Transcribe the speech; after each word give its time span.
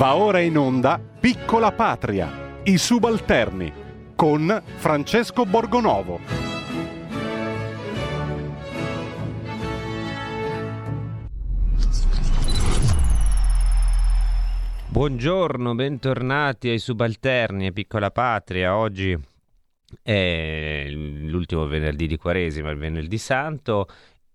Va 0.00 0.16
ora 0.16 0.40
in 0.40 0.56
onda 0.56 0.98
Piccola 0.98 1.72
Patria, 1.72 2.62
i 2.64 2.78
subalterni, 2.78 3.70
con 4.16 4.62
Francesco 4.76 5.44
Borgonovo. 5.44 6.18
Buongiorno, 14.88 15.74
bentornati 15.74 16.70
ai 16.70 16.78
subalterni 16.78 17.66
e 17.66 17.72
Piccola 17.72 18.10
Patria. 18.10 18.78
Oggi 18.78 19.14
è 20.00 20.86
l'ultimo 20.88 21.66
venerdì 21.66 22.06
di 22.06 22.16
Quaresima, 22.16 22.70
il 22.70 22.78
venerdì 22.78 23.18
santo 23.18 23.86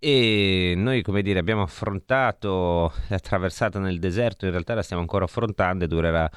e 0.07 0.75
noi, 0.77 1.01
come 1.01 1.23
dire, 1.23 1.39
abbiamo 1.39 1.63
affrontato 1.63 2.93
la 3.07 3.17
traversata 3.17 3.79
nel 3.79 3.97
deserto, 3.97 4.45
in 4.45 4.51
realtà 4.51 4.75
la 4.75 4.83
stiamo 4.83 5.01
ancora 5.01 5.25
affrontando 5.25 5.83
e 5.83 5.87
durerà 5.87 6.29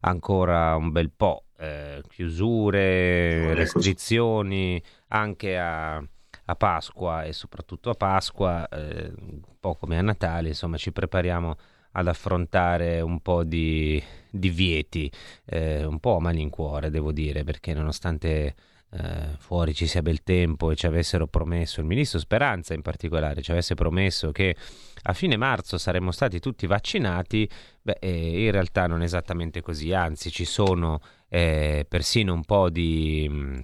ancora 0.00 0.74
un 0.76 0.90
bel 0.90 1.10
po'. 1.14 1.44
Eh, 1.58 2.02
chiusure, 2.08 3.52
restrizioni, 3.52 4.82
anche 5.08 5.58
a, 5.58 5.96
a, 5.96 6.56
Pasqua 6.56 7.24
e 7.24 7.34
soprattutto 7.34 7.90
a 7.90 7.94
Pasqua, 7.94 8.66
eh, 8.70 9.12
un 9.14 9.42
po' 9.60 9.74
come 9.74 9.98
a 9.98 10.02
Natale, 10.02 10.48
insomma, 10.48 10.78
ci 10.78 10.90
prepariamo 10.90 11.56
ad 11.92 12.08
affrontare 12.08 13.02
un 13.02 13.20
po' 13.20 13.44
di 13.44 14.02
divieti, 14.30 15.12
eh, 15.44 15.84
un 15.84 16.00
po' 16.00 16.16
a 16.16 16.20
malincuore, 16.20 16.88
devo 16.88 17.12
dire, 17.12 17.44
perché 17.44 17.74
nonostante 17.74 18.54
eh, 18.92 19.36
fuori 19.38 19.74
ci 19.74 19.86
sia 19.86 20.02
bel 20.02 20.22
tempo 20.22 20.70
e 20.70 20.76
ci 20.76 20.86
avessero 20.86 21.26
promesso, 21.26 21.80
il 21.80 21.86
ministro 21.86 22.18
Speranza 22.18 22.74
in 22.74 22.82
particolare, 22.82 23.42
ci 23.42 23.50
avesse 23.50 23.74
promesso 23.74 24.32
che 24.32 24.56
a 25.02 25.12
fine 25.12 25.36
marzo 25.36 25.78
saremmo 25.78 26.10
stati 26.10 26.40
tutti 26.40 26.66
vaccinati, 26.66 27.48
beh, 27.82 27.98
eh, 28.00 28.44
in 28.44 28.50
realtà 28.50 28.86
non 28.86 29.02
è 29.02 29.04
esattamente 29.04 29.60
così, 29.62 29.92
anzi 29.92 30.30
ci 30.30 30.44
sono 30.44 31.00
eh, 31.28 31.86
persino 31.88 32.32
un 32.32 32.44
po' 32.44 32.70
di... 32.70 33.26
Mm, 33.28 33.58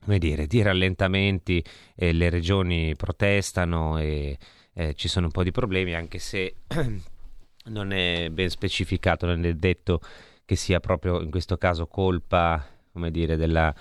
come 0.00 0.20
dire, 0.20 0.46
di 0.46 0.62
rallentamenti, 0.62 1.62
le 1.96 2.30
regioni 2.30 2.94
protestano 2.96 3.98
e 3.98 4.38
eh, 4.78 4.94
ci 4.94 5.08
sono 5.08 5.26
un 5.26 5.32
po' 5.32 5.42
di 5.42 5.50
problemi, 5.50 5.94
anche 5.94 6.18
se 6.18 6.54
non 7.66 7.92
è 7.92 8.28
ben 8.30 8.48
specificato, 8.48 9.26
non 9.26 9.44
è 9.44 9.52
detto 9.54 10.00
che 10.44 10.54
sia 10.54 10.78
proprio 10.78 11.20
in 11.20 11.30
questo 11.30 11.58
caso 11.58 11.88
colpa, 11.88 12.64
come 12.92 13.10
dire, 13.10 13.36
della 13.36 13.74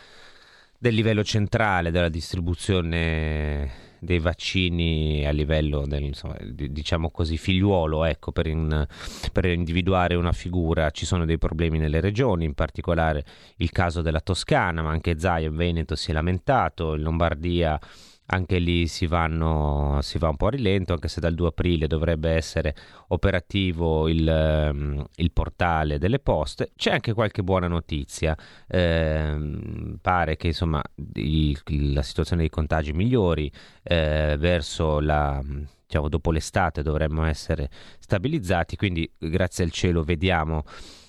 del 0.78 0.94
livello 0.94 1.23
centrale 1.23 1.92
della 1.92 2.09
distribuzione 2.09 3.86
dei 4.00 4.20
vaccini 4.20 5.25
a 5.25 5.31
livello 5.31 5.88
del, 5.88 6.03
insomma, 6.03 6.36
diciamo 6.39 7.09
così 7.09 7.38
figliuolo 7.38 8.06
ecco, 8.06 8.31
per, 8.31 8.45
in, 8.45 8.86
per, 9.31 9.45
individuare 9.45 10.16
una 10.16 10.31
figura. 10.31 10.92
Ci 10.92 11.05
sono 11.05 11.25
dei 11.25 11.38
problemi 11.38 11.80
nelle 11.80 12.00
regioni 12.00 12.45
in 12.45 12.53
particolare 12.53 13.25
il 13.58 13.72
caso 13.72 14.02
della 14.02 14.22
Toscana 14.22 14.81
ma 14.81 14.92
anche 14.92 15.17
Zaia 15.17 15.48
in 15.48 15.55
Veneto 15.55 15.95
si 15.95 16.11
è 16.11 16.14
lamentato 16.14 16.94
in 16.94 17.02
Lombardia 17.02 17.80
anche 18.28 18.59
lì 18.59 18.88
si, 18.88 19.08
vanno, 19.08 20.00
si, 20.02 20.17
va 20.17 20.30
un 20.30 20.36
po' 20.36 20.47
a 20.47 20.52
rilento, 20.52 20.94
anche 20.94 21.08
se 21.08 21.20
dal 21.20 21.33
2 21.33 21.47
aprile 21.47 21.88
dovrebbe 21.88 22.31
essere 22.31 22.75
operativo 23.09 24.08
il, 24.08 24.70
um, 24.72 25.06
il 25.16 25.31
portale 25.31 25.97
delle 25.97 26.20
poste. 26.20 26.72
C'è 26.75 26.92
anche 26.92 27.14
qualche 27.14 27.44
buona 27.44 27.67
notizia, 27.67 28.36
eh, 28.67 29.98
pare 30.02 30.36
che 30.36 30.48
insomma 30.48 30.81
il, 31.14 31.61
la 31.94 32.02
situazione 32.02 32.42
dei 32.42 32.50
contagi 32.50 32.92
migliori 32.94 33.52
eh, 33.83 34.36
verso 34.38 35.00
la 35.00 35.42
diciamo 35.88 36.09
dopo 36.09 36.31
l'estate 36.31 36.83
dovremmo 36.83 37.23
essere 37.23 37.70
stabilizzati, 38.00 38.75
quindi 38.75 39.09
grazie 39.17 39.64
al 39.64 39.72
cielo 39.72 40.03
vediamo 40.03 40.66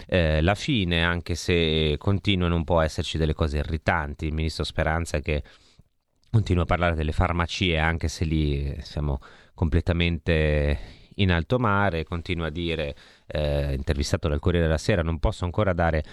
eh, 0.07 0.41
la 0.41 0.55
fine, 0.55 1.03
anche 1.03 1.35
se 1.35 1.97
continuano 1.99 2.55
un 2.55 2.63
po' 2.63 2.79
a 2.79 2.85
esserci 2.85 3.19
delle 3.19 3.35
cose 3.35 3.59
irritanti. 3.59 4.27
Il 4.27 4.35
ministro 4.35 4.63
Speranza 4.63 5.19
che 5.19 5.43
Continuo 6.31 6.65
a 6.65 6.67
parlare 6.67 6.95
delle 6.95 7.13
farmacie, 7.13 7.79
anche 7.79 8.09
se 8.09 8.27
lì 8.27 8.77
siamo 8.83 9.19
completamente 9.55 10.79
in 11.17 11.33
alto 11.33 11.59
mare. 11.59 12.05
Continuo 12.05 12.45
a 12.45 12.51
dire, 12.51 12.95
eh, 13.27 13.73
intervistato 13.73 14.29
dal 14.29 14.39
Corriere 14.39 14.67
della 14.67 14.79
Sera, 14.79 15.03
non 15.03 15.19
posso 15.21 15.47
ancora 15.47 15.73
dare 15.73 16.05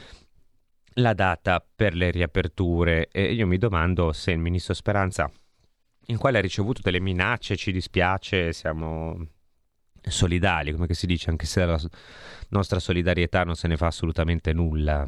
la 0.96 1.14
data 1.14 1.62
per 1.76 1.96
le 1.96 2.12
riaperture. 2.12 3.10
E 3.12 3.34
io 3.34 3.46
mi 3.46 3.58
domando 3.58 4.14
se 4.14 4.32
il 4.32 4.40
ministro 4.40 4.74
Speranza, 4.74 5.30
in 6.08 6.18
quale 6.18 6.38
ha 6.38 6.42
ricevuto 6.42 6.80
delle 6.82 7.02
minacce, 7.02 7.58
ci 7.58 7.74
dispiace, 7.74 8.54
siamo 8.54 9.18
solidali, 10.02 10.72
come 10.72 10.88
si 10.94 11.08
dice, 11.08 11.30
anche 11.30 11.46
se 11.46 11.66
la 11.66 11.80
nostra 12.50 12.80
solidarietà 12.80 13.44
non 13.44 13.56
se 13.56 13.68
ne 13.68 13.76
fa 13.76 13.88
assolutamente 13.88 14.54
nulla 14.54 15.06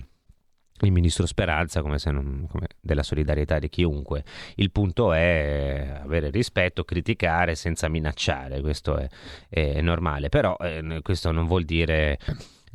il 0.82 0.92
ministro 0.92 1.26
Speranza 1.26 1.82
come 1.82 1.98
se 1.98 2.12
non, 2.12 2.48
come 2.50 2.68
della 2.80 3.04
solidarietà 3.04 3.60
di 3.60 3.70
chiunque. 3.70 4.24
Il 4.56 4.72
punto 4.72 5.14
è 5.14 6.00
avere 6.04 6.30
rispetto, 6.30 6.84
criticare 6.84 7.56
senza 7.56 7.88
minacciare, 7.88 8.62
questo 8.62 8.98
è, 8.98 9.08
è 9.50 9.82
normale, 9.82 10.30
però 10.30 10.56
eh, 10.60 11.00
questo 11.02 11.32
non 11.32 11.48
vuol 11.48 11.64
dire 11.64 12.18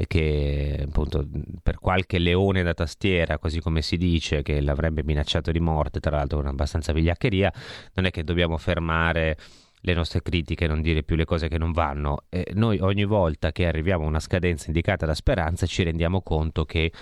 che 0.06 0.84
appunto 0.84 1.26
per 1.62 1.78
qualche 1.78 2.18
leone 2.18 2.62
da 2.62 2.74
tastiera, 2.74 3.38
così 3.38 3.60
come 3.60 3.82
si 3.82 3.96
dice, 3.96 4.42
che 4.42 4.60
l'avrebbe 4.60 5.04
minacciato 5.04 5.52
di 5.52 5.60
morte, 5.60 6.00
tra 6.00 6.16
l'altro 6.16 6.38
con 6.38 6.48
abbastanza 6.48 6.92
vigliaccheria, 6.92 7.52
non 7.94 8.06
è 8.06 8.10
che 8.10 8.24
dobbiamo 8.24 8.56
fermare 8.56 9.36
le 9.84 9.94
nostre 9.94 10.22
critiche, 10.22 10.66
non 10.66 10.80
dire 10.80 11.02
più 11.02 11.16
le 11.16 11.24
cose 11.24 11.48
che 11.48 11.58
non 11.58 11.72
vanno. 11.72 12.24
Eh, 12.28 12.52
noi 12.54 12.78
ogni 12.80 13.04
volta 13.04 13.52
che 13.52 13.66
arriviamo 13.66 14.04
a 14.04 14.08
una 14.08 14.20
scadenza 14.20 14.66
indicata 14.68 15.06
da 15.06 15.14
Speranza 15.14 15.66
ci 15.66 15.82
rendiamo 15.82 16.22
conto 16.22 16.64
che 16.64 16.92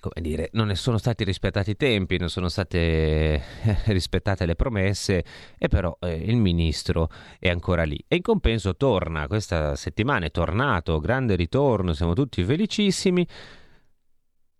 come 0.00 0.20
dire, 0.20 0.48
non 0.52 0.74
sono 0.74 0.98
stati 0.98 1.22
rispettati 1.22 1.70
i 1.70 1.76
tempi, 1.76 2.18
non 2.18 2.28
sono 2.28 2.48
state 2.48 2.78
eh, 2.78 3.42
rispettate 3.86 4.46
le 4.46 4.56
promesse 4.56 5.24
e 5.56 5.68
però 5.68 5.96
eh, 6.00 6.14
il 6.14 6.36
ministro 6.36 7.08
è 7.38 7.48
ancora 7.48 7.84
lì. 7.84 8.02
E 8.08 8.16
in 8.16 8.22
compenso 8.22 8.76
torna, 8.76 9.28
questa 9.28 9.76
settimana 9.76 10.26
è 10.26 10.30
tornato, 10.30 10.98
grande 10.98 11.36
ritorno, 11.36 11.92
siamo 11.92 12.14
tutti 12.14 12.42
felicissimi, 12.42 13.26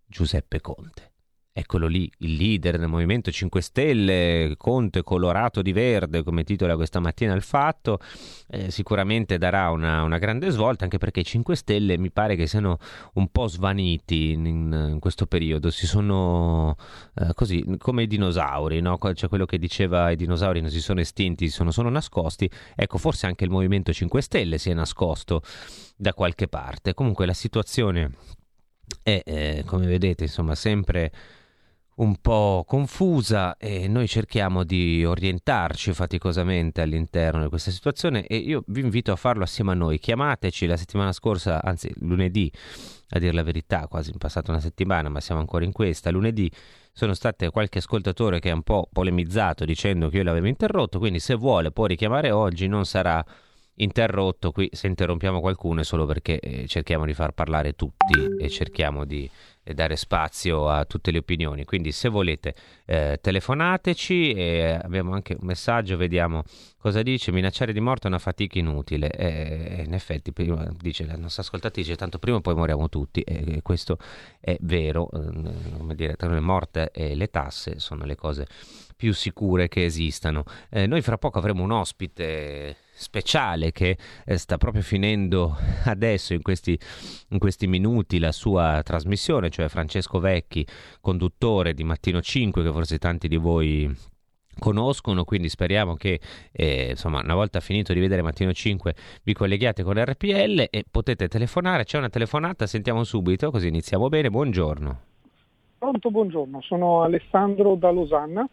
Giuseppe 0.05 0.61
Conte. 0.61 1.10
Eccolo 1.53 1.87
lì, 1.87 2.09
il 2.19 2.35
leader 2.35 2.77
del 2.77 2.87
Movimento 2.87 3.29
5 3.29 3.61
Stelle, 3.61 4.53
Conte 4.55 5.03
colorato 5.03 5.61
di 5.61 5.73
verde, 5.73 6.23
come 6.23 6.45
titola 6.45 6.77
questa 6.77 7.01
mattina 7.01 7.33
il 7.33 7.41
fatto, 7.41 7.99
eh, 8.47 8.71
sicuramente 8.71 9.37
darà 9.37 9.69
una, 9.69 10.01
una, 10.03 10.17
grande 10.17 10.49
svolta, 10.49 10.85
anche 10.85 10.97
perché 10.97 11.19
i 11.19 11.25
5 11.25 11.53
Stelle 11.57 11.97
mi 11.97 12.09
pare 12.09 12.37
che 12.37 12.47
siano 12.47 12.77
un 13.15 13.27
po' 13.27 13.47
svaniti 13.47 14.31
in, 14.31 14.45
in 14.45 14.99
questo 15.01 15.25
periodo, 15.25 15.71
si 15.71 15.87
sono 15.87 16.77
eh, 17.15 17.33
così 17.33 17.75
come 17.79 18.03
i 18.03 18.07
dinosauri, 18.07 18.79
no? 18.79 18.97
cioè 19.13 19.27
quello 19.27 19.45
che 19.45 19.57
diceva 19.57 20.09
i 20.09 20.15
dinosauri 20.15 20.61
non 20.61 20.69
si 20.69 20.79
sono 20.79 21.01
estinti, 21.01 21.47
si 21.47 21.53
sono 21.53 21.71
solo 21.71 21.89
nascosti, 21.89 22.49
ecco 22.73 22.97
forse 22.97 23.25
anche 23.25 23.43
il 23.43 23.49
Movimento 23.49 23.91
5 23.91 24.21
Stelle 24.21 24.57
si 24.57 24.69
è 24.69 24.73
nascosto 24.73 25.41
da 25.97 26.13
qualche 26.13 26.47
parte. 26.47 26.93
Comunque 26.93 27.25
la 27.25 27.33
situazione 27.33 28.11
è, 29.03 29.21
eh, 29.25 29.63
come 29.65 29.85
vedete, 29.85 30.23
insomma, 30.23 30.55
sempre 30.55 31.11
un 32.01 32.15
po' 32.19 32.63
confusa 32.67 33.57
e 33.57 33.87
noi 33.87 34.07
cerchiamo 34.07 34.63
di 34.63 35.05
orientarci 35.05 35.93
faticosamente 35.93 36.81
all'interno 36.81 37.43
di 37.43 37.49
questa 37.49 37.69
situazione 37.69 38.25
e 38.25 38.37
io 38.37 38.63
vi 38.67 38.81
invito 38.81 39.11
a 39.11 39.15
farlo 39.15 39.43
assieme 39.43 39.71
a 39.71 39.75
noi. 39.75 39.99
Chiamateci 39.99 40.65
la 40.65 40.77
settimana 40.77 41.11
scorsa, 41.11 41.61
anzi 41.61 41.93
lunedì, 41.99 42.51
a 43.09 43.19
dire 43.19 43.33
la 43.33 43.43
verità, 43.43 43.87
quasi 43.87 44.11
passata 44.17 44.49
una 44.51 44.59
settimana, 44.59 45.09
ma 45.09 45.19
siamo 45.19 45.41
ancora 45.41 45.63
in 45.63 45.71
questa. 45.71 46.09
Lunedì 46.09 46.51
sono 46.91 47.13
state 47.13 47.51
qualche 47.51 47.77
ascoltatore 47.77 48.39
che 48.39 48.49
ha 48.49 48.55
un 48.55 48.63
po' 48.63 48.89
polemizzato 48.91 49.63
dicendo 49.63 50.09
che 50.09 50.17
io 50.17 50.23
l'avevo 50.23 50.47
interrotto, 50.47 50.97
quindi 50.97 51.19
se 51.19 51.35
vuole 51.35 51.71
può 51.71 51.85
richiamare 51.85 52.31
oggi, 52.31 52.67
non 52.67 52.85
sarà 52.85 53.23
interrotto 53.75 54.51
qui 54.51 54.69
se 54.71 54.87
interrompiamo 54.87 55.39
qualcuno 55.39 55.81
è 55.81 55.83
solo 55.83 56.05
perché 56.05 56.39
eh, 56.39 56.67
cerchiamo 56.67 57.05
di 57.05 57.13
far 57.13 57.31
parlare 57.31 57.73
tutti 57.73 58.13
e 58.39 58.49
cerchiamo 58.49 59.05
di 59.05 59.29
e 59.71 59.73
dare 59.73 59.95
spazio 59.95 60.69
a 60.69 60.85
tutte 60.85 61.11
le 61.11 61.17
opinioni. 61.17 61.65
Quindi 61.65 61.91
se 61.91 62.09
volete 62.09 62.55
eh, 62.85 63.19
telefonateci 63.21 64.33
e 64.33 64.79
abbiamo 64.81 65.13
anche 65.13 65.35
un 65.39 65.45
messaggio, 65.45 65.97
vediamo 65.97 66.43
cosa 66.77 67.01
dice. 67.01 67.31
Minacciare 67.31 67.73
di 67.73 67.79
morte 67.79 68.05
è 68.05 68.07
una 68.07 68.19
fatica 68.19 68.59
inutile. 68.59 69.09
E, 69.11 69.83
in 69.85 69.93
effetti, 69.93 70.31
prima, 70.31 70.71
dice 70.79 71.05
la 71.05 71.15
nostra 71.15 71.41
ascoltatrice, 71.41 71.95
tanto 71.95 72.19
prima 72.19 72.37
o 72.37 72.41
poi 72.41 72.55
moriamo 72.55 72.89
tutti 72.89 73.21
e 73.21 73.61
questo 73.61 73.97
è 74.39 74.57
vero. 74.61 75.09
Eh, 75.11 75.77
come 75.77 75.95
dire, 75.95 76.15
tra 76.15 76.29
le 76.29 76.39
morte 76.39 76.91
e 76.91 77.15
le 77.15 77.29
tasse 77.29 77.79
sono 77.79 78.05
le 78.05 78.15
cose 78.15 78.45
più 79.01 79.13
sicure 79.13 79.67
che 79.67 79.83
esistano. 79.85 80.43
Eh, 80.69 80.85
noi 80.85 81.01
fra 81.01 81.17
poco 81.17 81.39
avremo 81.39 81.63
un 81.63 81.71
ospite 81.71 82.75
speciale 82.93 83.71
che 83.71 83.97
eh, 84.25 84.37
sta 84.37 84.57
proprio 84.57 84.83
finendo 84.83 85.57
adesso 85.85 86.33
in 86.33 86.43
questi, 86.43 86.77
in 87.29 87.39
questi, 87.39 87.65
minuti 87.65 88.19
la 88.19 88.31
sua 88.31 88.81
trasmissione, 88.83 89.49
cioè 89.49 89.60
Francesco 89.69 90.19
Vecchi, 90.19 90.65
conduttore 90.99 91.73
di 91.73 91.83
Mattino 91.83 92.21
5, 92.21 92.63
che 92.63 92.71
forse 92.71 92.97
tanti 92.97 93.27
di 93.27 93.37
voi 93.37 93.93
conoscono, 94.59 95.23
quindi 95.23 95.49
speriamo 95.49 95.95
che 95.95 96.19
eh, 96.51 96.89
insomma 96.91 97.21
una 97.21 97.35
volta 97.35 97.59
finito 97.59 97.93
di 97.93 97.99
vedere 97.99 98.21
Mattino 98.21 98.51
5 98.51 98.93
vi 99.23 99.33
colleghiate 99.33 99.83
con 99.83 99.93
RPL 99.93 100.67
e 100.69 100.83
potete 100.89 101.27
telefonare, 101.27 101.83
c'è 101.83 101.97
una 101.97 102.09
telefonata, 102.09 102.67
sentiamo 102.67 103.03
subito 103.03 103.49
così 103.49 103.67
iniziamo 103.67 104.09
bene, 104.09 104.29
buongiorno. 104.29 104.99
Pronto, 105.77 106.11
buongiorno, 106.11 106.61
sono 106.61 107.01
Alessandro 107.01 107.73
da 107.75 107.89
Losanna. 107.89 108.47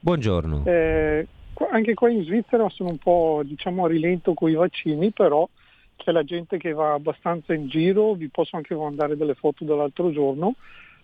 Buongiorno. 0.00 0.64
Eh, 0.66 1.26
anche 1.70 1.94
qua 1.94 2.10
in 2.10 2.24
Svizzera 2.24 2.68
sono 2.68 2.90
un 2.90 2.98
po' 2.98 3.40
diciamo 3.42 3.86
a 3.86 3.88
rilento 3.88 4.34
con 4.34 4.50
i 4.50 4.54
vaccini, 4.54 5.10
però 5.10 5.48
c'è 5.96 6.12
la 6.12 6.24
gente 6.24 6.58
che 6.58 6.72
va 6.72 6.92
abbastanza 6.92 7.54
in 7.54 7.68
giro, 7.68 8.14
vi 8.14 8.28
posso 8.28 8.56
anche 8.56 8.74
mandare 8.74 9.16
delle 9.16 9.34
foto 9.34 9.64
dell'altro 9.64 10.10
giorno, 10.10 10.54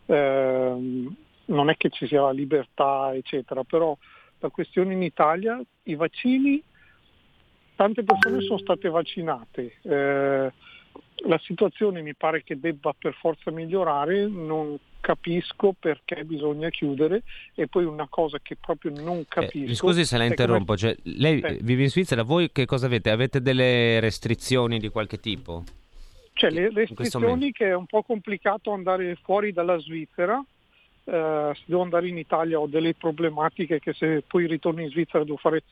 eh, 0.06 1.08
non 1.44 1.70
è 1.70 1.76
che 1.76 1.90
ci 1.90 2.06
sia 2.06 2.22
la 2.22 2.32
libertà 2.32 3.14
eccetera, 3.14 3.64
però 3.64 3.96
la 4.40 4.48
questione 4.48 4.92
in 4.94 5.02
Italia, 5.02 5.60
i 5.84 5.94
vaccini, 5.94 6.62
tante 7.76 8.02
persone 8.02 8.40
sono 8.42 8.58
state 8.58 8.88
vaccinate, 8.88 9.76
eh, 9.82 10.52
la 11.26 11.38
situazione 11.38 12.02
mi 12.02 12.14
pare 12.14 12.42
che 12.42 12.58
debba 12.58 12.94
per 12.98 13.14
forza 13.14 13.50
migliorare, 13.50 14.26
non 14.26 14.78
capisco 15.00 15.74
perché 15.78 16.24
bisogna 16.24 16.68
chiudere 16.68 17.22
e 17.54 17.66
poi 17.66 17.84
una 17.84 18.06
cosa 18.08 18.38
che 18.40 18.56
proprio 18.56 18.92
non 18.92 19.18
eh, 19.18 19.26
capisco. 19.28 19.70
Eh, 19.70 19.74
scusi 19.74 20.04
se 20.04 20.16
la 20.16 20.24
interrompo, 20.24 20.74
come... 20.74 20.78
cioè, 20.78 20.96
lei 21.02 21.40
eh. 21.40 21.58
vive 21.62 21.82
in 21.82 21.90
Svizzera, 21.90 22.22
voi 22.22 22.50
che 22.52 22.66
cosa 22.66 22.86
avete? 22.86 23.10
Avete 23.10 23.40
delle 23.40 24.00
restrizioni 24.00 24.78
di 24.78 24.88
qualche 24.88 25.18
tipo? 25.18 25.64
Cioè 26.32 26.50
le 26.50 26.70
restrizioni 26.72 27.52
che 27.52 27.66
è 27.66 27.74
un 27.74 27.86
po' 27.86 28.02
complicato 28.02 28.72
andare 28.72 29.16
fuori 29.22 29.52
dalla 29.52 29.78
Svizzera, 29.78 30.42
eh, 31.04 31.50
se 31.54 31.62
devo 31.66 31.82
andare 31.82 32.08
in 32.08 32.16
Italia 32.16 32.58
ho 32.58 32.66
delle 32.66 32.94
problematiche 32.94 33.78
che 33.78 33.92
se 33.92 34.22
poi 34.26 34.46
ritorno 34.46 34.80
in 34.80 34.90
Svizzera 34.90 35.24
devo 35.24 35.36
fare 35.36 35.64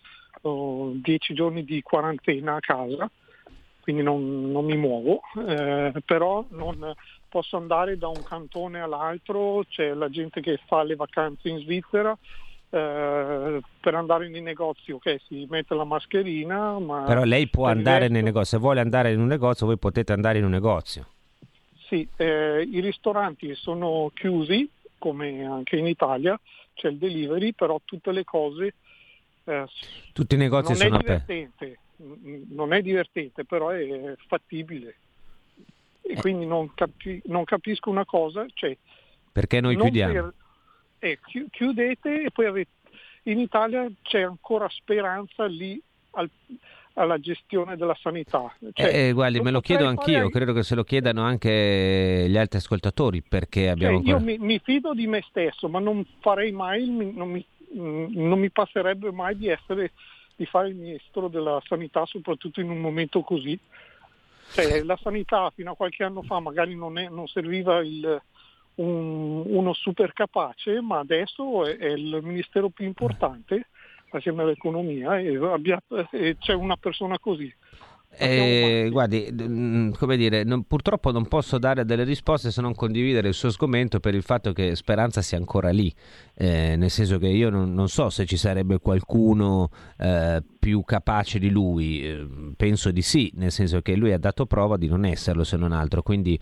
oh, 0.43 0.91
dieci 0.95 1.33
giorni 1.33 1.65
di 1.65 1.81
quarantena 1.81 2.57
a 2.57 2.61
casa, 2.61 3.11
quindi 3.81 4.03
non, 4.03 4.51
non 4.51 4.67
mi 4.67 4.77
muovo, 4.77 5.21
eh, 5.47 5.93
però 6.05 6.45
non 6.51 6.95
posso 7.29 7.57
andare 7.57 7.99
da 7.99 8.09
un 8.09 8.23
cantone 8.23 8.81
all'altro, 8.81 9.65
c'è 9.69 9.95
la 9.95 10.09
gente 10.09 10.41
che 10.41 10.59
fa 10.67 10.83
le 10.83 10.97
vacanze 10.97 11.49
in 11.49 11.59
Svizzera, 11.59 12.17
eh, 12.71 13.61
per 13.81 13.95
andare 13.95 14.29
nei 14.29 14.43
negozi 14.43 14.93
ok 14.93 15.21
si 15.27 15.47
mette 15.49 15.75
la 15.75 15.85
mascherina 15.85 16.79
ma 16.79 17.05
però 17.05 17.25
lei 17.25 17.49
può 17.49 17.65
andare 17.65 18.01
resto... 18.01 18.13
nei 18.13 18.23
negozi 18.23 18.51
se 18.51 18.59
vuole 18.59 18.81
andare 18.81 19.11
in 19.11 19.21
un 19.21 19.27
negozio 19.27 19.65
voi 19.65 19.79
potete 19.79 20.13
andare 20.13 20.37
in 20.37 20.45
un 20.45 20.51
negozio 20.51 21.07
sì 21.87 22.07
eh, 22.19 22.69
i 22.71 22.81
ristoranti 22.81 23.55
sono 23.55 24.11
chiusi 24.13 24.71
come 24.99 25.45
anche 25.45 25.77
in 25.77 25.87
Italia, 25.87 26.39
c'è 26.75 26.89
il 26.89 26.99
delivery, 26.99 27.53
però 27.53 27.81
tutte 27.85 28.13
le 28.13 28.25
cose... 28.25 28.75
Eh, 29.45 29.65
Tutti 30.13 30.35
i 30.35 30.39
negozi 30.39 30.75
sono 30.75 30.97
aperti. 30.97 31.49
Non 32.49 32.73
è 32.73 32.83
divertente, 32.83 33.45
però 33.45 33.71
è 33.71 34.15
fattibile. 34.27 34.97
E 36.09 36.13
eh. 36.13 36.21
quindi 36.21 36.47
non, 36.47 36.73
capi- 36.75 37.21
non, 37.27 37.45
capisco 37.45 37.91
una 37.91 38.07
cosa, 38.07 38.47
cioè... 38.55 38.75
Perché 39.31 39.61
noi 39.61 39.77
chiudiamo? 39.77 40.13
Per, 40.13 40.35
eh, 41.01 41.19
chiudete 41.51 42.23
e 42.25 42.31
poi 42.31 42.47
avete... 42.47 42.71
In 43.25 43.39
Italia 43.39 43.87
c'è 44.01 44.23
ancora 44.23 44.67
speranza 44.71 45.45
lì 45.45 45.81
al, 46.13 46.31
alla 46.95 47.19
gestione 47.19 47.77
della 47.77 47.97
sanità. 48.01 48.51
Cioè, 48.73 49.09
eh, 49.09 49.13
guardi, 49.13 49.41
me 49.41 49.51
lo 49.51 49.61
chiedo 49.61 49.87
anch'io, 49.87 50.21
fare... 50.21 50.31
credo 50.31 50.53
che 50.55 50.63
se 50.63 50.75
lo 50.75 50.83
chiedano 50.83 51.23
anche 51.23 52.25
gli 52.27 52.39
altri 52.39 52.57
ascoltatori 52.57 53.21
perché 53.21 53.69
abbiamo... 53.69 53.99
Cioè, 54.03 54.09
io 54.09 54.21
mi, 54.21 54.39
mi, 54.39 54.59
fido 54.61 54.95
di 54.95 55.07
me 55.07 55.23
stesso, 55.29 55.69
ma 55.69 55.79
non 55.79 56.07
farei 56.21 56.51
mai, 56.53 56.89
non 56.89 57.31
mi, 57.31 57.45
non 57.75 58.39
mi 58.39 58.51
passerebbe 58.51 59.13
mai 59.13 59.37
di 59.37 59.49
essere, 59.49 59.93
di 60.37 60.47
fare 60.47 60.69
il 60.69 60.75
ministro 60.75 61.29
della 61.29 61.61
sanità, 61.67 62.07
soprattutto 62.07 62.61
in 62.61 62.71
un 62.71 62.81
momento 62.81 63.21
così. 63.21 63.59
Cioè, 64.51 64.83
la 64.83 64.99
sanità 65.01 65.51
fino 65.55 65.73
a 65.73 65.77
qualche 65.77 66.05
anno 66.05 66.23
fa 66.23 66.41
magari 66.41 66.75
non, 66.75 66.99
è, 66.99 67.09
non 67.09 67.27
serviva 67.29 67.79
il, 67.81 68.21
un, 68.77 69.43
uno 69.47 69.73
super 69.73 70.13
capace, 70.13 70.81
ma 70.81 70.99
adesso 70.99 71.65
è, 71.67 71.77
è 71.77 71.89
il 71.89 72.19
ministero 72.23 72.69
più 72.69 72.87
importante 72.87 73.69
assieme 74.11 74.43
all'economia 74.43 75.19
e, 75.19 75.37
abbia, 75.37 75.81
e 76.11 76.37
c'è 76.39 76.55
una 76.55 76.77
persona 76.77 77.19
così. 77.19 77.53
Eh, 78.21 78.89
guardi, 78.91 79.29
mm, 79.33 79.93
come 79.93 80.17
dire, 80.17 80.43
non, 80.43 80.65
purtroppo 80.65 81.13
non 81.13 81.29
posso 81.29 81.59
dare 81.59 81.85
delle 81.85 82.03
risposte 82.03 82.51
se 82.51 82.61
non 82.61 82.75
condividere 82.75 83.29
il 83.29 83.35
suo 83.35 83.51
sgomento 83.51 84.01
per 84.01 84.15
il 84.15 84.23
fatto 84.23 84.53
che 84.53 84.75
Speranza 84.75 85.23
sia 85.23 85.39
ancora 85.39 85.71
lì, 85.71 85.93
eh, 86.35 86.75
nel 86.77 86.91
senso 86.91 87.19
che 87.19 87.29
io 87.29 87.49
non, 87.49 87.73
non, 87.73 87.89
so 87.89 88.11
se 88.11 88.27
ci 88.27 88.37
sarebbe 88.37 88.79
qualcuno 88.79 89.71
eh, 89.99 90.43
più 90.59 90.83
capace 90.83 91.39
di 91.39 91.51
lui, 91.51 92.03
eh, 92.03 92.27
penso 92.57 92.91
di 92.91 93.03
sì, 93.03 93.31
nel 93.37 93.53
senso 93.53 93.83
che 93.83 93.95
lui 93.95 94.13
ha 94.13 94.19
dato 94.19 94.47
prova 94.47 94.77
di 94.77 94.89
non 94.89 95.05
esserlo 95.05 95.45
se 95.45 95.57
non 95.57 95.71
altro, 95.71 96.03
quindi 96.03 96.39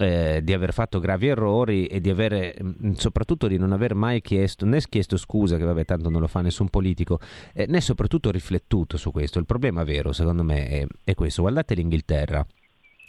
eh, 0.00 0.40
di 0.42 0.52
aver 0.54 0.72
fatto 0.72 0.98
gravi 0.98 1.28
errori 1.28 1.86
e 1.86 2.00
di 2.00 2.08
avere, 2.08 2.56
mm, 2.62 2.92
soprattutto 2.92 3.46
di 3.46 3.58
non 3.58 3.72
aver 3.72 3.94
mai 3.94 4.22
chiesto, 4.22 4.64
né 4.64 4.80
chiesto 4.80 5.16
scusa, 5.16 5.56
che 5.56 5.64
vabbè 5.64 5.84
tanto 5.84 6.08
non 6.08 6.20
lo 6.20 6.26
fa 6.26 6.40
nessun 6.40 6.68
politico, 6.68 7.20
eh, 7.52 7.66
né 7.66 7.80
soprattutto 7.80 8.30
riflettuto 8.30 8.96
su 8.96 9.10
questo. 9.12 9.38
Il 9.38 9.46
problema 9.46 9.84
vero, 9.84 10.12
secondo 10.12 10.42
me, 10.42 10.66
è, 10.68 10.86
è 11.04 11.14
questo. 11.14 11.42
Guardate 11.42 11.74
l'Inghilterra. 11.74 12.44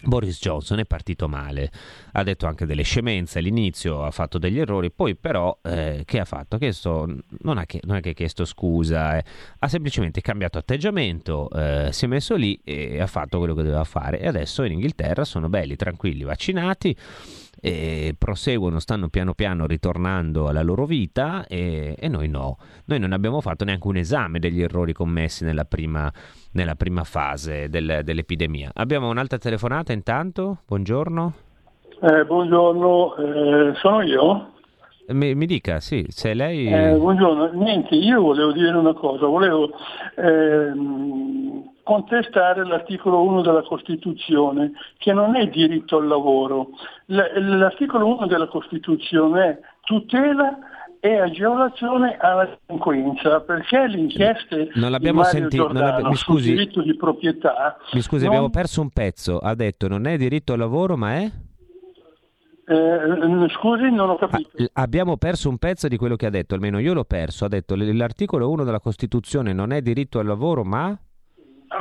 Boris 0.04 0.40
Johnson 0.40 0.80
è 0.80 0.86
partito 0.86 1.28
male, 1.28 1.72
ha 2.14 2.24
detto 2.24 2.48
anche 2.48 2.66
delle 2.66 2.84
scemenze 2.84 3.40
all'inizio, 3.40 4.04
ha 4.04 4.12
fatto 4.12 4.38
degli 4.38 4.60
errori, 4.60 4.92
poi 4.92 5.16
però 5.16 5.58
eh, 5.62 6.04
che 6.06 6.20
ha 6.20 6.26
fatto? 6.26 6.58
Che 6.58 6.72
sto, 6.72 7.08
non, 7.42 7.58
ha 7.58 7.66
che, 7.66 7.80
non, 7.84 7.98
è 7.98 8.02
che 8.02 8.10
ha 8.10 8.14
chiesto 8.14 8.46
scusa, 8.46 9.18
eh, 9.18 9.24
ha 9.60 9.68
semplicemente 9.68 10.22
cambiato 10.22 10.58
atteggiamento, 10.58 11.50
eh, 11.52 11.90
si 11.92 12.06
è 12.06 12.08
messo 12.08 12.36
lì 12.36 12.60
e 12.64 13.00
ha 13.00 13.08
fatto 13.08 13.38
quello 13.38 13.54
che 13.54 13.64
doveva 13.64 13.84
fare. 13.84 14.20
E 14.20 14.28
adesso 14.28 14.64
in 14.64 14.74
Inghilterra 14.74 15.24
sono 15.24 15.50
belli, 15.50 15.76
tranquilli, 15.76 16.24
vaccinati 16.24 16.96
e 17.64 18.16
proseguono, 18.18 18.80
stanno 18.80 19.10
piano 19.10 19.36
piano 19.36 19.68
ritornando 19.68 20.48
alla 20.48 20.64
loro 20.64 20.86
vita 20.88 21.46
e, 21.46 21.96
e 21.98 22.08
noi 22.08 22.28
no, 22.28 22.58
noi 22.86 23.00
non 23.00 23.14
abbiamo 23.14 23.40
fatto 23.40 23.64
neanche 23.64 23.88
un 23.88 23.98
esame 23.98 24.40
degli 24.40 24.64
errori 24.64 24.94
commessi 24.94 25.44
nella 25.44 25.66
prima 25.66 26.12
nella 26.54 26.76
prima 26.76 27.04
fase 27.04 27.70
del, 27.70 28.02
dell'epidemia. 28.04 28.72
Abbiamo 28.74 29.10
un'altra 29.10 29.38
telefonata 29.38 29.94
intanto, 29.94 30.60
buongiorno. 30.66 31.34
Eh, 32.02 32.26
buongiorno, 32.26 33.16
eh, 33.16 33.76
sono 33.76 34.02
io? 34.02 34.54
Mi, 35.10 35.36
mi, 35.36 35.46
dica, 35.46 35.80
sì, 35.80 36.06
se 36.10 36.34
lei... 36.34 36.68
Eh, 36.68 36.96
buongiorno, 36.96 37.52
niente, 37.54 37.96
io 37.96 38.22
volevo 38.22 38.52
dire 38.52 38.76
una 38.76 38.94
cosa, 38.94 39.26
volevo 39.26 39.70
ehm, 40.16 41.72
contestare 41.84 42.66
l'articolo 42.66 43.22
1 43.24 43.42
della 43.42 43.64
Costituzione, 43.64 44.72
che 44.98 45.12
non 45.12 45.36
è 45.36 45.48
diritto 45.48 45.98
al 45.98 46.08
lavoro. 46.08 46.70
L'articolo 47.08 48.08
1 48.08 48.28
della 48.28 48.48
Costituzione 48.48 49.46
è 49.46 49.60
tutela 49.82 50.58
e 51.04 51.20
agevolazione 51.20 52.16
alla 52.20 52.48
delinquenza, 52.68 53.42
perché 53.42 53.88
le 53.88 53.98
inchieste 53.98 54.70
non 54.76 54.92
l'abbiamo 54.92 55.24
sentito, 55.24 55.68
mi 55.72 56.16
scusi, 56.16 56.52
diritto 56.52 56.84
di 56.84 56.96
proprietà... 56.96 57.76
Mi 57.94 58.02
scusi, 58.02 58.26
non... 58.26 58.34
abbiamo 58.34 58.52
perso 58.52 58.82
un 58.82 58.92
pezzo, 58.92 59.40
ha 59.40 59.56
detto 59.56 59.88
non 59.88 60.06
è 60.06 60.16
diritto 60.16 60.54
al 60.54 60.60
lavoro 60.60 60.96
ma 60.96 61.16
è... 61.16 61.32
Eh, 62.68 63.50
scusi, 63.50 63.90
non 63.90 64.12
ho 64.12 64.16
capito. 64.18 64.50
Ah, 64.74 64.84
abbiamo 64.84 65.18
perso 65.18 65.50
un 65.50 65.58
pezzo 65.58 65.88
di 65.88 65.98
quello 65.98 66.16
che 66.16 66.28
ha 66.28 66.30
detto, 66.30 66.54
almeno 66.54 66.78
io 66.78 66.94
l'ho 66.94 67.04
perso. 67.04 67.46
Ha 67.46 67.50
detto 67.50 67.76
l'articolo 67.76 68.50
1 68.52 68.64
della 68.64 68.80
Costituzione 68.80 69.54
non 69.54 69.72
è 69.72 69.82
diritto 69.82 70.20
al 70.20 70.28
lavoro, 70.28 70.64
ma... 70.64 70.96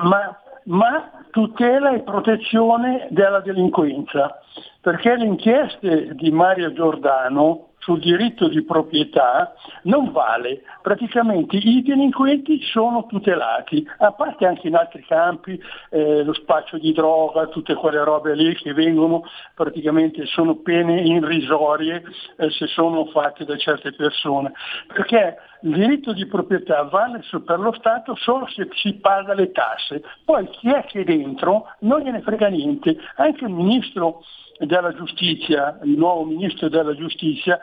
Ma, 0.02 0.40
ma 0.64 1.10
tutela 1.30 1.94
e 1.94 2.00
protezione 2.00 3.06
della 3.10 3.40
delinquenza, 3.40 4.40
perché 4.80 5.14
le 5.16 5.26
inchieste 5.26 6.14
di 6.14 6.30
Mario 6.30 6.72
Giordano 6.72 7.69
sul 7.80 7.98
diritto 7.98 8.48
di 8.48 8.62
proprietà 8.62 9.54
non 9.82 10.12
vale, 10.12 10.62
praticamente 10.82 11.56
i 11.56 11.82
delinquenti 11.82 12.62
sono 12.62 13.06
tutelati, 13.06 13.86
a 13.98 14.12
parte 14.12 14.46
anche 14.46 14.68
in 14.68 14.76
altri 14.76 15.04
campi, 15.04 15.60
eh, 15.90 16.22
lo 16.22 16.32
spaccio 16.34 16.78
di 16.78 16.92
droga, 16.92 17.46
tutte 17.46 17.74
quelle 17.74 18.02
robe 18.04 18.34
lì 18.34 18.54
che 18.54 18.72
vengono 18.72 19.24
praticamente 19.54 20.26
sono 20.26 20.56
pene 20.56 21.00
irrisorie 21.00 22.02
eh, 22.36 22.50
se 22.50 22.66
sono 22.66 23.06
fatte 23.06 23.44
da 23.44 23.56
certe 23.56 23.92
persone, 23.92 24.52
perché 24.86 25.36
il 25.62 25.74
diritto 25.74 26.12
di 26.12 26.26
proprietà 26.26 26.82
vale 26.84 27.22
per 27.44 27.58
lo 27.58 27.72
Stato 27.72 28.14
solo 28.16 28.46
se 28.48 28.68
si 28.74 28.94
paga 28.94 29.34
le 29.34 29.52
tasse, 29.52 30.02
poi 30.24 30.48
chi 30.50 30.70
è 30.70 30.84
che 30.84 31.04
dentro 31.04 31.66
non 31.80 32.00
gliene 32.00 32.20
frega 32.20 32.48
niente, 32.48 32.96
anche 33.16 33.44
il 33.44 33.50
ministro 33.50 34.22
della 34.66 34.92
giustizia, 34.94 35.78
il 35.82 35.96
nuovo 35.96 36.24
ministro 36.24 36.68
della 36.68 36.94
giustizia, 36.94 37.58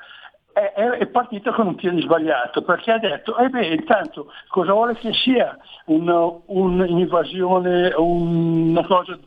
è, 0.53 0.73
è, 0.73 1.05
partito 1.07 1.51
con 1.51 1.67
un 1.67 1.75
piede 1.75 2.01
sbagliato 2.01 2.63
perché 2.63 2.91
ha 2.91 2.97
detto, 2.97 3.37
eh 3.37 3.47
beh, 3.47 3.67
intanto 3.67 4.31
cosa 4.47 4.73
vuole 4.73 4.95
che 4.95 5.13
sia 5.13 5.55
un, 5.85 6.41
un'invasione, 6.47 7.93
una 7.95 8.85
cosa 8.85 9.19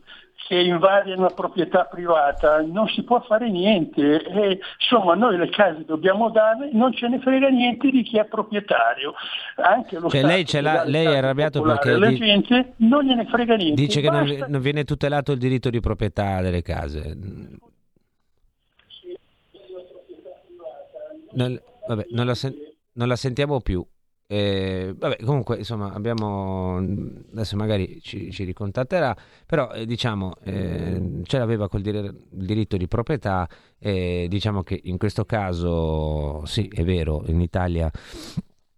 che 0.50 0.58
invade 0.58 1.12
una 1.12 1.30
proprietà 1.30 1.84
privata, 1.84 2.60
non 2.60 2.88
si 2.88 3.04
può 3.04 3.20
fare 3.20 3.48
niente. 3.48 4.20
E, 4.20 4.58
insomma, 4.80 5.14
noi 5.14 5.36
le 5.36 5.48
case 5.48 5.84
dobbiamo 5.84 6.28
dare, 6.30 6.70
non 6.72 6.92
ce 6.92 7.06
ne 7.06 7.20
frega 7.20 7.46
niente 7.50 7.88
di 7.88 8.02
chi 8.02 8.18
è 8.18 8.24
proprietario. 8.24 9.14
Anche 9.54 10.00
lo 10.00 10.08
cioè, 10.08 10.22
lei, 10.22 10.44
lei 10.86 11.06
è 11.06 11.18
arrabbiato 11.18 11.62
perché 11.62 11.96
la 11.96 12.08
di... 12.08 12.16
gente 12.16 12.72
non 12.78 13.04
gliene 13.04 13.26
frega 13.26 13.54
niente. 13.54 13.80
Dice 13.80 14.00
che 14.00 14.10
non, 14.10 14.46
non, 14.48 14.60
viene 14.60 14.82
tutelato 14.82 15.30
il 15.30 15.38
diritto 15.38 15.70
di 15.70 15.78
proprietà 15.78 16.40
delle 16.40 16.62
case. 16.62 17.16
Non, 21.30 21.62
vabbè, 21.86 22.06
non 22.10 22.26
la, 22.26 22.34
sen- 22.34 22.58
non 22.94 23.06
la 23.06 23.14
sentiamo 23.14 23.60
più. 23.60 23.86
Eh, 24.32 24.94
vabbè, 24.96 25.24
comunque, 25.24 25.56
insomma, 25.56 25.92
abbiamo 25.92 26.76
adesso 26.76 27.56
magari 27.56 27.98
ci, 28.00 28.30
ci 28.30 28.44
ricontatterà, 28.44 29.16
però 29.44 29.72
eh, 29.72 29.84
diciamo 29.84 30.34
eh, 30.44 31.22
ce 31.24 31.38
l'aveva 31.38 31.68
col 31.68 31.80
dir- 31.80 32.14
diritto 32.30 32.76
di 32.76 32.86
proprietà. 32.86 33.48
diciamo 33.80 34.62
che 34.62 34.80
in 34.84 34.98
questo 34.98 35.24
caso, 35.24 36.44
sì, 36.46 36.68
è 36.72 36.84
vero, 36.84 37.24
in 37.26 37.40
Italia 37.40 37.90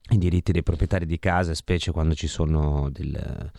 i 0.09 0.17
diritti 0.17 0.53
dei 0.53 0.63
proprietari 0.63 1.05
di 1.05 1.19
case, 1.19 1.55
specie 1.55 1.93
quando 1.93 2.15
ci 2.15 2.29
sono 2.29 2.89
del, 2.91 3.51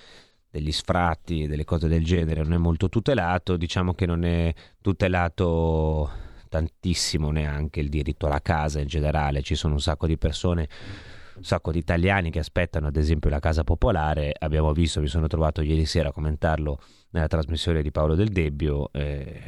degli 0.50 0.72
sfratti 0.72 1.46
delle 1.46 1.64
cose 1.64 1.88
del 1.88 2.04
genere, 2.04 2.42
non 2.42 2.54
è 2.54 2.58
molto 2.58 2.90
tutelato. 2.90 3.56
Diciamo 3.56 3.94
che 3.94 4.08
non 4.08 4.24
è 4.24 4.52
tutelato 4.82 6.10
tantissimo 6.50 7.30
neanche 7.30 7.82
il 7.82 7.90
diritto 7.90 8.26
alla 8.26 8.42
casa 8.42 8.80
in 8.80 8.88
generale. 8.88 9.44
Ci 9.44 9.54
sono 9.54 9.76
un 9.76 9.80
sacco 9.80 10.08
di 10.08 10.18
persone 10.18 10.68
un 11.36 11.44
sacco 11.44 11.72
di 11.72 11.80
italiani 11.80 12.30
che 12.30 12.40
aspettano 12.40 12.88
ad 12.88 12.96
esempio 12.96 13.30
la 13.30 13.40
casa 13.40 13.64
popolare. 13.64 14.34
Abbiamo 14.38 14.72
visto, 14.74 15.00
mi 15.02 15.08
sono 15.08 15.28
trovato 15.28 15.62
ieri 15.62 15.86
sera 15.86 16.10
a 16.10 16.12
commentarlo 16.12 16.80
nella 17.12 17.28
trasmissione 17.28 17.82
di 17.82 17.92
Paolo 17.92 18.16
Del 18.16 18.30
Debbio. 18.30 18.92
Eh, 18.92 19.42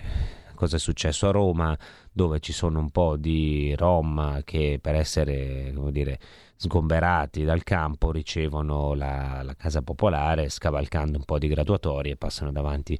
cosa 0.55 0.77
è 0.77 0.79
successo 0.79 1.27
a 1.27 1.31
Roma, 1.31 1.77
dove 2.11 2.39
ci 2.39 2.53
sono 2.53 2.79
un 2.79 2.89
po' 2.89 3.17
di 3.17 3.75
rom 3.75 4.41
che 4.43 4.79
per 4.81 4.95
essere, 4.95 5.71
come 5.75 5.91
dire, 5.91 6.19
sgomberati 6.55 7.43
dal 7.43 7.63
campo 7.63 8.11
ricevono 8.11 8.93
la, 8.93 9.41
la 9.43 9.55
casa 9.55 9.81
popolare 9.81 10.49
scavalcando 10.49 11.17
un 11.17 11.25
po' 11.25 11.37
di 11.37 11.47
graduatorie 11.47 12.13
e 12.13 12.17
passano 12.17 12.51
davanti 12.51 12.97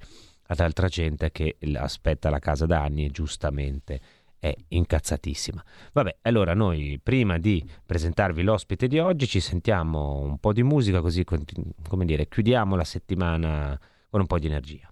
ad 0.48 0.60
altra 0.60 0.88
gente 0.88 1.32
che 1.32 1.58
aspetta 1.76 2.30
la 2.30 2.40
casa 2.40 2.66
da 2.66 2.84
anni 2.84 3.06
e 3.06 3.10
giustamente 3.10 4.00
è 4.40 4.54
incazzatissima. 4.70 5.64
Vabbè, 5.94 6.18
allora 6.24 6.54
noi 6.54 7.00
prima 7.02 7.38
di 7.38 7.64
presentarvi 7.86 8.44
l'ospite 8.44 8.88
di 8.88 9.00
oggi 9.00 9.28
ci 9.28 9.40
sentiamo 9.40 10.20
un 10.20 10.38
po' 10.38 10.54
di 10.54 10.64
musica 10.64 11.02
così 11.02 11.24
come 11.24 12.06
dire, 12.06 12.28
chiudiamo 12.28 12.76
la 12.76 12.84
settimana 12.84 13.80
con 14.10 14.22
un 14.22 14.28
po' 14.28 14.40
di 14.40 14.48
energia. 14.48 14.90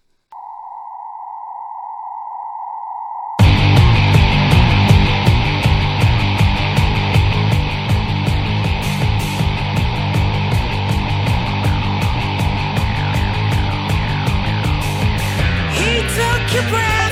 your 16.54 16.70
breath 16.70 17.03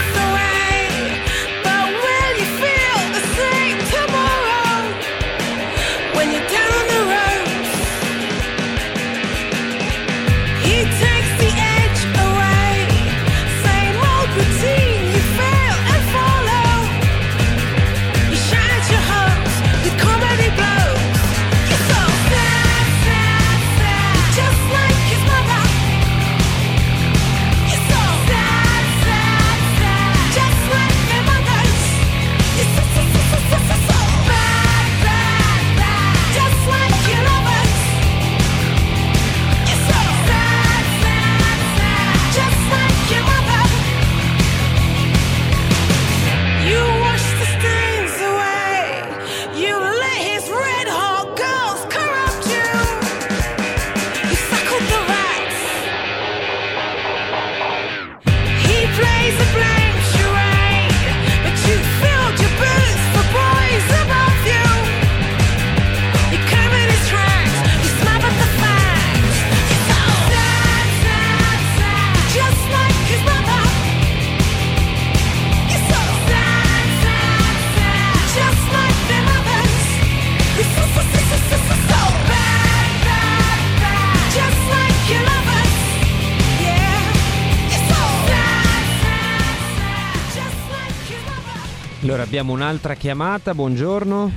Allora 92.12 92.26
abbiamo 92.28 92.52
un'altra 92.52 92.94
chiamata, 92.96 93.54
buongiorno. 93.54 94.30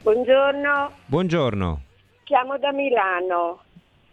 Buongiorno. 0.00 0.90
Buongiorno. 1.04 1.80
Chiamo 2.24 2.56
da 2.56 2.72
Milano. 2.72 3.60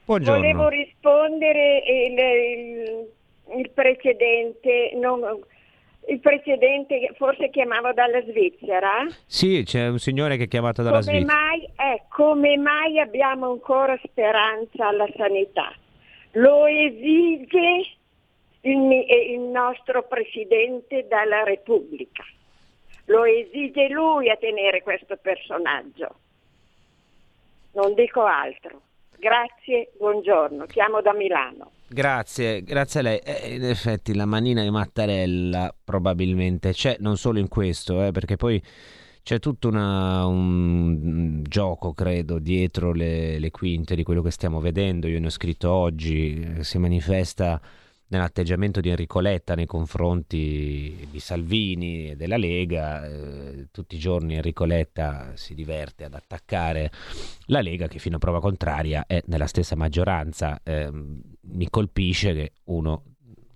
Buongiorno. 0.03 0.41
Volevo 0.41 0.67
rispondere 0.67 1.81
il, 1.87 2.19
il, 2.19 3.57
il 3.57 3.69
precedente, 3.69 4.91
non, 4.95 5.21
il 6.09 6.19
precedente 6.19 7.09
forse 7.15 7.49
chiamava 7.49 7.93
dalla 7.93 8.21
Svizzera? 8.23 9.05
Sì, 9.25 9.63
c'è 9.65 9.87
un 9.87 9.99
signore 9.99 10.35
che 10.35 10.43
è 10.43 10.47
chiamato 10.49 10.83
dalla 10.83 10.99
come 10.99 11.19
Svizzera. 11.19 11.39
Mai, 11.39 11.63
eh, 11.63 12.03
come 12.09 12.57
mai 12.57 12.99
abbiamo 12.99 13.49
ancora 13.49 13.97
speranza 14.03 14.89
alla 14.89 15.07
sanità? 15.15 15.73
Lo 16.31 16.65
esige 16.65 18.01
il, 18.63 19.05
il 19.31 19.39
nostro 19.39 20.03
Presidente 20.03 21.07
della 21.07 21.43
Repubblica. 21.43 22.23
Lo 23.05 23.25
esige 23.25 23.89
lui 23.89 24.29
a 24.29 24.37
tenere 24.37 24.81
questo 24.81 25.17
personaggio. 25.17 26.15
Non 27.73 27.93
dico 27.93 28.23
altro. 28.23 28.81
Grazie, 29.17 29.91
buongiorno. 29.97 30.65
Chiamo 30.65 31.01
da 31.01 31.13
Milano. 31.13 31.71
Grazie, 31.87 32.63
grazie 32.63 32.99
a 32.99 33.03
lei. 33.03 33.19
Eh, 33.19 33.55
in 33.55 33.63
effetti 33.63 34.15
la 34.15 34.25
manina 34.25 34.61
di 34.63 34.69
Mattarella 34.69 35.73
probabilmente 35.83 36.71
c'è, 36.71 36.97
non 36.99 37.17
solo 37.17 37.39
in 37.39 37.47
questo, 37.47 38.03
eh, 38.03 38.11
perché 38.11 38.35
poi 38.35 38.61
c'è 39.21 39.39
tutto 39.39 39.69
una, 39.69 40.25
un 40.25 41.41
gioco, 41.43 41.93
credo, 41.93 42.39
dietro 42.39 42.91
le, 42.91 43.39
le, 43.39 43.51
quinte 43.51 43.95
di 43.95 44.03
quello 44.03 44.21
che 44.21 44.31
stiamo 44.31 44.59
vedendo. 44.59 45.07
Io 45.07 45.19
ne 45.19 45.27
ho 45.27 45.29
scritto 45.29 45.71
oggi, 45.71 46.55
eh, 46.57 46.63
si 46.63 46.77
manifesta 46.77 47.61
nell'atteggiamento 48.15 48.79
di 48.79 48.89
Enrico 48.89 49.19
Letta 49.19 49.55
nei 49.55 49.65
confronti 49.65 51.07
di 51.09 51.19
Salvini 51.19 52.11
e 52.11 52.15
della 52.15 52.37
Lega. 52.37 53.05
Eh, 53.05 53.67
tutti 53.71 53.95
i 53.95 53.99
giorni 53.99 54.35
Enrico 54.35 54.65
Letta 54.65 55.31
si 55.35 55.53
diverte 55.53 56.05
ad 56.05 56.13
attaccare 56.13 56.91
la 57.47 57.61
Lega 57.61 57.87
che 57.87 57.99
fino 57.99 58.15
a 58.15 58.19
prova 58.19 58.39
contraria 58.39 59.05
è 59.07 59.21
nella 59.25 59.47
stessa 59.47 59.75
maggioranza. 59.75 60.59
Eh, 60.63 60.89
mi 60.91 61.69
colpisce 61.69 62.33
che 62.33 62.51
uno 62.65 63.12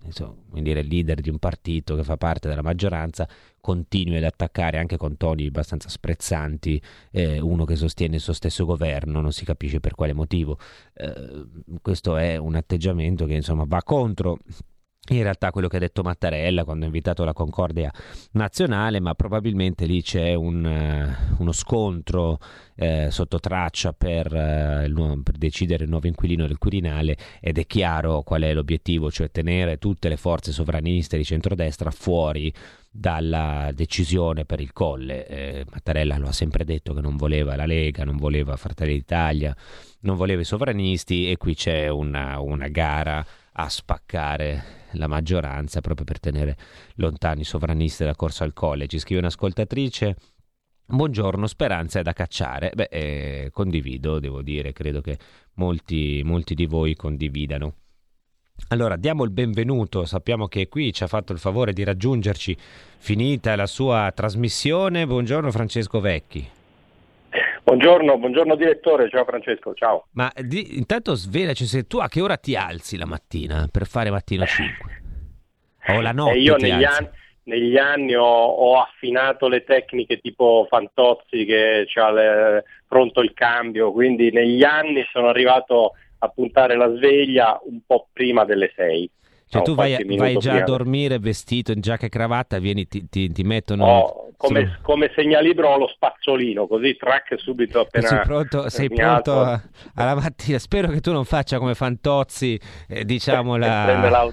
insomma, 0.08 0.34
dire, 0.60 0.82
leader 0.82 1.20
di 1.20 1.30
un 1.30 1.38
partito 1.38 1.94
che 1.94 2.02
fa 2.02 2.16
parte 2.16 2.48
della 2.48 2.62
maggioranza 2.62 3.28
continui 3.60 4.16
ad 4.16 4.24
attaccare 4.24 4.78
anche 4.78 4.96
con 4.96 5.16
toni 5.16 5.46
abbastanza 5.46 5.88
sprezzanti 5.88 6.80
eh, 7.12 7.38
uno 7.40 7.64
che 7.64 7.76
sostiene 7.76 8.16
il 8.16 8.20
suo 8.20 8.32
stesso 8.32 8.64
governo, 8.64 9.20
non 9.20 9.32
si 9.32 9.44
capisce 9.44 9.80
per 9.80 9.94
quale 9.94 10.12
motivo. 10.12 10.58
Eh, 10.94 11.46
questo 11.80 12.16
è 12.16 12.36
un 12.36 12.54
atteggiamento 12.54 13.26
che 13.26 13.34
insomma 13.34 13.64
va 13.66 13.82
contro 13.82 14.38
in 15.14 15.22
realtà 15.22 15.50
quello 15.50 15.68
che 15.68 15.76
ha 15.76 15.80
detto 15.80 16.02
Mattarella 16.02 16.64
quando 16.64 16.84
ha 16.84 16.86
invitato 16.86 17.24
la 17.24 17.32
Concordia 17.32 17.92
nazionale, 18.32 19.00
ma 19.00 19.14
probabilmente 19.14 19.86
lì 19.86 20.02
c'è 20.02 20.34
un, 20.34 20.64
uh, 20.64 21.42
uno 21.42 21.52
scontro 21.52 22.38
eh, 22.76 23.08
sotto 23.10 23.40
traccia 23.40 23.92
per, 23.92 24.32
uh, 24.32 24.84
il 24.84 25.20
per, 25.22 25.36
decidere 25.36 25.84
il 25.84 25.90
nuovo 25.90 26.06
inquilino 26.06 26.46
del 26.46 26.58
Quirinale 26.58 27.16
ed 27.40 27.58
è 27.58 27.66
chiaro 27.66 28.22
qual 28.22 28.42
è 28.42 28.52
l'obiettivo, 28.52 29.10
cioè 29.10 29.30
tenere 29.30 29.78
tutte 29.78 30.08
le 30.08 30.16
forze 30.16 30.52
sovraniste 30.52 31.16
di 31.16 31.24
centrodestra 31.24 31.90
fuori 31.90 32.52
dalla 32.90 33.70
decisione 33.74 34.44
per 34.44 34.60
il 34.60 34.72
colle. 34.72 35.26
Eh, 35.26 35.64
Mattarella 35.70 36.18
lo 36.18 36.28
ha 36.28 36.32
sempre 36.32 36.64
detto 36.64 36.94
che 36.94 37.00
non 37.00 37.16
voleva 37.16 37.56
la 37.56 37.66
Lega, 37.66 38.04
non 38.04 38.16
voleva 38.16 38.56
Fratelli 38.56 38.94
d'Italia, 38.94 39.54
non 40.00 40.16
voleva 40.16 40.40
i 40.40 40.44
sovranisti 40.44 41.30
e 41.30 41.36
qui 41.36 41.54
c'è 41.54 41.88
una, 41.88 42.40
una 42.40 42.68
gara 42.68 43.24
a 43.52 43.68
spaccare 43.68 44.77
la 44.92 45.06
maggioranza 45.06 45.80
proprio 45.80 46.04
per 46.04 46.20
tenere 46.20 46.56
lontani 46.96 47.42
i 47.42 47.44
sovranisti 47.44 48.02
dalla 48.02 48.16
corsa 48.16 48.44
al 48.44 48.52
colle. 48.52 48.86
Ci 48.86 48.98
scrive 48.98 49.20
un'ascoltatrice. 49.20 50.16
Buongiorno, 50.86 51.46
speranza 51.46 52.00
è 52.00 52.02
da 52.02 52.12
cacciare. 52.12 52.72
Beh, 52.74 52.88
eh, 52.90 53.50
condivido, 53.52 54.18
devo 54.20 54.40
dire, 54.42 54.72
credo 54.72 55.00
che 55.00 55.18
molti, 55.54 56.22
molti 56.24 56.54
di 56.54 56.66
voi 56.66 56.94
condividano. 56.94 57.74
Allora, 58.68 58.96
diamo 58.96 59.24
il 59.24 59.30
benvenuto, 59.30 60.04
sappiamo 60.04 60.48
che 60.48 60.68
qui 60.68 60.92
ci 60.92 61.02
ha 61.02 61.06
fatto 61.06 61.32
il 61.32 61.38
favore 61.38 61.72
di 61.72 61.84
raggiungerci 61.84 62.56
finita 62.98 63.54
la 63.54 63.66
sua 63.66 64.10
trasmissione. 64.14 65.06
Buongiorno 65.06 65.50
Francesco 65.50 66.00
Vecchi. 66.00 66.57
Buongiorno, 67.68 68.16
buongiorno 68.16 68.56
direttore, 68.56 69.10
ciao 69.10 69.26
Francesco, 69.26 69.74
ciao. 69.74 70.06
Ma 70.12 70.32
di, 70.34 70.78
intanto 70.78 71.14
svelaci 71.14 71.66
se 71.66 71.86
tu 71.86 71.98
a 71.98 72.08
che 72.08 72.22
ora 72.22 72.38
ti 72.38 72.56
alzi 72.56 72.96
la 72.96 73.04
mattina 73.04 73.68
per 73.70 73.86
fare 73.86 74.08
mattino 74.08 74.46
5? 74.46 75.02
O 75.88 76.00
la 76.00 76.12
notte? 76.12 76.38
Eh, 76.38 76.40
io 76.40 76.56
negli 76.56 76.82
anni, 76.82 77.10
negli 77.42 77.76
anni, 77.76 78.14
ho, 78.14 78.24
ho, 78.24 78.80
affinato 78.80 79.48
le 79.48 79.64
tecniche 79.64 80.18
tipo 80.18 80.66
Fantozzi 80.66 81.44
che 81.44 81.86
ha 81.92 82.62
pronto 82.86 83.20
il 83.20 83.34
cambio, 83.34 83.92
quindi 83.92 84.32
negli 84.32 84.64
anni 84.64 85.06
sono 85.12 85.28
arrivato 85.28 85.92
a 86.20 86.28
puntare 86.28 86.74
la 86.74 86.90
sveglia 86.96 87.60
un 87.64 87.80
po' 87.86 88.08
prima 88.14 88.46
delle 88.46 88.72
6. 88.74 89.10
Cioè 89.48 89.60
no, 89.60 89.66
tu 89.66 89.74
vai, 89.74 89.96
vai 90.16 90.36
già 90.36 90.50
prima. 90.50 90.64
a 90.64 90.66
dormire 90.66 91.18
vestito 91.18 91.72
in 91.72 91.80
giacca 91.80 92.04
e 92.06 92.08
cravatta, 92.10 92.58
vieni, 92.58 92.86
ti, 92.86 93.08
ti, 93.08 93.32
ti 93.32 93.42
mettono... 93.44 93.84
Oh, 93.86 94.30
come, 94.36 94.66
su... 94.66 94.82
come, 94.82 95.10
segnalibro 95.14 95.68
ho 95.70 95.78
lo 95.78 95.88
spazzolino, 95.88 96.66
così 96.66 96.94
track 96.96 97.38
subito 97.38 97.80
appena... 97.80 98.06
Sei 98.06 98.20
pronto, 98.20 98.68
sei 98.68 98.90
pronto 98.90 99.40
a, 99.40 99.58
alla 99.94 100.14
mattina, 100.14 100.58
spero 100.58 100.88
che 100.88 101.00
tu 101.00 101.12
non 101.12 101.24
faccia 101.24 101.58
come 101.58 101.74
Fantozzi, 101.74 102.60
eh, 102.88 103.06
diciamo 103.06 103.56
la... 103.58 104.30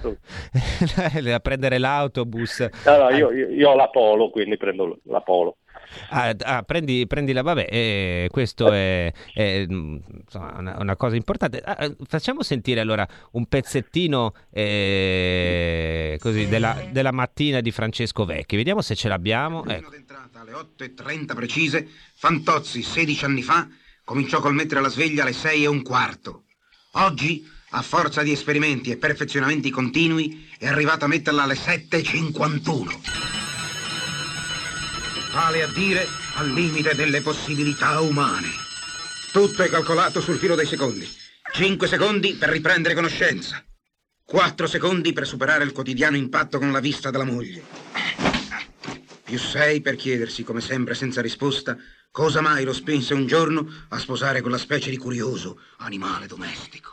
prendere 1.42 1.78
l'autobus. 1.78 2.68
No, 2.84 2.96
no, 2.98 3.08
io, 3.10 3.32
io, 3.32 3.48
io 3.48 3.70
ho 3.70 3.74
la 3.74 3.88
Polo, 3.88 4.28
quindi 4.28 4.58
prendo 4.58 4.98
la 5.04 5.22
Polo. 5.22 5.56
Ah, 6.10 6.34
ah, 6.38 6.62
prendi, 6.62 7.06
prendila, 7.06 7.42
vabbè, 7.42 7.66
eh, 7.70 8.28
questo 8.30 8.72
è, 8.72 9.12
è 9.32 9.66
insomma, 9.68 10.54
una, 10.58 10.76
una, 10.78 10.96
cosa 10.96 11.16
importante. 11.16 11.60
Ah, 11.60 11.84
eh, 11.84 11.96
facciamo 12.06 12.42
sentire 12.42 12.80
allora 12.80 13.06
un 13.32 13.46
pezzettino 13.46 14.34
eh, 14.50 16.18
così 16.20 16.48
della, 16.48 16.84
della, 16.90 17.12
mattina 17.12 17.60
di 17.60 17.70
Francesco 17.70 18.24
Vecchi, 18.24 18.56
vediamo 18.56 18.82
se 18.82 18.94
ce 18.94 19.08
l'abbiamo. 19.08 19.64
Ecco. 19.64 19.90
d'entrata 19.90 20.40
alle 20.40 20.52
8.30 20.52 21.34
precise, 21.34 21.88
Fantozzi 22.14 22.82
16 22.82 23.24
anni 23.24 23.42
fa 23.42 23.68
cominciò 24.04 24.40
col 24.40 24.54
mettere 24.54 24.80
la 24.80 24.88
sveglia 24.88 25.22
alle 25.22 25.32
6 25.32 25.64
e 25.64 25.66
un 25.66 25.82
quarto. 25.82 26.44
Oggi, 26.92 27.46
a 27.70 27.82
forza 27.82 28.22
di 28.22 28.32
esperimenti 28.32 28.90
e 28.90 28.96
perfezionamenti 28.96 29.70
continui, 29.70 30.48
è 30.58 30.66
arrivato 30.66 31.04
a 31.04 31.08
metterla 31.08 31.42
alle 31.42 31.54
7.51 31.54 33.55
vale 35.36 35.62
a 35.62 35.68
dire 35.68 36.06
al 36.36 36.48
limite 36.48 36.94
delle 36.94 37.20
possibilità 37.20 38.00
umane. 38.00 38.48
Tutto 39.32 39.62
è 39.62 39.68
calcolato 39.68 40.18
sul 40.22 40.38
filo 40.38 40.54
dei 40.54 40.64
secondi. 40.64 41.06
Cinque 41.52 41.86
secondi 41.88 42.36
per 42.36 42.48
riprendere 42.48 42.94
conoscenza. 42.94 43.62
Quattro 44.24 44.66
secondi 44.66 45.12
per 45.12 45.26
superare 45.26 45.64
il 45.64 45.72
quotidiano 45.72 46.16
impatto 46.16 46.56
con 46.56 46.72
la 46.72 46.80
vista 46.80 47.10
della 47.10 47.26
moglie. 47.26 47.62
Più 49.24 49.38
sei 49.38 49.82
per 49.82 49.96
chiedersi, 49.96 50.42
come 50.42 50.62
sempre 50.62 50.94
senza 50.94 51.20
risposta, 51.20 51.76
cosa 52.10 52.40
mai 52.40 52.64
lo 52.64 52.72
spinse 52.72 53.12
un 53.12 53.26
giorno 53.26 53.68
a 53.90 53.98
sposare 53.98 54.40
quella 54.40 54.56
specie 54.56 54.88
di 54.88 54.96
curioso 54.96 55.60
animale 55.80 56.26
domestico. 56.26 56.92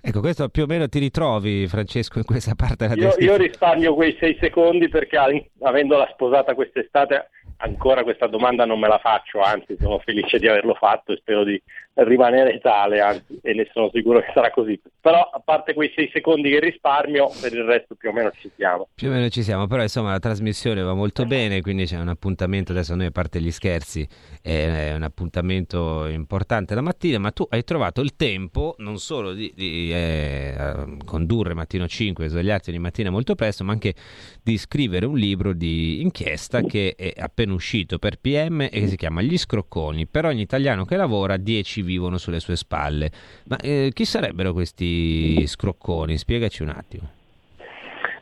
Ecco, 0.00 0.20
questo 0.20 0.48
più 0.50 0.62
o 0.62 0.66
meno 0.66 0.88
ti 0.88 1.00
ritrovi, 1.00 1.66
Francesco, 1.66 2.18
in 2.18 2.24
questa 2.24 2.54
parte 2.54 2.86
della 2.86 3.08
io, 3.08 3.16
io 3.18 3.36
risparmio 3.36 3.92
quei 3.92 4.16
sei 4.20 4.38
secondi 4.40 4.88
perché 4.88 5.18
avendola 5.60 6.08
sposata 6.12 6.54
quest'estate 6.54 7.30
ancora 7.58 8.02
questa 8.02 8.26
domanda 8.26 8.64
non 8.64 8.78
me 8.78 8.88
la 8.88 8.98
faccio, 8.98 9.40
anzi 9.40 9.76
sono 9.80 9.98
felice 9.98 10.38
di 10.38 10.48
averlo 10.48 10.74
fatto 10.74 11.12
e 11.12 11.16
spero 11.16 11.44
di 11.44 11.60
rimanere 12.04 12.58
tale, 12.58 13.00
anzi, 13.00 13.38
e 13.42 13.54
ne 13.54 13.68
sono 13.72 13.90
sicuro 13.92 14.20
che 14.20 14.30
sarà 14.34 14.50
così. 14.50 14.78
Però 15.00 15.20
a 15.20 15.40
parte 15.40 15.72
quei 15.72 15.92
sei 15.94 16.10
secondi 16.12 16.50
che 16.50 16.60
risparmio, 16.60 17.30
per 17.40 17.52
il 17.52 17.64
resto 17.64 17.94
più 17.94 18.10
o 18.10 18.12
meno 18.12 18.30
ci 18.38 18.50
siamo. 18.56 18.88
Più 18.94 19.08
o 19.08 19.12
meno 19.12 19.28
ci 19.28 19.42
siamo, 19.42 19.66
però 19.66 19.82
insomma 19.82 20.10
la 20.10 20.18
trasmissione 20.18 20.82
va 20.82 20.94
molto 20.94 21.24
bene, 21.24 21.60
quindi 21.60 21.86
c'è 21.86 21.98
un 21.98 22.08
appuntamento, 22.08 22.72
adesso 22.72 22.94
noi 22.94 23.06
a 23.06 23.10
parte 23.10 23.40
gli 23.40 23.50
scherzi, 23.50 24.06
è 24.42 24.92
un 24.94 25.02
appuntamento 25.02 26.06
importante 26.06 26.74
la 26.74 26.82
mattina, 26.82 27.18
ma 27.18 27.30
tu 27.30 27.46
hai 27.48 27.64
trovato 27.64 28.00
il 28.00 28.16
tempo 28.16 28.74
non 28.78 28.98
solo 28.98 29.32
di, 29.32 29.52
di 29.54 29.90
eh, 29.92 30.96
condurre 31.04 31.54
mattino 31.54 31.86
5, 31.86 32.28
svegliarti 32.28 32.70
ogni 32.70 32.78
mattina 32.78 33.10
molto 33.10 33.34
presto, 33.34 33.64
ma 33.64 33.72
anche 33.72 33.94
di 34.42 34.58
scrivere 34.58 35.06
un 35.06 35.16
libro 35.16 35.52
di 35.52 36.02
inchiesta 36.02 36.60
che 36.62 36.94
è 36.96 37.12
appena 37.16 37.54
uscito 37.54 37.98
per 37.98 38.18
PM 38.18 38.60
e 38.62 38.68
che 38.70 38.88
si 38.88 38.96
chiama 38.96 39.22
Gli 39.22 39.38
scrocconi. 39.38 40.06
Per 40.06 40.24
ogni 40.26 40.42
italiano 40.42 40.84
che 40.84 40.96
lavora, 40.96 41.36
10 41.36 41.84
vivono 41.86 42.18
sulle 42.18 42.40
sue 42.40 42.56
spalle. 42.56 43.10
Ma 43.44 43.56
eh, 43.56 43.90
chi 43.94 44.04
sarebbero 44.04 44.52
questi 44.52 45.46
scrocconi? 45.46 46.18
Spiegaci 46.18 46.62
un 46.62 46.68
attimo. 46.68 47.10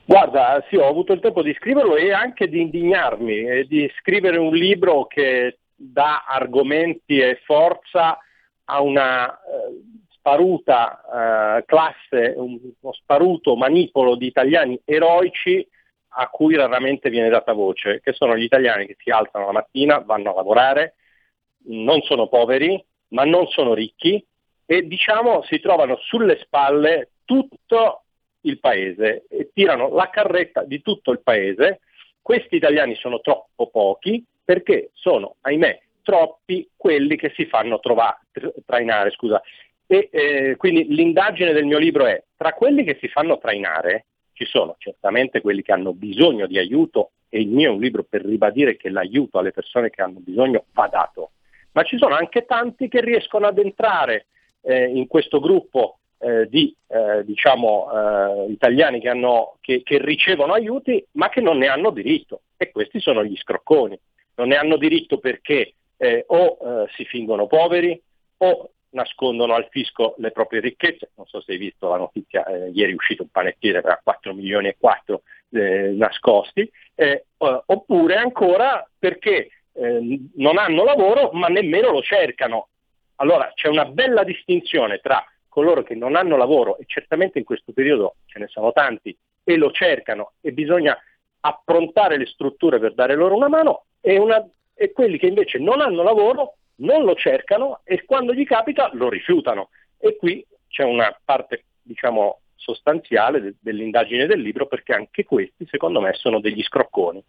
Guarda, 0.04 0.62
sì, 0.68 0.76
ho 0.76 0.86
avuto 0.86 1.12
il 1.12 1.20
tempo 1.20 1.42
di 1.42 1.54
scriverlo 1.54 1.96
e 1.96 2.12
anche 2.12 2.48
di 2.48 2.60
indignarmi 2.60 3.48
e 3.48 3.64
di 3.64 3.90
scrivere 3.98 4.36
un 4.36 4.54
libro 4.54 5.06
che 5.06 5.58
dà 5.74 6.24
argomenti 6.26 7.18
e 7.18 7.40
forza 7.44 8.18
a 8.66 8.80
una 8.80 9.32
eh, 9.32 9.38
sparuta 10.10 11.58
eh, 11.58 11.64
classe, 11.64 12.34
uno 12.36 12.58
sparuto 12.92 13.56
manipolo 13.56 14.14
di 14.14 14.26
italiani 14.26 14.78
eroici 14.84 15.66
a 16.16 16.28
cui 16.28 16.54
raramente 16.54 17.10
viene 17.10 17.28
data 17.28 17.52
voce, 17.52 18.00
che 18.02 18.12
sono 18.12 18.36
gli 18.36 18.44
italiani 18.44 18.86
che 18.86 18.96
si 18.98 19.10
alzano 19.10 19.46
la 19.46 19.52
mattina, 19.52 19.98
vanno 19.98 20.30
a 20.30 20.34
lavorare, 20.34 20.94
non 21.66 22.00
sono 22.02 22.28
poveri, 22.28 22.82
ma 23.14 23.24
non 23.24 23.46
sono 23.46 23.74
ricchi 23.74 24.22
e 24.66 24.82
diciamo 24.82 25.42
si 25.44 25.60
trovano 25.60 25.96
sulle 26.02 26.38
spalle 26.40 27.10
tutto 27.24 28.02
il 28.42 28.58
paese 28.58 29.24
e 29.28 29.50
tirano 29.54 29.88
la 29.94 30.10
carretta 30.10 30.64
di 30.64 30.82
tutto 30.82 31.10
il 31.12 31.20
paese. 31.20 31.80
Questi 32.20 32.56
italiani 32.56 32.94
sono 32.96 33.20
troppo 33.20 33.68
pochi 33.68 34.22
perché 34.44 34.90
sono, 34.92 35.36
ahimè, 35.40 35.80
troppi 36.02 36.68
quelli 36.76 37.16
che 37.16 37.32
si 37.34 37.46
fanno 37.46 37.80
trovare, 37.80 38.18
trainare. 38.66 39.10
Scusa. 39.10 39.40
E, 39.86 40.08
eh, 40.10 40.56
quindi 40.56 40.86
l'indagine 40.94 41.52
del 41.52 41.64
mio 41.64 41.78
libro 41.78 42.06
è 42.06 42.22
tra 42.36 42.52
quelli 42.52 42.84
che 42.84 42.98
si 43.00 43.08
fanno 43.08 43.38
trainare 43.38 44.06
ci 44.32 44.44
sono 44.46 44.74
certamente 44.78 45.40
quelli 45.40 45.62
che 45.62 45.72
hanno 45.72 45.92
bisogno 45.92 46.46
di 46.46 46.58
aiuto 46.58 47.12
e 47.28 47.40
il 47.40 47.48
mio 47.48 47.70
è 47.70 47.74
un 47.74 47.80
libro 47.80 48.02
per 48.02 48.24
ribadire 48.24 48.76
che 48.76 48.88
l'aiuto 48.88 49.38
alle 49.38 49.52
persone 49.52 49.90
che 49.90 50.02
hanno 50.02 50.20
bisogno 50.20 50.64
va 50.72 50.88
dato, 50.88 51.30
ma 51.74 51.82
ci 51.82 51.98
sono 51.98 52.14
anche 52.14 52.44
tanti 52.44 52.88
che 52.88 53.00
riescono 53.00 53.46
ad 53.46 53.58
entrare 53.58 54.26
eh, 54.62 54.86
in 54.86 55.06
questo 55.06 55.40
gruppo 55.40 55.98
eh, 56.18 56.48
di 56.48 56.74
eh, 56.86 57.24
diciamo, 57.24 57.90
eh, 57.92 58.50
italiani 58.50 59.00
che, 59.00 59.08
hanno, 59.08 59.56
che, 59.60 59.82
che 59.82 59.98
ricevono 59.98 60.52
aiuti 60.52 61.04
ma 61.12 61.28
che 61.28 61.40
non 61.40 61.58
ne 61.58 61.66
hanno 61.66 61.90
diritto 61.90 62.42
e 62.56 62.70
questi 62.70 63.00
sono 63.00 63.24
gli 63.24 63.36
scrocconi. 63.36 63.98
Non 64.36 64.48
ne 64.48 64.56
hanno 64.56 64.76
diritto 64.76 65.18
perché 65.18 65.74
eh, 65.96 66.24
o 66.28 66.58
eh, 66.60 66.90
si 66.96 67.04
fingono 67.04 67.46
poveri 67.46 68.00
o 68.38 68.70
nascondono 68.90 69.54
al 69.54 69.66
fisco 69.70 70.14
le 70.18 70.30
proprie 70.30 70.60
ricchezze, 70.60 71.10
non 71.16 71.26
so 71.26 71.40
se 71.40 71.52
hai 71.52 71.58
visto 71.58 71.88
la 71.88 71.96
notizia, 71.96 72.44
eh, 72.46 72.70
ieri 72.70 72.92
è 72.92 72.94
uscito 72.94 73.22
un 73.22 73.28
panettiere 73.28 73.80
per 73.80 74.00
4 74.02 74.32
milioni 74.34 74.68
e 74.68 74.76
4 74.78 75.22
eh, 75.50 75.94
nascosti, 75.96 76.70
eh, 76.94 77.24
oppure 77.36 78.16
ancora 78.16 78.88
perché 78.98 79.48
eh, 79.74 80.20
non 80.36 80.58
hanno 80.58 80.84
lavoro 80.84 81.30
ma 81.32 81.48
nemmeno 81.48 81.90
lo 81.90 82.02
cercano. 82.02 82.68
Allora 83.16 83.52
c'è 83.54 83.68
una 83.68 83.84
bella 83.84 84.24
distinzione 84.24 84.98
tra 84.98 85.24
coloro 85.48 85.82
che 85.82 85.94
non 85.94 86.16
hanno 86.16 86.36
lavoro 86.36 86.78
e 86.78 86.84
certamente 86.86 87.38
in 87.38 87.44
questo 87.44 87.72
periodo 87.72 88.16
ce 88.26 88.40
ne 88.40 88.48
sono 88.48 88.72
tanti 88.72 89.16
e 89.44 89.56
lo 89.56 89.70
cercano 89.70 90.32
e 90.40 90.52
bisogna 90.52 90.98
approntare 91.40 92.16
le 92.16 92.26
strutture 92.26 92.78
per 92.78 92.94
dare 92.94 93.14
loro 93.14 93.36
una 93.36 93.48
mano 93.48 93.84
e, 94.00 94.18
una, 94.18 94.44
e 94.74 94.92
quelli 94.92 95.18
che 95.18 95.26
invece 95.26 95.58
non 95.58 95.80
hanno 95.80 96.02
lavoro 96.02 96.56
non 96.76 97.04
lo 97.04 97.14
cercano 97.14 97.80
e 97.84 98.04
quando 98.04 98.34
gli 98.34 98.44
capita 98.44 98.90
lo 98.94 99.08
rifiutano. 99.08 99.68
E 99.98 100.16
qui 100.16 100.44
c'è 100.66 100.82
una 100.82 101.16
parte, 101.24 101.66
diciamo, 101.82 102.40
sostanziale 102.56 103.40
de- 103.40 103.54
dell'indagine 103.60 104.26
del 104.26 104.40
libro 104.40 104.66
perché 104.66 104.92
anche 104.92 105.24
questi 105.24 105.66
secondo 105.70 106.00
me 106.00 106.14
sono 106.14 106.40
degli 106.40 106.62
scrocconi. 106.62 107.22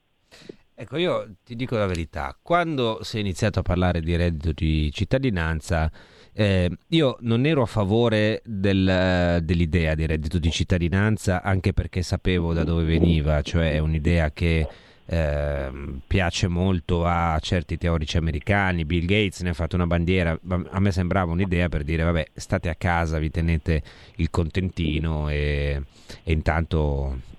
Ecco, 0.77 0.97
io 0.97 1.35
ti 1.45 1.55
dico 1.55 1.77
la 1.77 1.85
verità, 1.85 2.37
quando 2.41 2.99
si 3.01 3.15
è 3.15 3.21
iniziato 3.21 3.59
a 3.59 3.61
parlare 3.61 4.01
di 4.01 4.13
reddito 4.17 4.51
di 4.51 4.91
cittadinanza, 4.91 5.89
eh, 6.33 6.69
io 6.89 7.15
non 7.21 7.45
ero 7.45 7.61
a 7.61 7.65
favore 7.65 8.41
del, 8.43 9.39
dell'idea 9.41 9.95
di 9.95 10.05
reddito 10.05 10.37
di 10.37 10.51
cittadinanza, 10.51 11.41
anche 11.41 11.71
perché 11.71 12.01
sapevo 12.01 12.51
da 12.51 12.65
dove 12.65 12.83
veniva, 12.83 13.41
cioè 13.41 13.71
è 13.71 13.77
un'idea 13.77 14.31
che 14.31 14.67
eh, 15.05 15.71
piace 16.05 16.49
molto 16.49 17.05
a 17.05 17.39
certi 17.39 17.77
teorici 17.77 18.17
americani, 18.17 18.83
Bill 18.83 19.05
Gates 19.05 19.39
ne 19.43 19.51
ha 19.51 19.53
fatto 19.53 19.77
una 19.77 19.87
bandiera, 19.87 20.37
a 20.71 20.79
me 20.81 20.91
sembrava 20.91 21.31
un'idea 21.31 21.69
per 21.69 21.85
dire 21.85 22.03
vabbè 22.03 22.31
state 22.33 22.67
a 22.67 22.75
casa, 22.75 23.17
vi 23.17 23.31
tenete 23.31 23.81
il 24.15 24.29
contentino 24.29 25.29
e, 25.29 25.81
e 26.21 26.31
intanto 26.33 27.33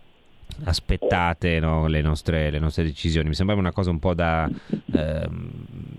aspettate 0.64 1.61
no, 1.61 1.87
le, 1.87 2.01
nostre, 2.01 2.51
le, 2.51 2.59
nostre, 2.59 2.85
decisioni. 2.85 3.29
Mi 3.29 3.35
sembrava 3.35 3.61
una 3.61 3.73
cosa 3.73 3.90
un 3.90 3.99
po' 3.99 4.14
da 4.14 4.49
ehm, 4.92 5.51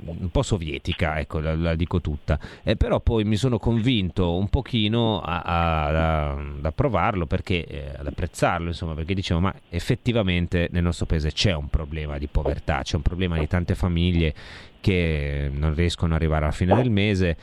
un 0.05 0.29
po' 0.31 0.41
sovietica, 0.41 1.19
ecco, 1.19 1.39
la, 1.39 1.55
la 1.55 1.75
dico 1.75 2.01
tutta. 2.01 2.39
Eh, 2.63 2.75
però 2.75 2.99
poi 2.99 3.23
mi 3.23 3.35
sono 3.35 3.59
convinto 3.59 4.35
un 4.35 4.49
pochino 4.49 5.21
ad 5.21 6.65
approvarlo 6.65 7.25
perché 7.25 7.65
eh, 7.65 7.93
ad 7.97 8.07
apprezzarlo, 8.07 8.67
insomma, 8.67 8.93
perché 8.93 9.13
dicevo, 9.13 9.39
ma 9.39 9.53
effettivamente 9.69 10.69
nel 10.71 10.83
nostro 10.83 11.05
paese 11.05 11.31
c'è 11.31 11.53
un 11.53 11.69
problema 11.69 12.17
di 12.17 12.27
povertà, 12.27 12.81
c'è 12.81 12.95
un 12.95 13.01
problema 13.01 13.37
di 13.37 13.47
tante 13.47 13.75
famiglie 13.75 14.33
che 14.79 15.49
non 15.53 15.73
riescono 15.73 16.13
ad 16.13 16.19
arrivare 16.19 16.45
alla 16.45 16.53
fine 16.53 16.75
del 16.75 16.89
mese. 16.89 17.37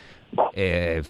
Eh, 0.53 1.03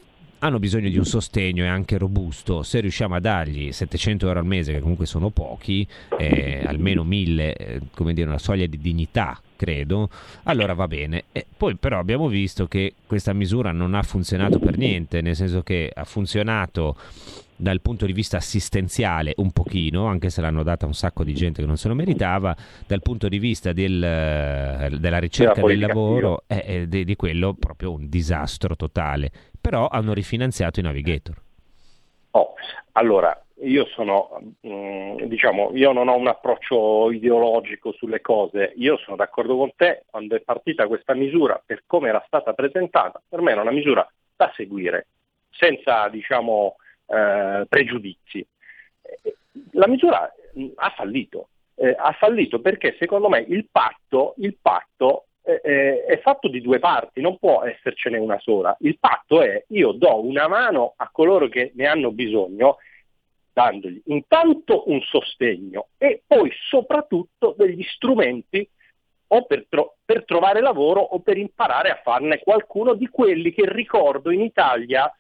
hanno 0.45 0.59
bisogno 0.59 0.91
di 0.91 0.99
un 0.99 1.07
sostegno 1.07 1.65
e 1.65 1.69
anche 1.69 1.97
robusto. 1.97 2.63
Se 2.63 2.81
riusciamo 2.81 3.15
a 3.15 3.21
dargli 3.21 3.73
700 3.73 4.27
euro 4.27 4.41
al 4.41 4.45
mese, 4.47 4.75
che 4.75 4.81
comunque 4.81 5.07
sono 5.07 5.31
pochi, 5.31 5.87
eh, 6.19 6.63
almeno 6.67 7.03
1000, 7.03 7.55
eh, 7.55 7.81
come 7.95 8.13
dire, 8.13 8.29
una 8.29 8.39
soglia 8.39 8.67
di 8.67 8.79
dignità, 8.79 9.41
credo, 9.57 10.11
allora 10.43 10.75
va 10.75 10.87
bene. 10.87 11.25
E 11.33 11.47
poi 11.57 11.77
però 11.77 11.99
abbiamo 11.99 12.29
visto 12.29 12.67
che 12.67 12.93
questa 13.07 13.33
misura 13.33 13.73
non 13.73 13.95
ha 13.95 14.03
funzionato 14.03 14.59
per 14.59 14.77
niente, 14.77 15.23
nel 15.23 15.35
senso 15.35 15.63
che 15.63 15.91
ha 15.93 16.05
funzionato 16.05 16.95
dal 17.57 17.81
punto 17.81 18.05
di 18.05 18.13
vista 18.13 18.37
assistenziale 18.37 19.33
un 19.37 19.51
pochino, 19.51 20.07
anche 20.07 20.29
se 20.29 20.43
l'hanno 20.43 20.63
data 20.63 20.85
un 20.85 20.93
sacco 20.93 21.25
di 21.25 21.33
gente 21.33 21.63
che 21.63 21.67
non 21.67 21.79
se 21.79 21.89
lo 21.89 21.95
meritava, 21.95 22.55
dal 22.87 23.01
punto 23.01 23.29
di 23.29 23.39
vista 23.39 23.73
del, 23.73 23.99
della 23.99 25.19
ricerca 25.19 25.63
del 25.63 25.79
lavoro, 25.79 26.43
eh, 26.47 26.65
eh, 26.67 26.89
di, 26.89 27.05
di 27.05 27.17
quello 27.17 27.55
proprio 27.55 27.93
un 27.93 28.11
disastro 28.11 28.77
totale 28.77 29.31
però 29.65 29.89
hanno 29.89 30.13
rifinanziato 30.13 30.79
i 30.79 30.83
navigator. 30.83 31.35
Oh, 32.33 32.53
allora, 32.93 33.35
io 33.63 33.87
sono, 33.87 34.39
mm, 34.67 35.23
diciamo, 35.23 35.71
io 35.73 35.93
non 35.93 36.09
ho 36.09 36.17
un 36.17 36.27
approccio 36.27 37.11
ideologico 37.11 37.93
sulle 37.93 38.21
cose, 38.21 38.75
io 38.77 38.99
sono 38.99 39.17
d'accordo 39.17 39.57
con 39.57 39.73
te, 39.75 40.05
quando 40.11 40.37
è 40.37 40.41
partita 40.41 40.87
questa 40.87 41.15
misura, 41.15 41.63
per 41.65 41.85
come 41.87 42.11
era 42.11 42.23
stata 42.27 42.53
presentata, 42.53 43.23
per 43.27 43.41
me 43.41 43.53
era 43.53 43.63
una 43.63 43.71
misura 43.71 44.07
da 44.37 44.53
seguire, 44.55 45.07
senza, 45.49 46.09
diciamo, 46.09 46.77
eh, 47.07 47.65
pregiudizi. 47.67 48.47
La 49.71 49.89
misura 49.89 50.31
mm, 50.59 50.73
ha 50.75 50.91
fallito, 50.91 51.49
eh, 51.77 51.97
ha 51.99 52.13
fallito 52.13 52.61
perché 52.61 52.97
secondo 52.99 53.31
me 53.31 53.43
il 53.49 53.67
patto, 53.73 54.35
il 54.39 54.59
patto 54.61 55.25
eh, 55.45 56.05
è 56.05 56.19
fatto 56.21 56.49
di 56.49 56.61
due 56.61 56.79
parti, 56.79 57.21
non 57.21 57.39
può 57.39 57.63
essercene 57.65 58.19
una 58.19 58.39
sola. 58.39 58.75
Il 58.81 58.99
patto 58.99 59.43
è 59.43 59.65
io 59.69 59.93
do 59.93 60.25
una 60.25 60.49
mano 60.49 60.95
a 60.97 61.11
coloro 61.13 61.49
che 61.49 61.73
ne 61.75 61.87
hanno 61.87 62.11
bisogno, 62.11 62.79
dandogli 63.53 64.03
intanto 64.07 64.91
un 64.91 65.01
sostegno 65.03 65.89
e 65.97 66.23
poi 66.27 66.51
soprattutto 66.69 67.55
degli 67.57 67.85
strumenti 67.85 68.69
o 69.29 69.45
per, 69.47 69.67
tro- 69.69 69.97
per 70.05 70.25
trovare 70.25 70.61
lavoro 70.61 71.01
o 71.01 71.21
per 71.21 71.37
imparare 71.39 71.91
a 71.91 72.01
farne 72.03 72.41
qualcuno 72.41 72.95
di 72.95 73.09
quelli 73.09 73.53
che 73.53 73.71
ricordo 73.71 74.31
in 74.31 74.41
Italia, 74.41 75.13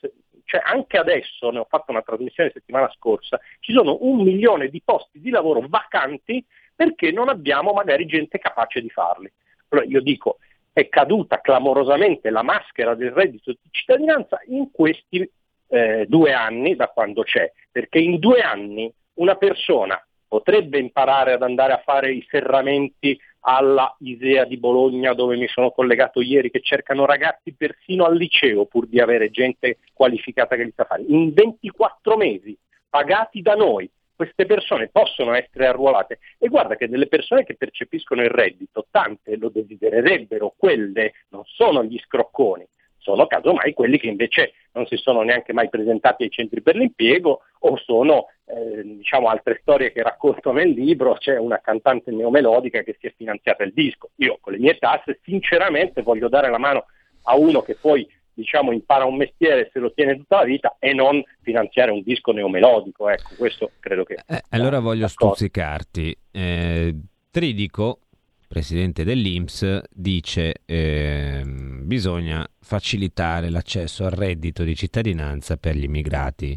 cioè 0.45 0.63
anche 0.65 0.99
adesso, 0.99 1.51
ne 1.51 1.61
ho 1.61 1.67
fatto 1.69 1.91
una 1.91 2.03
trasmissione 2.03 2.51
settimana 2.53 2.91
scorsa, 2.95 3.41
ci 3.61 3.73
sono 3.73 3.99
un 4.01 4.23
milione 4.23 4.69
di 4.69 4.83
posti 4.85 5.21
di 5.21 5.31
lavoro 5.31 5.65
vacanti 5.69 6.45
perché 6.75 7.13
non 7.13 7.29
abbiamo 7.29 7.73
magari 7.73 8.05
gente 8.07 8.39
capace 8.39 8.81
di 8.81 8.91
farli. 8.91 9.33
Allora 9.69 9.87
io 9.87 10.01
dico, 10.01 10.39
è 10.73 10.89
caduta 10.89 11.41
clamorosamente 11.41 12.31
la 12.31 12.43
maschera 12.43 12.95
del 12.95 13.13
reddito 13.13 13.53
di 13.53 13.69
cittadinanza 13.71 14.41
in 14.49 14.71
questi 14.71 15.29
eh, 15.69 16.05
due 16.09 16.33
anni 16.33 16.77
da 16.77 16.89
quando 16.89 17.23
c'è, 17.23 17.51
perché 17.71 17.99
in 17.99 18.19
due 18.19 18.41
anni 18.41 18.93
una 19.15 19.37
persona 19.37 20.05
potrebbe 20.27 20.79
imparare 20.79 21.33
ad 21.33 21.43
andare 21.43 21.73
a 21.73 21.83
fare 21.85 22.13
i 22.13 22.27
serramenti 22.29 23.19
alla 23.47 23.95
Isea 24.01 24.45
di 24.45 24.57
Bologna 24.57 25.13
dove 25.13 25.37
mi 25.37 25.47
sono 25.47 25.71
collegato 25.71 26.21
ieri 26.21 26.51
che 26.51 26.61
cercano 26.61 27.05
ragazzi 27.05 27.53
persino 27.53 28.05
al 28.05 28.17
liceo 28.17 28.65
pur 28.67 28.87
di 28.87 29.01
avere 29.01 29.31
gente 29.31 29.79
qualificata 29.93 30.57
che 30.57 30.65
li 30.65 30.73
sa 30.75 30.85
fare. 30.85 31.05
In 31.07 31.33
24 31.33 32.17
mesi 32.17 32.57
pagati 32.89 33.43
da 33.43 33.55
noi 33.55 33.89
queste 34.15 34.47
persone 34.47 34.89
possono 34.89 35.35
essere 35.35 35.67
arruolate 35.67 36.19
e 36.39 36.49
guarda 36.49 36.77
che 36.77 36.89
delle 36.89 37.09
persone 37.09 37.45
che 37.45 37.57
percepiscono 37.57 38.23
il 38.23 38.31
reddito, 38.31 38.87
tante 38.91 39.37
lo 39.37 39.49
desidererebbero, 39.49 40.55
quelle 40.57 41.13
non 41.31 41.43
sono 41.45 41.85
gli 41.85 41.99
scrocconi, 41.99 42.67
sono 42.99 43.27
casomai 43.27 43.75
quelli 43.75 43.99
che 43.99 44.07
invece 44.07 44.55
non 44.73 44.87
si 44.87 44.97
sono 44.97 45.23
neanche 45.23 45.53
mai 45.53 45.69
presentati 45.69 46.23
ai 46.23 46.31
centri 46.31 46.63
per 46.63 46.75
l'impiego 46.75 47.43
o 47.61 47.77
sono 47.77 48.29
eh, 48.47 48.83
diciamo 48.83 49.29
altre 49.29 49.59
storie 49.61 49.93
che 49.93 50.03
racconto 50.03 50.53
nel 50.53 50.71
libro, 50.71 51.15
c'è 51.15 51.37
una 51.37 51.61
cantante 51.61 52.11
neomelodica 52.11 52.83
che 52.83 52.97
si 52.99 53.07
è 53.07 53.15
finanziata 53.15 53.63
il 53.63 53.73
disco. 53.75 54.11
Io 54.17 54.39
con 54.41 54.55
le 54.55 54.59
mie 54.59 54.79
tasse 54.79 55.21
sinceramente 55.23 56.03
voglio 56.03 56.29
dare 56.29 56.51
la 56.51 56.59
mano 56.59 56.87
a 57.25 57.37
uno 57.37 57.61
che 57.63 57.77
poi 57.79 58.09
diciamo, 58.35 58.73
impara 58.73 59.05
un 59.05 59.17
mestiere 59.17 59.71
se 59.73 59.79
lo 59.79 59.93
tiene 59.93 60.17
tutta 60.17 60.39
la 60.39 60.45
vita 60.45 60.77
e 60.79 60.93
non 60.93 61.23
finanziare 61.43 61.91
un 61.91 62.03
disco 62.03 62.33
neomelodico. 62.33 63.09
Ecco, 63.09 63.35
questo 63.37 63.71
credo 63.81 64.05
che... 64.05 64.17
Eh, 64.27 64.43
allora 64.51 64.81
voglio 64.81 65.09
stuzzicarti. 65.09 66.17
Eh, 66.31 66.95
Tridico, 67.31 68.01
presidente 68.47 69.03
dell'Inps, 69.03 69.83
dice 69.91 70.55
eh, 70.65 71.43
bisogna 71.45 72.47
facilitare 72.61 73.51
l'accesso 73.51 74.05
al 74.05 74.13
reddito 74.13 74.63
di 74.63 74.77
cittadinanza 74.77 75.57
per 75.57 75.75
gli 75.75 75.83
immigrati. 75.85 76.57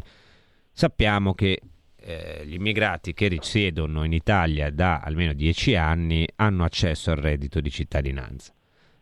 Sappiamo 0.70 1.34
che 1.34 1.60
eh, 1.96 2.42
gli 2.46 2.54
immigrati 2.54 3.12
che 3.12 3.26
risiedono 3.26 4.04
in 4.04 4.12
Italia 4.12 4.70
da 4.70 5.00
almeno 5.00 5.32
dieci 5.32 5.74
anni 5.74 6.26
hanno 6.36 6.62
accesso 6.62 7.10
al 7.10 7.16
reddito 7.16 7.60
di 7.60 7.70
cittadinanza. 7.70 8.52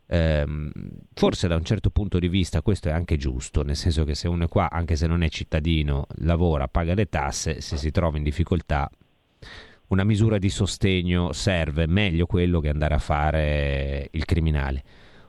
Ehm, 0.09 0.71
forse 1.15 1.49
da 1.49 1.57
un 1.57 1.65
certo 1.65 1.91
punto 1.91 2.19
di 2.19 2.29
vista 2.29 2.63
questo 2.63 2.89
è 2.89 2.93
anche 2.93 3.17
giusto, 3.17 3.63
nel 3.63 3.77
senso 3.77 4.05
che 4.05 4.15
se 4.15 4.29
uno 4.29 4.45
è 4.45 4.49
qua, 4.49 4.71
anche 4.71 4.97
se 4.97 5.07
non 5.07 5.23
è 5.23 5.29
cittadino, 5.29 6.07
lavora, 6.19 6.69
paga 6.69 6.95
le 6.95 7.09
tasse, 7.09 7.61
se 7.61 7.77
si 7.77 7.91
trova 7.91 8.17
in 8.17 8.23
difficoltà, 8.23 8.89
una 9.89 10.05
misura 10.05 10.39
di 10.39 10.49
sostegno 10.49 11.33
serve, 11.33 11.87
meglio 11.87 12.27
quello 12.27 12.61
che 12.61 12.69
andare 12.69 12.95
a 12.95 12.99
fare 12.99 14.09
il 14.11 14.25
criminale. 14.25 14.83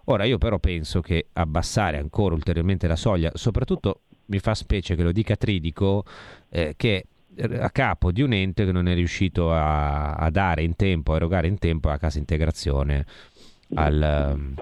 Ora 0.05 0.23
io 0.23 0.37
però 0.37 0.57
penso 0.57 1.01
che 1.01 1.27
abbassare 1.33 1.97
ancora 1.97 2.33
ulteriormente 2.33 2.87
la 2.87 2.95
soglia, 2.95 3.31
soprattutto 3.33 4.01
mi 4.27 4.39
fa 4.39 4.55
specie 4.55 4.95
che 4.95 5.03
lo 5.03 5.11
dica 5.11 5.35
Tridico, 5.35 6.05
eh, 6.49 6.73
che 6.77 7.05
a 7.59 7.69
capo 7.69 8.11
di 8.11 8.21
un 8.21 8.33
ente 8.33 8.65
che 8.65 8.71
non 8.71 8.87
è 8.87 8.95
riuscito 8.95 9.53
a, 9.53 10.13
a 10.13 10.29
dare 10.29 10.63
in 10.63 10.75
tempo, 10.75 11.13
a 11.13 11.17
erogare 11.17 11.47
in 11.47 11.59
tempo 11.59 11.89
la 11.89 11.97
cassa 11.97 12.17
integrazione 12.17 13.05
al, 13.75 14.01
ehm, 14.01 14.53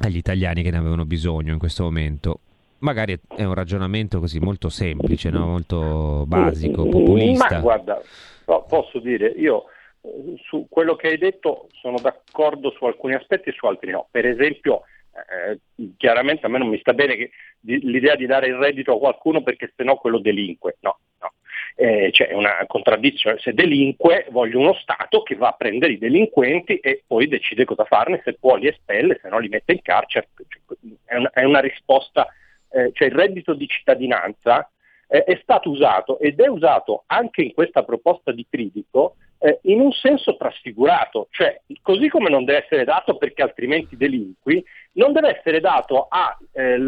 agli 0.00 0.16
italiani 0.16 0.62
che 0.62 0.70
ne 0.70 0.78
avevano 0.78 1.04
bisogno 1.04 1.52
in 1.52 1.58
questo 1.58 1.84
momento. 1.84 2.40
Magari 2.78 3.18
è 3.36 3.44
un 3.44 3.54
ragionamento 3.54 4.20
così 4.20 4.38
molto 4.38 4.68
semplice, 4.68 5.30
no? 5.30 5.46
molto 5.46 6.24
basico, 6.26 6.88
populista. 6.88 7.56
Ma 7.56 7.60
guarda, 7.60 8.00
posso 8.44 9.00
dire, 9.00 9.28
io 9.36 9.64
eh, 10.00 10.36
su 10.44 10.66
quello 10.68 10.94
che 10.94 11.08
hai 11.08 11.18
detto 11.18 11.66
sono 11.72 11.98
d'accordo 11.98 12.70
su 12.70 12.84
alcuni 12.84 13.14
aspetti 13.14 13.48
e 13.48 13.52
su 13.52 13.66
altri 13.66 13.90
no. 13.90 14.06
Per 14.08 14.26
esempio, 14.26 14.82
eh, 15.12 15.58
chiaramente 15.96 16.46
a 16.46 16.48
me 16.48 16.58
non 16.58 16.68
mi 16.68 16.78
sta 16.78 16.92
bene 16.92 17.16
che, 17.16 17.30
di, 17.58 17.80
l'idea 17.80 18.14
di 18.14 18.26
dare 18.26 18.46
il 18.46 18.54
reddito 18.54 18.94
a 18.94 18.98
qualcuno 18.98 19.42
perché 19.42 19.72
sennò 19.74 19.96
quello 19.96 20.20
delinque. 20.20 20.76
No, 20.80 20.98
no 21.20 21.32
eh, 21.80 22.08
c'è 22.10 22.32
una 22.32 22.64
contraddizione. 22.66 23.38
Se 23.38 23.54
delinque 23.54 24.26
voglio 24.30 24.58
uno 24.58 24.74
Stato 24.74 25.22
che 25.22 25.36
va 25.36 25.48
a 25.48 25.56
prendere 25.56 25.92
i 25.92 25.98
delinquenti 25.98 26.78
e 26.78 27.04
poi 27.06 27.28
decide 27.28 27.64
cosa 27.64 27.84
farne, 27.84 28.20
se 28.24 28.34
può 28.34 28.56
li 28.56 28.66
espelle, 28.66 29.20
se 29.22 29.28
no 29.28 29.38
li 29.38 29.48
mette 29.48 29.72
in 29.74 29.82
carcere. 29.82 30.28
È 31.04 31.14
una, 31.14 31.30
è 31.32 31.44
una 31.44 31.60
risposta, 31.60 32.26
eh, 32.70 32.90
cioè 32.92 33.06
il 33.06 33.14
reddito 33.14 33.54
di 33.54 33.68
cittadinanza 33.68 34.68
eh, 35.06 35.22
è 35.22 35.38
stato 35.40 35.70
usato 35.70 36.18
ed 36.18 36.40
è 36.40 36.48
usato 36.48 37.04
anche 37.06 37.42
in 37.42 37.52
questa 37.54 37.84
proposta 37.84 38.32
di 38.32 38.44
critico 38.50 39.14
eh, 39.38 39.60
in 39.62 39.80
un 39.80 39.92
senso 39.92 40.36
trasfigurato, 40.36 41.28
cioè 41.30 41.60
così 41.82 42.08
come 42.08 42.28
non 42.28 42.44
deve 42.44 42.64
essere 42.64 42.84
dato 42.84 43.16
perché 43.16 43.42
altrimenti 43.42 43.96
delinqui, 43.96 44.64
non 44.92 45.12
deve 45.12 45.38
essere 45.38 45.60
dato 45.60 46.08
alla 46.08 46.36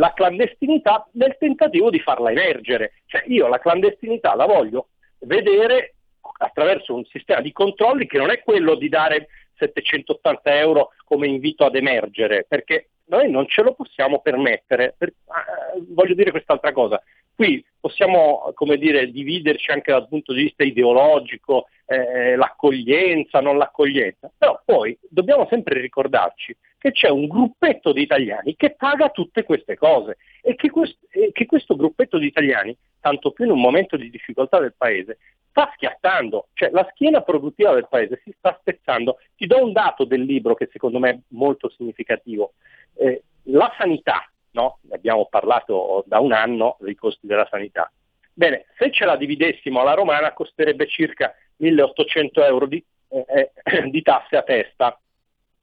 eh, 0.09 0.15
clandestinità 0.15 1.09
nel 1.13 1.37
tentativo 1.39 1.91
di 1.91 2.01
farla 2.01 2.31
emergere. 2.31 2.95
Cioè 3.07 3.23
io 3.27 3.47
la 3.47 3.59
clandestinità 3.59 4.35
la 4.35 4.47
voglio 4.47 4.89
vedere 5.21 5.95
attraverso 6.39 6.95
un 6.95 7.05
sistema 7.05 7.41
di 7.41 7.53
controlli 7.53 8.07
che 8.07 8.19
non 8.19 8.31
è 8.31 8.43
quello 8.43 8.75
di 8.75 8.89
dare 8.89 9.29
780 9.57 10.59
euro 10.59 10.91
come 11.05 11.27
invito 11.27 11.65
ad 11.65 11.77
emergere, 11.77 12.47
perché 12.49 12.89
noi 13.07 13.31
non 13.31 13.47
ce 13.47 13.63
lo 13.63 13.75
possiamo 13.75 14.21
permettere. 14.21 14.95
Per, 14.97 15.09
eh, 15.09 15.83
voglio 15.89 16.15
dire 16.15 16.31
quest'altra 16.31 16.73
cosa. 16.73 17.01
Qui 17.35 17.65
possiamo 17.81 18.53
come 18.55 18.77
dire, 18.77 19.11
dividerci 19.11 19.71
anche 19.71 19.91
dal 19.93 20.09
punto 20.09 20.33
di 20.33 20.43
vista 20.43 20.65
ideologico, 20.65 21.69
eh, 21.87 22.37
l'accoglienza, 22.37 23.41
non 23.41 23.59
l'accoglienza, 23.59 24.31
però 24.37 24.61
poi 24.65 24.97
dobbiamo 25.09 25.47
sempre 25.51 25.81
ricordarci 25.81 26.57
che 26.79 26.93
c'è 26.93 27.09
un 27.09 27.27
gruppetto 27.27 27.93
di 27.93 28.03
italiani 28.03 28.55
che 28.57 28.71
paga 28.71 29.11
tutte 29.11 29.43
queste 29.43 29.77
cose 29.77 30.17
e 30.41 30.55
che, 30.55 30.71
quest- 30.71 31.07
e 31.11 31.31
che 31.33 31.47
questo 31.47 31.77
gruppetto 31.77 32.19
di 32.19 32.27
italiani, 32.27 32.77
tanto 33.01 33.33
più 33.33 33.45
in 33.45 33.51
un 33.51 33.61
momento 33.61 33.97
di 33.97 34.09
difficoltà 34.09 34.61
del 34.61 34.75
Paese, 34.77 35.19
sta 35.51 35.71
schiattando, 35.75 36.49
cioè 36.55 36.71
la 36.71 36.87
schiena 36.91 37.23
produttiva 37.23 37.75
del 37.75 37.89
Paese 37.89 38.21
si 38.25 38.33
sta 38.39 38.57
spezzando. 38.61 39.19
Ti 39.37 39.47
do 39.47 39.63
un 39.63 39.73
dato 39.73 40.05
del 40.05 40.23
libro 40.23 40.55
che 40.55 40.69
secondo 40.71 40.99
me 40.99 41.11
è 41.11 41.19
molto 41.29 41.69
significativo. 41.71 42.53
Eh, 42.95 43.23
la 43.45 43.73
sanità, 43.77 44.30
no? 44.53 44.79
ne 44.83 44.95
abbiamo 44.95 45.27
parlato 45.27 46.05
da 46.07 46.19
un 46.21 46.33
anno 46.33 46.77
dei 46.81 46.95
costi 46.95 47.27
della 47.27 47.47
sanità. 47.51 47.91
Bene, 48.33 48.67
se 48.79 48.91
ce 48.91 49.05
la 49.05 49.17
dividessimo 49.17 49.81
alla 49.81 49.95
romana 49.95 50.33
costerebbe 50.33 50.87
circa 50.87 51.35
1800 51.57 52.45
euro 52.45 52.67
di, 52.67 52.83
eh, 53.09 53.53
eh 53.63 53.91
di 53.91 54.03
tasse 54.03 54.37
a 54.37 54.43
testa. 54.43 54.99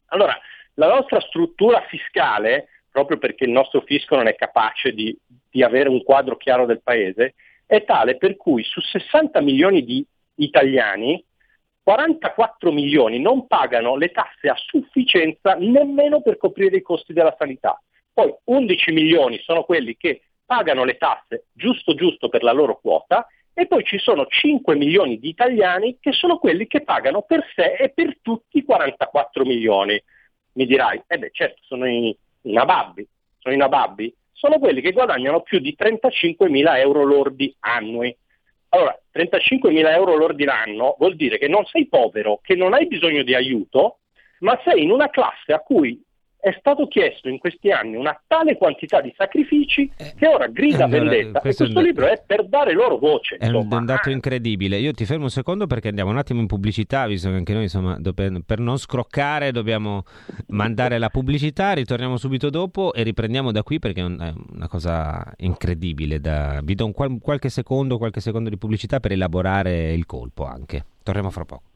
Allora, 0.07 0.37
la 0.75 0.87
nostra 0.87 1.19
struttura 1.21 1.81
fiscale, 1.87 2.67
proprio 2.91 3.17
perché 3.17 3.45
il 3.45 3.51
nostro 3.51 3.81
fisco 3.81 4.15
non 4.15 4.27
è 4.27 4.35
capace 4.35 4.91
di, 4.91 5.17
di 5.49 5.63
avere 5.63 5.89
un 5.89 6.03
quadro 6.03 6.37
chiaro 6.37 6.65
del 6.65 6.81
paese, 6.81 7.33
è 7.65 7.83
tale 7.83 8.17
per 8.17 8.37
cui 8.37 8.63
su 8.63 8.79
60 8.79 9.41
milioni 9.41 9.83
di 9.83 10.05
italiani 10.35 11.23
44 11.87 12.69
milioni 12.73 13.17
non 13.17 13.47
pagano 13.47 13.95
le 13.95 14.11
tasse 14.11 14.49
a 14.49 14.55
sufficienza 14.57 15.55
nemmeno 15.55 16.21
per 16.21 16.35
coprire 16.35 16.75
i 16.75 16.81
costi 16.81 17.13
della 17.13 17.33
sanità. 17.37 17.81
Poi 18.17 18.33
11 18.45 18.91
milioni 18.93 19.37
sono 19.43 19.61
quelli 19.61 19.95
che 19.95 20.23
pagano 20.43 20.83
le 20.85 20.97
tasse 20.97 21.45
giusto 21.53 21.93
giusto 21.93 22.29
per 22.29 22.41
la 22.41 22.51
loro 22.51 22.79
quota 22.79 23.27
e 23.53 23.67
poi 23.67 23.83
ci 23.83 23.99
sono 23.99 24.25
5 24.25 24.75
milioni 24.75 25.19
di 25.19 25.29
italiani 25.29 25.99
che 25.99 26.13
sono 26.13 26.39
quelli 26.39 26.65
che 26.65 26.81
pagano 26.81 27.21
per 27.21 27.45
sé 27.53 27.73
e 27.73 27.89
per 27.89 28.17
tutti 28.23 28.57
i 28.57 28.63
44 28.63 29.45
milioni. 29.45 30.01
Mi 30.53 30.65
dirai, 30.65 30.99
eh 31.05 31.19
beh 31.19 31.29
certo, 31.31 31.61
sono 31.61 31.87
i, 31.87 32.07
i 32.07 32.51
nababbi, 32.53 33.07
sono 33.37 33.53
i 33.53 33.57
nababbi, 33.59 34.11
sono 34.31 34.57
quelli 34.57 34.81
che 34.81 34.93
guadagnano 34.93 35.41
più 35.41 35.59
di 35.59 35.75
35 35.75 36.49
mila 36.49 36.79
euro 36.79 37.03
lordi 37.03 37.55
annui. 37.59 38.17
Allora, 38.69 38.99
35 39.11 39.69
mila 39.69 39.93
euro 39.93 40.15
lordi 40.15 40.43
l'anno 40.43 40.95
vuol 40.97 41.15
dire 41.15 41.37
che 41.37 41.47
non 41.47 41.65
sei 41.65 41.85
povero, 41.85 42.39
che 42.41 42.55
non 42.55 42.73
hai 42.73 42.87
bisogno 42.87 43.21
di 43.21 43.35
aiuto, 43.35 43.99
ma 44.39 44.59
sei 44.63 44.81
in 44.81 44.89
una 44.89 45.11
classe 45.11 45.53
a 45.53 45.59
cui 45.59 46.03
è 46.39 46.55
stato 46.59 46.87
chiesto 46.87 47.27
in 47.29 47.39
questi 47.39 47.71
anni 47.71 47.95
una 47.95 48.19
tale 48.27 48.57
quantità 48.57 49.01
di 49.01 49.13
sacrifici 49.17 49.91
eh, 49.97 50.13
che 50.17 50.27
ora 50.27 50.47
grida 50.47 50.85
allora, 50.85 50.99
vendetta 50.99 51.39
questo 51.39 51.63
e 51.63 51.65
questo 51.65 51.81
libro 51.81 52.07
è 52.07 52.21
per 52.25 52.47
dare 52.47 52.73
loro 52.73 52.97
voce. 52.97 53.37
È 53.37 53.47
un, 53.47 53.67
un 53.69 53.85
dato 53.85 54.09
incredibile. 54.09 54.77
Io 54.77 54.91
ti 54.91 55.05
fermo 55.05 55.23
un 55.23 55.29
secondo 55.29 55.67
perché 55.67 55.89
andiamo 55.89 56.11
un 56.11 56.17
attimo 56.17 56.39
in 56.39 56.47
pubblicità, 56.47 57.07
visto 57.07 57.29
che 57.29 57.35
anche 57.35 57.53
noi 57.53 57.63
insomma 57.63 57.99
per, 58.13 58.59
non 58.59 58.77
scroccare 58.77 59.51
dobbiamo 59.51 60.03
mandare 60.47 60.97
la 60.97 61.09
pubblicità, 61.09 61.73
ritorniamo 61.73 62.17
subito 62.17 62.49
dopo 62.49 62.93
e 62.93 63.03
riprendiamo 63.03 63.51
da 63.51 63.63
qui 63.63 63.79
perché 63.79 64.01
è 64.01 64.03
una 64.03 64.67
cosa 64.67 65.23
incredibile. 65.37 66.19
Da... 66.19 66.61
Vi 66.63 66.75
do 66.75 66.85
un 66.85 66.93
qual, 66.93 67.17
qualche 67.21 67.49
secondo, 67.49 67.97
qualche 67.97 68.21
secondo 68.21 68.49
di 68.49 68.57
pubblicità 68.57 68.99
per 68.99 69.11
elaborare 69.11 69.91
il 69.93 70.05
colpo 70.05 70.45
anche. 70.45 70.85
Torniamo 71.03 71.29
fra 71.29 71.45
poco. 71.45 71.75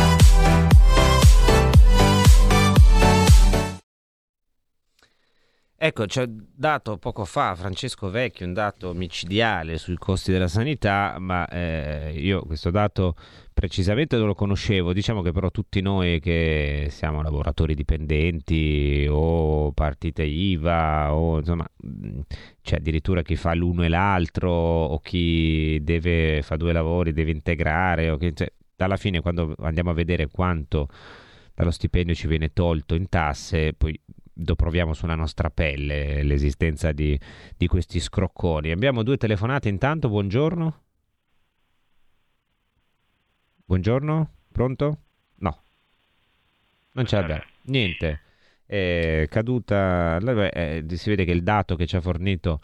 Ecco, 5.83 6.05
ci 6.05 6.19
ha 6.19 6.27
dato 6.29 6.99
poco 6.99 7.25
fa 7.25 7.55
Francesco 7.55 8.11
Vecchio 8.11 8.45
un 8.45 8.53
dato 8.53 8.93
micidiale 8.93 9.79
sui 9.79 9.95
costi 9.95 10.31
della 10.31 10.47
sanità, 10.47 11.15
ma 11.17 11.47
eh, 11.47 12.13
io 12.17 12.43
questo 12.43 12.69
dato 12.69 13.15
precisamente 13.51 14.15
non 14.15 14.27
lo 14.27 14.35
conoscevo. 14.35 14.93
Diciamo 14.93 15.23
che 15.23 15.31
però 15.31 15.49
tutti 15.49 15.81
noi 15.81 16.19
che 16.19 16.85
siamo 16.91 17.23
lavoratori 17.23 17.73
dipendenti 17.73 19.07
o 19.09 19.71
partite 19.71 20.21
IVA 20.21 21.15
o 21.15 21.39
insomma 21.39 21.67
c'è 22.61 22.75
addirittura 22.75 23.23
chi 23.23 23.35
fa 23.35 23.55
l'uno 23.55 23.83
e 23.83 23.89
l'altro 23.89 24.51
o 24.51 24.99
chi 24.99 25.79
deve 25.81 26.43
fa 26.43 26.57
due 26.57 26.73
lavori, 26.73 27.11
deve 27.11 27.31
integrare 27.31 28.15
chi, 28.19 28.35
cioè, 28.35 28.53
alla 28.77 28.97
fine 28.97 29.19
quando 29.19 29.55
andiamo 29.57 29.89
a 29.89 29.93
vedere 29.93 30.27
quanto 30.27 30.89
dallo 31.55 31.71
stipendio 31.71 32.13
ci 32.13 32.27
viene 32.27 32.53
tolto 32.53 32.93
in 32.93 33.09
tasse, 33.09 33.73
poi 33.73 33.99
lo 34.33 34.55
proviamo 34.55 34.93
sulla 34.93 35.15
nostra 35.15 35.49
pelle 35.49 36.23
l'esistenza 36.23 36.91
di, 36.91 37.19
di 37.57 37.67
questi 37.67 37.99
scrocconi. 37.99 38.71
Abbiamo 38.71 39.03
due 39.03 39.17
telefonate 39.17 39.69
intanto, 39.69 40.09
buongiorno. 40.09 40.81
Buongiorno, 43.65 44.31
pronto? 44.51 44.97
No, 45.35 45.61
non 46.91 47.05
ce 47.05 47.15
l'abbiamo, 47.15 47.43
niente. 47.63 48.21
È 48.65 49.27
caduta, 49.29 50.17
eh, 50.17 50.85
si 50.89 51.09
vede 51.09 51.25
che 51.25 51.31
il 51.31 51.43
dato 51.43 51.75
che 51.75 51.85
ci 51.85 51.95
ha 51.95 52.01
fornito 52.01 52.61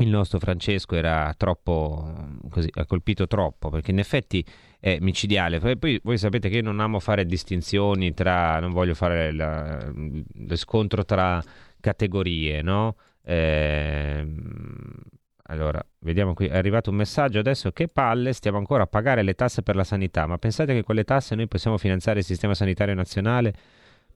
il 0.00 0.08
nostro 0.08 0.38
Francesco 0.38 0.94
era 0.94 1.34
troppo, 1.36 2.38
così, 2.50 2.68
ha 2.72 2.86
colpito 2.86 3.26
troppo, 3.26 3.68
perché 3.70 3.90
in 3.90 3.98
effetti 3.98 4.44
è 4.78 4.98
micidiale. 5.00 5.58
Poi 5.58 6.00
voi 6.02 6.18
sapete 6.18 6.48
che 6.48 6.56
io 6.56 6.62
non 6.62 6.80
amo 6.80 7.00
fare 7.00 7.24
distinzioni 7.26 8.14
tra, 8.14 8.60
non 8.60 8.72
voglio 8.72 8.94
fare 8.94 9.32
la, 9.32 9.90
lo 9.92 10.56
scontro 10.56 11.04
tra 11.04 11.42
categorie, 11.80 12.62
no? 12.62 12.96
Eh, 13.22 14.26
allora, 15.50 15.84
vediamo 16.00 16.34
qui, 16.34 16.46
è 16.46 16.56
arrivato 16.56 16.90
un 16.90 16.96
messaggio 16.96 17.38
adesso, 17.38 17.72
che 17.72 17.88
palle, 17.88 18.32
stiamo 18.34 18.58
ancora 18.58 18.84
a 18.84 18.86
pagare 18.86 19.22
le 19.22 19.34
tasse 19.34 19.62
per 19.62 19.76
la 19.76 19.84
sanità, 19.84 20.26
ma 20.26 20.36
pensate 20.38 20.74
che 20.74 20.82
con 20.82 20.94
le 20.94 21.04
tasse 21.04 21.34
noi 21.34 21.48
possiamo 21.48 21.78
finanziare 21.78 22.18
il 22.18 22.24
sistema 22.24 22.54
sanitario 22.54 22.94
nazionale? 22.94 23.54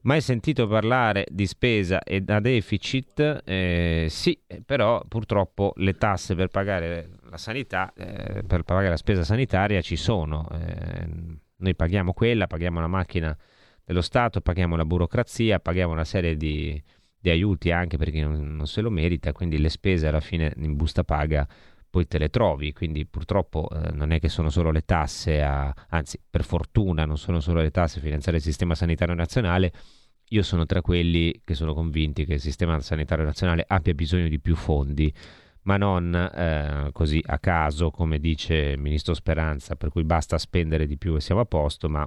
Mai 0.03 0.19
sentito 0.19 0.67
parlare 0.67 1.25
di 1.29 1.47
spesa 1.47 2.03
e 2.03 2.19
da 2.19 2.41
deficit? 2.41 3.41
Eh, 3.45 4.07
sì, 4.09 4.37
però 4.65 5.01
purtroppo 5.07 5.71
le 5.77 5.93
tasse 5.93 6.35
per 6.35 6.49
pagare 6.49 7.11
la 7.29 7.37
sanità, 7.37 7.93
eh, 7.95 8.43
per 8.43 8.63
pagare 8.63 8.89
la 8.89 8.97
spesa 8.97 9.23
sanitaria 9.23 9.79
ci 9.79 9.95
sono. 9.95 10.45
Eh, 10.51 11.07
noi 11.55 11.75
paghiamo 11.75 12.11
quella, 12.11 12.47
paghiamo 12.47 12.81
la 12.81 12.87
macchina 12.87 13.37
dello 13.85 14.01
Stato, 14.01 14.41
paghiamo 14.41 14.75
la 14.75 14.83
burocrazia, 14.83 15.61
paghiamo 15.61 15.93
una 15.93 16.03
serie 16.03 16.35
di, 16.35 16.81
di 17.17 17.29
aiuti 17.29 17.71
anche 17.71 17.95
perché 17.95 18.19
non, 18.19 18.57
non, 18.57 18.67
se 18.67 18.81
lo 18.81 18.89
merita, 18.89 19.31
quindi 19.31 19.57
le 19.57 19.69
spese 19.69 20.07
alla 20.07 20.19
fine 20.19 20.51
in 20.57 20.75
busta 20.75 21.05
paga 21.05 21.47
poi 21.93 22.07
te 22.07 22.17
le 22.17 22.29
trovi, 22.29 22.73
quindi 22.73 23.05
purtroppo 23.05 23.69
eh, 23.69 23.91
non 23.91 24.09
è 24.09 24.19
che 24.19 24.27
sono 24.27 24.49
solo 24.49 24.71
le 24.71 24.81
tasse, 24.81 25.43
a, 25.43 25.71
anzi 25.89 26.19
per 26.27 26.43
fortuna 26.43 27.05
non 27.05 27.19
sono 27.19 27.39
solo 27.39 27.61
le 27.61 27.69
tasse 27.69 27.99
a 27.99 28.01
finanziare 28.01 28.37
il 28.37 28.43
sistema 28.43 28.73
sanitario 28.73 29.13
nazionale, 29.13 29.71
io 30.29 30.41
sono 30.41 30.65
tra 30.65 30.81
quelli 30.81 31.41
che 31.43 31.53
sono 31.53 31.75
convinti 31.75 32.25
che 32.25 32.33
il 32.33 32.39
sistema 32.39 32.79
sanitario 32.79 33.23
nazionale 33.23 33.63
abbia 33.67 33.93
bisogno 33.93 34.27
di 34.27 34.39
più 34.39 34.55
fondi 34.55 35.13
ma 35.63 35.77
non 35.77 36.15
eh, 36.15 36.89
così 36.93 37.21
a 37.23 37.37
caso, 37.37 37.91
come 37.91 38.17
dice 38.17 38.55
il 38.55 38.79
ministro 38.79 39.13
Speranza, 39.13 39.75
per 39.75 39.89
cui 39.89 40.03
basta 40.03 40.39
spendere 40.39 40.87
di 40.87 40.97
più 40.97 41.15
e 41.15 41.21
siamo 41.21 41.41
a 41.41 41.45
posto, 41.45 41.89
ma 41.89 42.03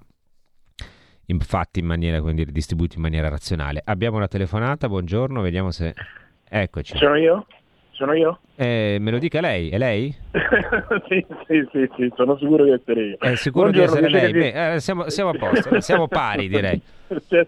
infatti 1.26 1.78
in 1.78 1.86
maniera, 1.86 2.18
come 2.18 2.34
dire, 2.34 2.50
distribuiti 2.50 2.96
in 2.96 3.02
maniera 3.02 3.28
razionale. 3.28 3.82
Abbiamo 3.84 4.16
una 4.16 4.26
telefonata, 4.26 4.88
buongiorno, 4.88 5.40
vediamo 5.42 5.70
se... 5.70 5.94
Eccoci. 6.48 6.96
Sono 6.96 7.14
io? 7.14 7.46
Sono 7.96 8.12
io? 8.12 8.40
Eh, 8.56 8.98
me 9.00 9.10
lo 9.10 9.18
dica 9.18 9.40
lei, 9.40 9.70
è 9.70 9.78
lei? 9.78 10.14
sì, 11.08 11.24
sì, 11.46 11.66
sì, 11.72 11.90
sì, 11.96 12.12
sono 12.14 12.36
sicuro 12.36 12.64
di 12.64 12.72
essere 12.72 13.02
io. 13.02 13.16
È 13.18 13.34
sicuro 13.36 13.70
Buongiorno, 13.70 14.00
di 14.00 14.04
essere 14.04 14.20
lei? 14.20 14.32
Di... 14.32 14.38
Beh, 14.38 14.74
eh, 14.74 14.80
siamo, 14.80 15.08
siamo, 15.08 15.30
a 15.30 15.38
posto, 15.38 15.80
siamo 15.80 16.06
pari 16.06 16.46
direi. 16.46 16.78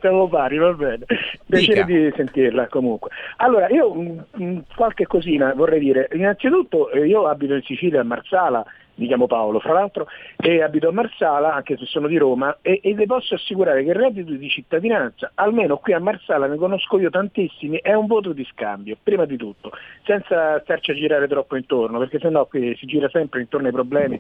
siamo 0.01 0.27
pari, 0.27 0.57
va 0.57 0.73
bene. 0.73 1.05
Piacere 1.45 1.85
Dica. 1.85 1.85
di 1.85 2.13
sentirla 2.17 2.67
comunque. 2.69 3.11
Allora, 3.37 3.69
io 3.69 3.93
mh, 3.93 4.25
mm, 4.43 4.59
qualche 4.75 5.07
cosina 5.07 5.53
vorrei 5.53 5.81
dire. 5.81 6.09
Innanzitutto 6.13 6.91
eh, 6.93 7.07
io 7.07 7.27
abito 7.29 7.53
in 7.53 7.63
Sicilia, 7.63 8.01
a 8.01 8.05
Marsala, 8.05 8.65
mi 8.99 9.07
chiamo 9.07 9.27
Paolo 9.27 9.61
fra 9.61 9.73
l'altro, 9.73 10.07
e 10.37 10.63
abito 10.63 10.89
a 10.89 10.93
Marsala, 10.93 11.55
anche 11.55 11.77
se 11.77 11.87
sono 11.87 12.07
di 12.07 12.17
Roma, 12.19 12.59
e, 12.63 12.81
e 12.83 12.95
le 12.95 13.07
posso 13.07 13.35
assicurare 13.35 13.83
che 13.83 13.91
il 13.91 13.97
reddito 13.97 14.33
di 14.33 14.49
cittadinanza, 14.49 15.33
almeno 15.35 15.79
qui 15.79 15.93
a 15.93 16.01
Marsala 16.01 16.47
ne 16.47 16.57
conosco 16.57 16.99
io 16.99 17.11
tantissimi, 17.11 17.79
è 17.79 17.95
un 17.95 18.07
voto 18.07 18.33
di 18.33 18.45
scambio, 18.45 18.97
prima 19.03 19.25
di 19.25 19.37
tutto, 19.37 19.73
senza 20.05 20.61
starci 20.61 20.91
a 20.91 20.95
girare 20.95 21.29
troppo 21.29 21.57
intorno, 21.57 21.99
perché 21.99 22.19
sennò 22.19 22.47
qui 22.47 22.77
si 22.77 22.87
gira 22.87 23.09
sempre 23.09 23.41
intorno 23.41 23.67
ai 23.69 23.73
problemi. 23.73 24.19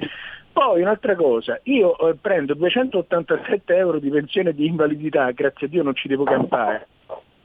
Poi 0.52 0.80
un'altra 0.80 1.14
cosa, 1.14 1.60
io 1.64 1.96
eh, 1.98 2.14
prendo 2.14 2.54
287 2.54 3.76
euro 3.76 3.98
di 3.98 4.10
pensione 4.10 4.52
di 4.52 4.66
invalidità, 4.66 5.30
grazie 5.32 5.66
a 5.66 5.70
Dio 5.70 5.82
non 5.82 5.94
ci 5.94 6.08
devo 6.08 6.24
campare, 6.24 6.86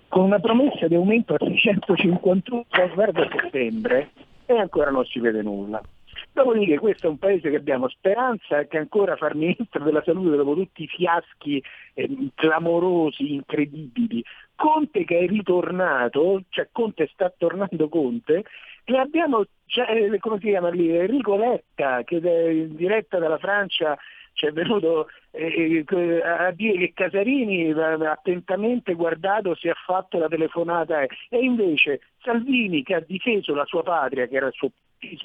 con 0.08 0.24
una 0.24 0.40
promessa 0.40 0.88
di 0.88 0.94
aumento 0.94 1.34
a 1.34 1.38
651 1.40 2.66
guarda 2.94 3.28
settembre 3.30 4.12
e 4.46 4.58
ancora 4.58 4.92
non 4.92 5.06
si 5.06 5.20
vede 5.20 5.42
nulla. 5.42 5.82
Dopodiché 6.34 6.80
questo 6.80 7.06
è 7.06 7.10
un 7.12 7.20
paese 7.20 7.52
che 7.52 7.58
abbiamo 7.58 7.88
speranza 7.90 8.66
che 8.66 8.80
ancora 8.80 9.16
far 9.16 9.36
ministro 9.36 9.84
della 9.84 10.02
salute 10.04 10.36
dopo 10.36 10.56
tutti 10.56 10.82
i 10.82 10.88
fiaschi 10.88 11.64
eh, 11.94 12.10
clamorosi, 12.34 13.36
incredibili. 13.36 14.24
Conte 14.56 15.06
che 15.06 15.20
è 15.20 15.28
ritornato, 15.28 16.42
cioè 16.50 16.70
Conte 16.72 17.08
sta 17.14 17.32
tornando 17.38 17.88
Conte, 17.88 18.46
e 18.84 18.98
abbiamo, 18.98 19.46
cioè, 19.68 20.18
come 20.18 20.40
si 20.40 20.48
chiama 20.48 20.70
lì, 20.70 20.90
Enrico 20.90 21.36
Letta 21.36 22.04
che 22.04 22.18
è 22.18 22.66
diretta 22.66 23.20
dalla 23.20 23.38
Francia 23.38 23.96
ci 24.34 24.48
è 24.48 24.52
venuto 24.52 25.10
eh, 25.30 25.86
eh, 25.88 26.22
a 26.24 26.52
dire 26.52 26.78
che 26.78 26.94
Casarini 26.94 27.72
attentamente 27.72 28.96
guardato 28.96 29.54
si 29.56 29.68
è 29.68 29.74
fatto 29.86 30.18
la 30.18 30.28
telefonata 30.28 31.02
e 31.02 31.38
invece 31.40 32.02
Salvini 32.24 32.82
che 32.82 32.96
ha 32.96 33.00
difeso 33.00 33.54
la 33.54 33.66
sua 33.66 33.84
patria, 33.84 34.28
che 34.28 34.36
era 34.36 34.48
il 34.48 34.54
suo 34.54 34.72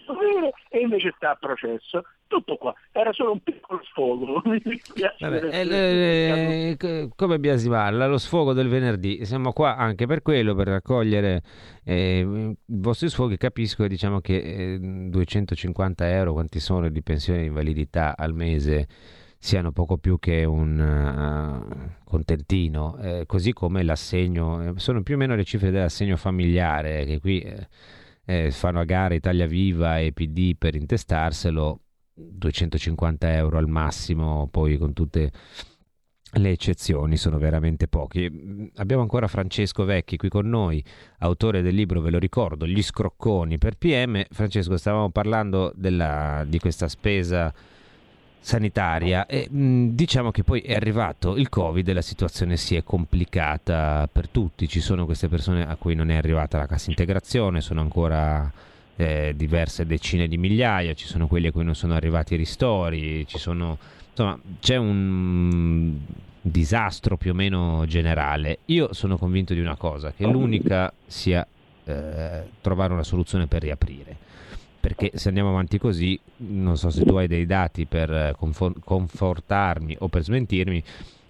dovere 0.07 0.53
e 0.69 0.81
invece 0.81 1.13
sta 1.17 1.31
a 1.31 1.35
processo. 1.37 2.05
Tutto 2.27 2.57
qua, 2.57 2.75
era 2.93 3.13
solo 3.13 3.33
un 3.33 3.43
piccolo 3.43 3.81
sfogo. 3.85 4.43
Vabbè, 5.19 5.49
eh, 5.51 6.77
eh, 6.79 7.09
come 7.17 7.39
biasimarla, 7.39 8.07
lo 8.07 8.19
sfogo 8.19 8.53
del 8.53 8.69
venerdì. 8.69 9.25
Siamo 9.25 9.53
qua 9.53 9.77
anche 9.77 10.07
per 10.07 10.23
quello, 10.23 10.55
per 10.55 10.69
raccogliere 10.69 11.43
eh, 11.85 12.55
i 12.67 12.81
vostri 12.81 13.09
sfoghi. 13.09 13.37
Capisco 13.37 13.87
diciamo 13.87 14.21
che 14.21 14.79
250 14.81 16.07
eh, 16.07 16.13
euro, 16.13 16.33
quanti 16.35 16.61
sono 16.61 16.89
di 16.89 17.03
pensione 17.03 17.41
di 17.41 17.47
invalidità 17.47 18.15
al 18.17 18.35
mese? 18.35 18.87
siano 19.41 19.71
poco 19.71 19.99
più 19.99 20.19
che 20.19 20.45
un 20.45 20.81
uh, 20.81 22.03
contentino, 22.05 22.99
eh, 22.99 23.25
così 23.25 23.53
come 23.53 23.85
l'assegno, 23.85 24.75
sono 24.79 25.03
più 25.03 25.15
o 25.15 25.17
meno 25.17 25.37
le 25.37 25.45
cifre 25.45 25.71
dell'assegno 25.71 26.17
familiare, 26.17 27.05
che 27.05 27.21
qui 27.21 27.47
eh, 28.29 28.51
fanno 28.51 28.79
a 28.79 28.85
gara 28.85 29.15
Italia 29.15 29.47
Viva 29.47 29.99
e 29.99 30.13
PD 30.13 30.55
per 30.55 30.75
intestarselo, 30.75 31.81
250 32.13 33.33
euro 33.35 33.57
al 33.57 33.69
massimo, 33.69 34.49
poi 34.51 34.77
con 34.77 34.93
tutte 34.93 35.33
le 36.33 36.51
eccezioni 36.51 37.17
sono 37.17 37.39
veramente 37.39 37.89
pochi. 37.89 38.71
Abbiamo 38.77 39.01
ancora 39.01 39.29
Francesco 39.29 39.85
Vecchi 39.85 40.19
qui 40.19 40.29
con 40.29 40.47
noi, 40.47 40.85
autore 41.21 41.63
del 41.63 41.75
libro, 41.75 42.03
ve 42.03 42.11
lo 42.11 42.19
ricordo, 42.19 42.67
Gli 42.67 42.83
scrocconi 42.83 43.57
per 43.57 43.79
PM. 43.79 44.23
Francesco, 44.29 44.77
stavamo 44.77 45.11
parlando 45.11 45.73
della, 45.75 46.45
di 46.47 46.59
questa 46.59 46.89
spesa 46.89 47.51
sanitaria. 48.41 49.27
E 49.27 49.49
mh, 49.51 49.89
diciamo 49.91 50.31
che 50.31 50.45
poi 50.45 50.61
è 50.61 50.75
arrivato 50.75 51.37
il 51.37 51.49
covid 51.49 51.87
e 51.89 51.93
la 51.93 52.03
situazione 52.03 52.57
si 52.57 52.77
è 52.77 52.83
complicata 52.83 54.09
per 54.11 54.29
tutti. 54.29 54.69
Ci 54.69 54.81
sono 54.81 55.05
queste 55.05 55.29
persone 55.29 55.67
a 55.67 55.77
cui 55.77 55.95
non 55.95 56.11
è 56.11 56.17
arrivata 56.17 56.59
la 56.59 56.67
cassa 56.67 56.91
integrazione 56.91 57.61
sono 57.61 57.81
ancora 57.81 58.51
eh, 58.97 59.33
diverse 59.37 59.87
decine 59.87 60.27
di 60.27 60.37
migliaia 60.37 60.93
ci 60.93 61.07
sono 61.07 61.29
quelli 61.29 61.47
a 61.47 61.53
cui 61.53 61.63
non 61.63 61.77
sono 61.77 61.95
arrivati 61.95 62.35
i 62.35 62.37
ristori 62.37 63.25
ci 63.29 63.39
sono 63.39 63.79
insomma 64.11 64.37
c'è 64.59 64.75
un 64.75 65.97
disastro 66.41 67.17
più 67.17 67.31
o 67.31 67.35
meno 67.35 67.85
generale. 67.87 68.59
Io 68.67 68.93
sono 68.93 69.17
convinto 69.17 69.55
di 69.55 69.61
una 69.61 69.77
cosa 69.77 70.13
che 70.13 70.25
l'unica 70.25 70.93
sia 71.07 71.47
eh, 71.85 72.43
trovare 72.61 72.93
una 72.93 73.05
soluzione 73.05 73.47
per 73.47 73.63
riaprire 73.63 74.17
perché 74.81 75.11
se 75.15 75.29
andiamo 75.29 75.51
avanti 75.51 75.79
così, 75.79 76.19
non 76.37 76.77
so 76.77 76.91
se 76.91 77.05
tu 77.05 77.17
hai 77.17 77.27
dei 77.27 77.47
dati 77.47 77.87
per 77.87 78.11
eh, 78.11 78.35
confo- 78.37 78.75
confortarmi 78.85 79.97
o 80.01 80.09
per 80.09 80.23
smentirmi, 80.23 80.83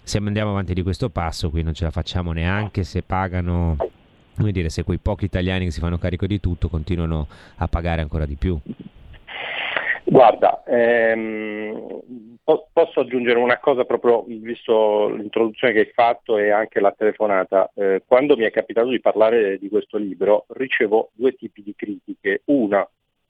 se 0.02 0.18
andiamo 0.18 0.50
avanti 0.50 0.74
di 0.74 0.82
questo 0.82 1.10
passo 1.10 1.50
qui 1.50 1.62
non 1.62 1.74
ce 1.74 1.84
la 1.84 1.90
facciamo 1.90 2.32
neanche 2.32 2.82
se 2.82 3.02
pagano, 3.02 3.76
come 4.36 4.52
dire, 4.52 4.68
se 4.70 4.84
quei 4.84 4.98
pochi 4.98 5.26
italiani 5.26 5.66
che 5.66 5.70
si 5.70 5.80
fanno 5.80 5.98
carico 5.98 6.26
di 6.26 6.40
tutto 6.40 6.68
continuano 6.68 7.26
a 7.56 7.68
pagare 7.68 8.00
ancora 8.00 8.24
di 8.24 8.36
più. 8.36 8.58
Guarda, 10.04 10.62
ehm, 10.64 12.00
po- 12.42 12.68
posso 12.72 13.00
aggiungere 13.00 13.38
una 13.38 13.58
cosa 13.58 13.84
proprio 13.84 14.24
visto 14.26 15.08
l'introduzione 15.10 15.74
che 15.74 15.80
hai 15.80 15.90
fatto 15.92 16.38
e 16.38 16.50
anche 16.50 16.80
la 16.80 16.94
telefonata. 16.96 17.70
Eh, 17.74 18.02
quando 18.06 18.34
mi 18.34 18.44
è 18.44 18.50
capitato 18.50 18.88
di 18.88 19.00
parlare 19.00 19.58
di 19.58 19.68
questo 19.68 19.98
libro 19.98 20.46
ricevo 20.54 21.10
due 21.12 21.34
tipi 21.34 21.62
di 21.62 21.74
critiche. 21.76 22.40
Una 22.46 22.88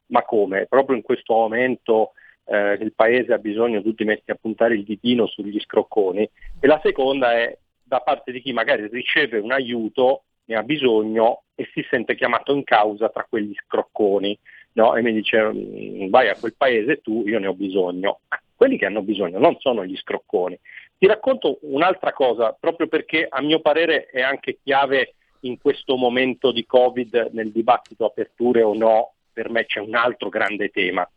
ma 0.08 0.22
come? 0.22 0.66
Proprio 0.66 0.96
in 0.96 1.02
questo 1.02 1.34
momento 1.34 2.12
eh, 2.44 2.72
il 2.80 2.92
paese 2.94 3.32
ha 3.32 3.38
bisogno 3.38 3.82
tutti 3.82 4.04
messi 4.04 4.30
a 4.30 4.38
puntare 4.40 4.74
il 4.74 4.84
ditino 4.84 5.26
sugli 5.26 5.58
scrocconi 5.60 6.28
e 6.60 6.66
la 6.66 6.80
seconda 6.82 7.34
è 7.34 7.56
da 7.82 8.00
parte 8.00 8.32
di 8.32 8.40
chi 8.40 8.52
magari 8.52 8.86
riceve 8.88 9.38
un 9.38 9.52
aiuto, 9.52 10.24
ne 10.44 10.56
ha 10.56 10.62
bisogno 10.62 11.42
e 11.54 11.68
si 11.72 11.84
sente 11.90 12.14
chiamato 12.14 12.54
in 12.54 12.64
causa 12.64 13.08
tra 13.08 13.26
quegli 13.28 13.54
scrocconi 13.66 14.38
no? 14.72 14.94
e 14.94 15.02
mi 15.02 15.12
dice 15.12 15.42
mm, 15.42 16.08
vai 16.08 16.28
a 16.28 16.36
quel 16.38 16.54
paese 16.56 17.00
tu, 17.00 17.24
io 17.26 17.38
ne 17.38 17.46
ho 17.46 17.54
bisogno. 17.54 18.20
Quelli 18.54 18.76
che 18.76 18.86
hanno 18.86 19.02
bisogno 19.02 19.38
non 19.38 19.56
sono 19.58 19.84
gli 19.84 19.96
scrocconi. 19.96 20.58
Ti 20.98 21.06
racconto 21.06 21.58
un'altra 21.62 22.12
cosa, 22.12 22.56
proprio 22.58 22.88
perché 22.88 23.26
a 23.28 23.40
mio 23.40 23.60
parere 23.60 24.06
è 24.06 24.20
anche 24.20 24.58
chiave 24.62 25.14
in 25.40 25.58
questo 25.58 25.96
momento 25.96 26.50
di 26.50 26.66
Covid 26.66 27.30
nel 27.32 27.52
dibattito 27.52 28.04
aperture 28.04 28.62
o 28.62 28.74
no 28.74 29.12
per 29.38 29.50
me 29.50 29.66
c'è 29.66 29.78
un 29.78 29.94
altro 29.94 30.28
grande 30.28 30.70
tema. 30.70 31.08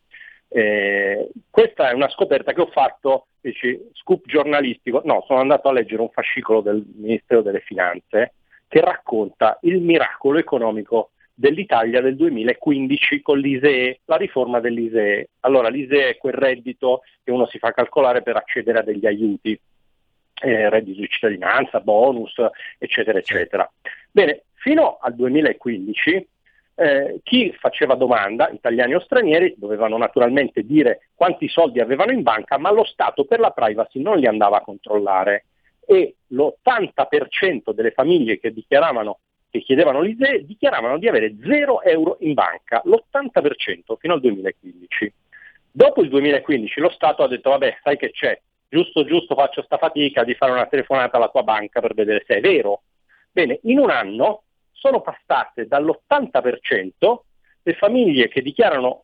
Eh, 0.48 1.30
questa 1.50 1.90
è 1.90 1.94
una 1.94 2.10
scoperta 2.10 2.54
che 2.54 2.62
ho 2.62 2.68
fatto, 2.68 3.28
dici, 3.42 3.80
scoop 3.94 4.28
giornalistico, 4.28 5.02
no, 5.06 5.24
sono 5.26 5.40
andato 5.40 5.70
a 5.70 5.72
leggere 5.72 6.04
un 6.04 6.12
fascicolo 6.12 6.62
del 6.62 6.86
Ministero 6.98 7.42
delle 7.42 7.62
Finanze 7.62 8.34
che 8.68 8.80
racconta 8.80 9.58
il 9.64 9.82
miracolo 9.82 10.38
economico 10.38 11.12
dell'Italia 11.34 12.00
del 12.00 12.16
2015 12.16 13.22
con 13.24 13.40
l'ISEE, 13.40 14.02
la 14.06 14.18
riforma 14.18 14.60
dell'ISEE. 14.60 15.30
Allora 15.40 15.70
l'ISEE 15.70 16.10
è 16.10 16.18
quel 16.18 16.34
reddito 16.34 17.02
che 17.24 17.32
uno 17.32 17.48
si 17.48 17.58
fa 17.58 17.72
calcolare 17.72 18.22
per 18.22 18.36
accedere 18.36 18.80
a 18.80 18.84
degli 18.84 19.08
aiuti, 19.08 19.60
eh, 20.44 20.70
reddito 20.70 21.02
di 21.02 21.08
cittadinanza, 21.10 21.80
bonus, 21.80 22.36
eccetera, 22.78 23.18
eccetera. 23.18 23.70
Bene, 24.12 24.44
fino 24.54 25.00
al 25.02 25.16
2015 25.16 26.28
eh, 26.82 27.20
chi 27.22 27.56
faceva 27.60 27.94
domanda, 27.94 28.50
italiani 28.50 28.96
o 28.96 29.00
stranieri, 29.00 29.54
dovevano 29.56 29.98
naturalmente 29.98 30.64
dire 30.64 31.10
quanti 31.14 31.48
soldi 31.48 31.80
avevano 31.80 32.12
in 32.12 32.24
banca, 32.24 32.58
ma 32.58 32.72
lo 32.72 32.84
Stato 32.84 33.26
per 33.26 33.40
la 33.40 33.52
privacy 33.52 34.02
non 34.02 34.18
li 34.18 34.26
andava 34.26 34.58
a 34.58 34.62
controllare 34.62 35.46
e 35.86 36.16
l'80% 36.28 37.72
delle 37.72 37.92
famiglie 37.92 38.40
che 38.40 38.52
dichiaravano 38.52 39.20
che 39.52 39.60
chiedevano 39.60 40.02
l'ISEE 40.02 40.46
dichiaravano 40.46 40.98
di 40.98 41.10
avere 41.10 41.36
0 41.44 41.84
euro 41.84 42.18
in 42.22 42.34
banca, 42.34 42.82
l'80% 42.86 43.98
fino 44.00 44.14
al 44.14 44.22
2015. 44.22 45.14
Dopo 45.70 46.02
il 46.02 46.10
2015 46.10 46.80
lo 46.80 46.90
Stato 46.90 47.22
ha 47.22 47.28
detto 47.28 47.50
vabbè, 47.50 47.80
sai 47.84 47.98
che 47.98 48.12
c'è, 48.12 48.40
giusto 48.70 49.04
giusto 49.04 49.36
faccio 49.36 49.62
sta 49.62 49.78
fatica 49.78 50.24
di 50.24 50.34
fare 50.34 50.54
una 50.54 50.66
telefonata 50.66 51.18
alla 51.18 51.30
tua 51.30 51.44
banca 51.44 51.80
per 51.80 51.94
vedere 51.94 52.24
se 52.26 52.38
è 52.38 52.40
vero. 52.40 52.84
Bene, 53.30 53.60
in 53.64 53.78
un 53.78 53.90
anno 53.90 54.44
sono 54.82 55.02
passate 55.02 55.68
dall'80%, 55.68 57.20
le 57.62 57.74
famiglie 57.76 58.28
che 58.30 58.42
dichiarano 58.42 59.04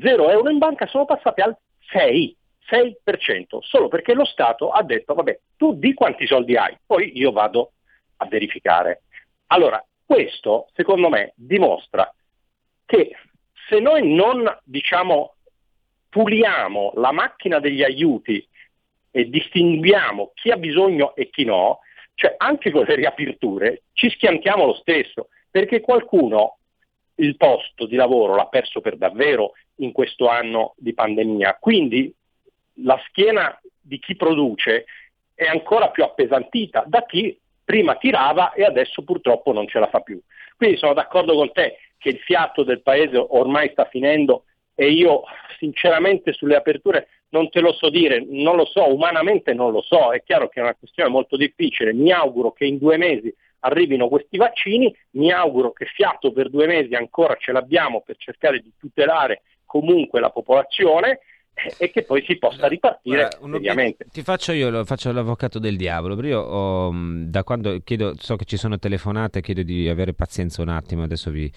0 0.00 0.30
euro 0.30 0.50
in 0.50 0.58
banca 0.58 0.86
sono 0.88 1.04
passate 1.04 1.42
al 1.42 1.56
6, 1.90 2.36
6%, 2.68 3.58
solo 3.60 3.86
perché 3.86 4.14
lo 4.14 4.24
Stato 4.24 4.70
ha 4.70 4.82
detto, 4.82 5.14
vabbè, 5.14 5.38
tu 5.56 5.74
di 5.78 5.94
quanti 5.94 6.26
soldi 6.26 6.56
hai, 6.56 6.76
poi 6.84 7.16
io 7.16 7.30
vado 7.30 7.74
a 8.16 8.26
verificare. 8.26 9.02
Allora, 9.46 9.84
questo 10.04 10.68
secondo 10.74 11.08
me 11.08 11.34
dimostra 11.36 12.12
che 12.84 13.16
se 13.68 13.78
noi 13.78 14.12
non 14.12 14.44
diciamo, 14.64 15.36
puliamo 16.08 16.94
la 16.96 17.12
macchina 17.12 17.60
degli 17.60 17.84
aiuti 17.84 18.44
e 19.12 19.30
distinguiamo 19.30 20.32
chi 20.34 20.50
ha 20.50 20.56
bisogno 20.56 21.14
e 21.14 21.30
chi 21.30 21.44
no, 21.44 21.78
cioè 22.14 22.34
anche 22.36 22.70
con 22.70 22.84
le 22.84 22.94
riaperture 22.94 23.82
ci 23.92 24.10
schiantiamo 24.10 24.66
lo 24.66 24.74
stesso, 24.74 25.28
perché 25.50 25.80
qualcuno 25.80 26.58
il 27.16 27.36
posto 27.36 27.86
di 27.86 27.96
lavoro 27.96 28.34
l'ha 28.34 28.46
perso 28.46 28.80
per 28.80 28.96
davvero 28.96 29.52
in 29.76 29.92
questo 29.92 30.28
anno 30.28 30.74
di 30.76 30.94
pandemia. 30.94 31.58
Quindi 31.60 32.12
la 32.76 33.00
schiena 33.08 33.58
di 33.80 33.98
chi 33.98 34.16
produce 34.16 34.86
è 35.34 35.46
ancora 35.46 35.90
più 35.90 36.04
appesantita 36.04 36.84
da 36.86 37.04
chi 37.04 37.38
prima 37.64 37.96
tirava 37.96 38.52
e 38.52 38.64
adesso 38.64 39.02
purtroppo 39.02 39.52
non 39.52 39.66
ce 39.68 39.78
la 39.78 39.88
fa 39.88 40.00
più. 40.00 40.20
Quindi 40.56 40.76
sono 40.76 40.94
d'accordo 40.94 41.34
con 41.34 41.52
te 41.52 41.78
che 41.98 42.10
il 42.10 42.18
fiato 42.18 42.62
del 42.64 42.82
paese 42.82 43.16
ormai 43.16 43.70
sta 43.70 43.84
finendo 43.86 44.44
e 44.74 44.90
io 44.90 45.22
sinceramente 45.58 46.32
sulle 46.32 46.56
aperture 46.56 47.08
non 47.32 47.48
te 47.48 47.60
lo 47.60 47.72
so 47.72 47.88
dire, 47.88 48.24
non 48.26 48.56
lo 48.56 48.66
so, 48.66 48.92
umanamente 48.92 49.54
non 49.54 49.72
lo 49.72 49.80
so, 49.80 50.12
è 50.12 50.22
chiaro 50.22 50.48
che 50.48 50.60
è 50.60 50.62
una 50.62 50.74
questione 50.74 51.08
molto 51.08 51.36
difficile, 51.36 51.92
mi 51.92 52.12
auguro 52.12 52.52
che 52.52 52.66
in 52.66 52.78
due 52.78 52.96
mesi 52.96 53.34
arrivino 53.60 54.08
questi 54.08 54.36
vaccini, 54.36 54.94
mi 55.12 55.32
auguro 55.32 55.72
che 55.72 55.86
fiato 55.86 56.32
per 56.32 56.50
due 56.50 56.66
mesi 56.66 56.94
ancora 56.94 57.36
ce 57.38 57.52
l'abbiamo 57.52 58.02
per 58.02 58.16
cercare 58.18 58.60
di 58.60 58.72
tutelare 58.78 59.42
comunque 59.64 60.20
la 60.20 60.30
popolazione 60.30 61.20
e 61.78 61.90
che 61.90 62.02
poi 62.02 62.22
si 62.26 62.36
possa 62.36 62.66
ripartire 62.66 63.28
ovviamente. 63.40 64.06
Ti 64.10 64.22
faccio 64.22 64.52
io, 64.52 64.84
faccio 64.84 65.10
l'avvocato 65.12 65.58
del 65.58 65.76
diavolo, 65.76 66.20
io 66.26 66.40
ho, 66.40 66.92
mm, 66.92 67.24
da 67.24 67.44
quando 67.44 67.78
chiedo, 67.82 68.14
so 68.18 68.36
che 68.36 68.44
ci 68.44 68.56
sono 68.56 68.78
telefonate, 68.78 69.40
chiedo 69.40 69.62
di 69.62 69.88
avere 69.88 70.12
pazienza 70.12 70.60
un 70.60 70.68
attimo, 70.68 71.02
adesso 71.02 71.30
vi, 71.30 71.50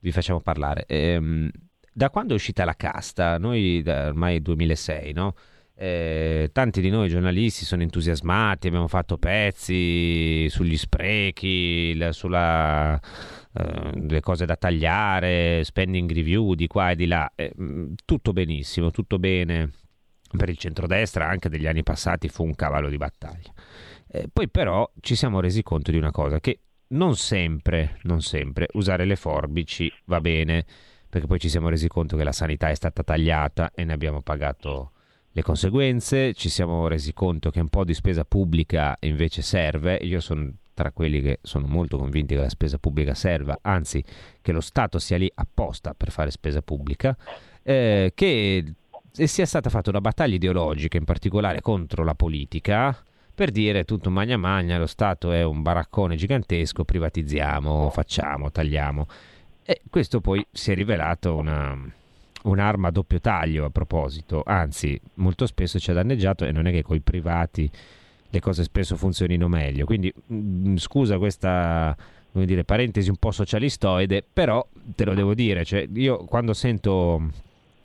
vi 0.00 0.12
facciamo 0.12 0.40
parlare. 0.40 0.84
Ehm, 0.86 1.50
da 1.98 2.10
quando 2.10 2.32
è 2.32 2.36
uscita 2.36 2.64
la 2.64 2.76
casta, 2.76 3.38
noi 3.38 3.82
da 3.82 4.06
ormai 4.06 4.40
2006, 4.40 5.12
no? 5.14 5.34
Eh, 5.74 6.50
tanti 6.52 6.80
di 6.80 6.90
noi 6.90 7.08
giornalisti 7.08 7.64
sono 7.64 7.82
entusiasmati, 7.82 8.68
abbiamo 8.68 8.86
fatto 8.86 9.18
pezzi 9.18 10.48
sugli 10.48 10.76
sprechi, 10.76 11.96
la, 11.96 12.12
sulla 12.12 13.00
eh, 13.52 14.00
le 14.08 14.20
cose 14.20 14.46
da 14.46 14.54
tagliare, 14.54 15.64
spending 15.64 16.12
review 16.12 16.54
di 16.54 16.68
qua 16.68 16.92
e 16.92 16.94
di 16.94 17.06
là, 17.06 17.32
eh, 17.34 17.52
tutto 18.04 18.32
benissimo, 18.32 18.92
tutto 18.92 19.18
bene. 19.18 19.72
Per 20.30 20.48
il 20.48 20.58
centrodestra 20.58 21.26
anche 21.28 21.48
degli 21.48 21.66
anni 21.66 21.82
passati 21.82 22.28
fu 22.28 22.44
un 22.44 22.54
cavallo 22.54 22.88
di 22.88 22.96
battaglia. 22.96 23.52
Eh, 24.06 24.28
poi 24.32 24.48
però 24.48 24.88
ci 25.00 25.16
siamo 25.16 25.40
resi 25.40 25.64
conto 25.64 25.90
di 25.90 25.96
una 25.96 26.12
cosa, 26.12 26.38
che 26.38 26.60
non 26.88 27.16
sempre, 27.16 27.98
non 28.02 28.20
sempre 28.20 28.68
usare 28.74 29.04
le 29.04 29.16
forbici 29.16 29.92
va 30.04 30.20
bene, 30.20 30.64
perché 31.08 31.26
poi 31.26 31.38
ci 31.38 31.48
siamo 31.48 31.68
resi 31.68 31.88
conto 31.88 32.16
che 32.16 32.24
la 32.24 32.32
sanità 32.32 32.68
è 32.68 32.74
stata 32.74 33.02
tagliata 33.02 33.70
e 33.74 33.84
ne 33.84 33.92
abbiamo 33.92 34.20
pagato 34.20 34.92
le 35.32 35.42
conseguenze, 35.42 36.34
ci 36.34 36.48
siamo 36.48 36.88
resi 36.88 37.12
conto 37.12 37.50
che 37.50 37.60
un 37.60 37.68
po' 37.68 37.84
di 37.84 37.94
spesa 37.94 38.24
pubblica 38.24 38.96
invece 39.00 39.42
serve, 39.42 39.96
io 39.96 40.20
sono 40.20 40.52
tra 40.74 40.92
quelli 40.92 41.20
che 41.20 41.38
sono 41.42 41.66
molto 41.66 41.98
convinti 41.98 42.34
che 42.34 42.40
la 42.40 42.48
spesa 42.48 42.78
pubblica 42.78 43.14
serva, 43.14 43.58
anzi 43.62 44.02
che 44.40 44.52
lo 44.52 44.60
Stato 44.60 44.98
sia 44.98 45.16
lì 45.16 45.30
apposta 45.34 45.94
per 45.94 46.10
fare 46.10 46.30
spesa 46.30 46.62
pubblica, 46.62 47.16
eh, 47.62 48.12
che 48.14 48.74
sia 49.10 49.46
stata 49.46 49.70
fatta 49.70 49.90
una 49.90 50.00
battaglia 50.00 50.36
ideologica 50.36 50.96
in 50.96 51.04
particolare 51.04 51.60
contro 51.60 52.04
la 52.04 52.14
politica 52.14 52.96
per 53.34 53.50
dire 53.50 53.84
tutto 53.84 54.10
magna 54.10 54.36
magna, 54.36 54.78
lo 54.78 54.86
Stato 54.86 55.30
è 55.30 55.44
un 55.44 55.62
baraccone 55.62 56.16
gigantesco, 56.16 56.84
privatizziamo, 56.84 57.90
facciamo, 57.90 58.50
tagliamo. 58.50 59.06
E 59.70 59.82
questo 59.90 60.22
poi 60.22 60.42
si 60.50 60.72
è 60.72 60.74
rivelato 60.74 61.36
una, 61.36 61.78
un'arma 62.44 62.88
a 62.88 62.90
doppio 62.90 63.20
taglio 63.20 63.66
a 63.66 63.70
proposito, 63.70 64.42
anzi 64.42 64.98
molto 65.16 65.44
spesso 65.44 65.78
ci 65.78 65.90
ha 65.90 65.92
danneggiato 65.92 66.46
e 66.46 66.52
non 66.52 66.66
è 66.66 66.70
che 66.70 66.80
coi 66.80 67.00
privati 67.00 67.70
le 68.30 68.40
cose 68.40 68.62
spesso 68.62 68.96
funzionino 68.96 69.46
meglio. 69.46 69.84
Quindi 69.84 70.10
mh, 70.24 70.34
mm, 70.34 70.76
scusa 70.76 71.18
questa 71.18 71.94
come 72.32 72.46
dire, 72.46 72.64
parentesi 72.64 73.10
un 73.10 73.16
po' 73.16 73.30
socialistoide, 73.30 74.24
però 74.32 74.66
te 74.94 75.04
lo 75.04 75.12
devo 75.12 75.34
dire, 75.34 75.66
cioè, 75.66 75.86
io 75.92 76.24
quando 76.24 76.54
sento 76.54 77.30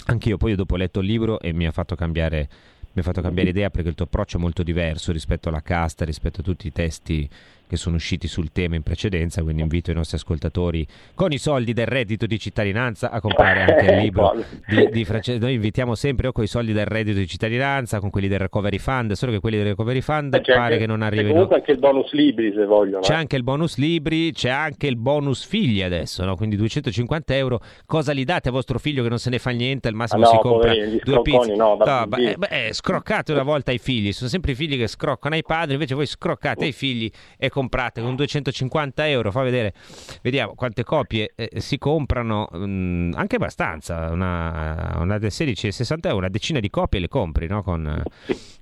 anch'io 0.06 0.38
poi 0.38 0.56
dopo 0.56 0.76
ho 0.76 0.78
letto 0.78 1.02
il 1.02 1.08
libro 1.08 1.42
e 1.42 1.52
mi 1.52 1.68
ha 1.68 1.72
fatto 1.72 1.96
cambiare 1.96 2.48
mi 2.94 3.02
ha 3.02 3.04
fatto 3.04 3.22
cambiare 3.22 3.50
idea 3.50 3.70
perché 3.70 3.90
il 3.90 3.96
tuo 3.96 4.06
approccio 4.06 4.38
è 4.38 4.40
molto 4.40 4.64
diverso 4.64 5.12
rispetto 5.12 5.50
alla 5.50 5.62
casta, 5.62 6.06
rispetto 6.06 6.40
a 6.40 6.44
tutti 6.44 6.68
i 6.68 6.72
testi 6.72 7.28
che 7.74 7.78
sono 7.78 7.96
usciti 7.96 8.28
sul 8.28 8.52
tema 8.52 8.76
in 8.76 8.84
precedenza, 8.84 9.42
quindi 9.42 9.64
invito 9.64 9.90
i 9.90 9.96
nostri 9.96 10.18
ascoltatori 10.18 10.86
con 11.16 11.32
i 11.32 11.40
soldi 11.40 11.74
del 11.74 11.88
reddito 11.88 12.28
di 12.28 12.38
cittadinanza 12.38 13.10
a 13.10 13.20
comprare 13.20 13.64
anche 13.66 13.86
il 13.92 13.98
libro 13.98 14.36
di, 14.68 14.90
di 14.92 15.06
Francesco. 15.06 15.40
Noi 15.40 15.56
invitiamo 15.56 15.96
sempre 15.96 16.28
o 16.28 16.32
con 16.32 16.44
i 16.44 16.48
soldi 16.48 16.72
del 16.72 16.86
reddito 16.86 17.18
di 17.18 17.28
cittadinanza, 17.28 18.00
con 18.00 18.12
quelli 18.12 18.28
del 18.28 18.40
recovery 18.40 18.78
fund, 18.78 19.14
solo 19.14 19.32
che 19.32 19.40
quelli 19.40 19.58
del 19.58 19.68
recovery 19.68 20.02
fund 20.02 20.40
c'è 20.40 20.54
pare 20.54 20.64
anche, 20.66 20.78
che 20.78 20.86
non 20.86 21.02
arrivino. 21.02 21.28
C'è 21.28 21.34
comunque 21.34 21.56
anche 21.56 21.72
il 21.72 21.80
bonus 21.80 22.12
libri 22.12 22.54
se 22.54 22.66
vogliono. 22.66 23.00
C'è 23.02 23.14
anche 23.16 23.36
il 23.36 23.44
bonus 23.44 23.78
libri, 23.78 24.32
c'è 24.32 24.50
anche 24.50 24.88
il 24.88 24.96
bonus 24.96 25.44
figli 25.44 25.82
adesso, 25.82 26.24
no? 26.26 26.36
quindi 26.36 26.56
250 26.56 27.36
euro. 27.36 27.60
Cosa 27.86 28.14
gli 28.14 28.24
date 28.24 28.50
a 28.50 28.52
vostro 28.52 28.78
figlio 28.78 29.02
che 29.02 29.10
non 29.10 29.20
se 29.20 29.32
ne 29.32 29.40
fa 29.40 29.50
niente? 29.50 29.88
Al 29.88 29.96
massimo 29.96 30.24
ah, 30.24 30.26
no, 30.26 30.32
si 30.32 30.38
compra 30.42 30.72
poverini, 30.72 31.02
due 31.04 31.22
pizze. 31.22 31.56
No, 31.56 31.76
no, 31.76 32.08
beh, 32.08 32.36
beh, 32.38 32.70
scroccate 32.72 33.32
una 33.32 33.44
volta 33.44 33.72
ai 33.72 33.80
figli, 33.80 34.12
sono 34.12 34.30
sempre 34.30 34.52
i 34.52 34.56
figli 34.56 34.78
che 34.78 34.86
scroccano 34.88 35.34
ai 35.34 35.44
padri, 35.44 35.74
invece 35.74 35.96
voi 35.96 36.06
scroccate 36.06 36.66
ai 36.66 36.72
figli 36.72 37.10
e 37.36 37.50
comprate 37.50 37.62
con 37.70 38.16
250 38.16 38.64
150 38.74 39.08
euro, 39.08 39.32
fa 39.32 39.42
vedere, 39.42 39.74
vediamo 40.22 40.56
quante 40.56 40.84
copie 40.84 41.34
eh, 41.36 41.50
si 41.60 41.78
comprano, 41.78 42.50
mh, 42.52 42.58
mm, 42.58 43.12
anche 43.16 43.36
abbastanza, 43.36 44.10
una, 44.12 44.98
una 44.98 45.18
del 45.18 45.32
16 45.32 45.68
e 45.68 45.72
60 45.72 46.08
euro, 46.08 46.20
una 46.20 46.30
decina 46.30 46.60
di 46.60 46.70
copie 46.70 47.00
le 47.00 47.08
compri, 47.08 47.48
no? 47.48 47.64
Con, 47.64 48.04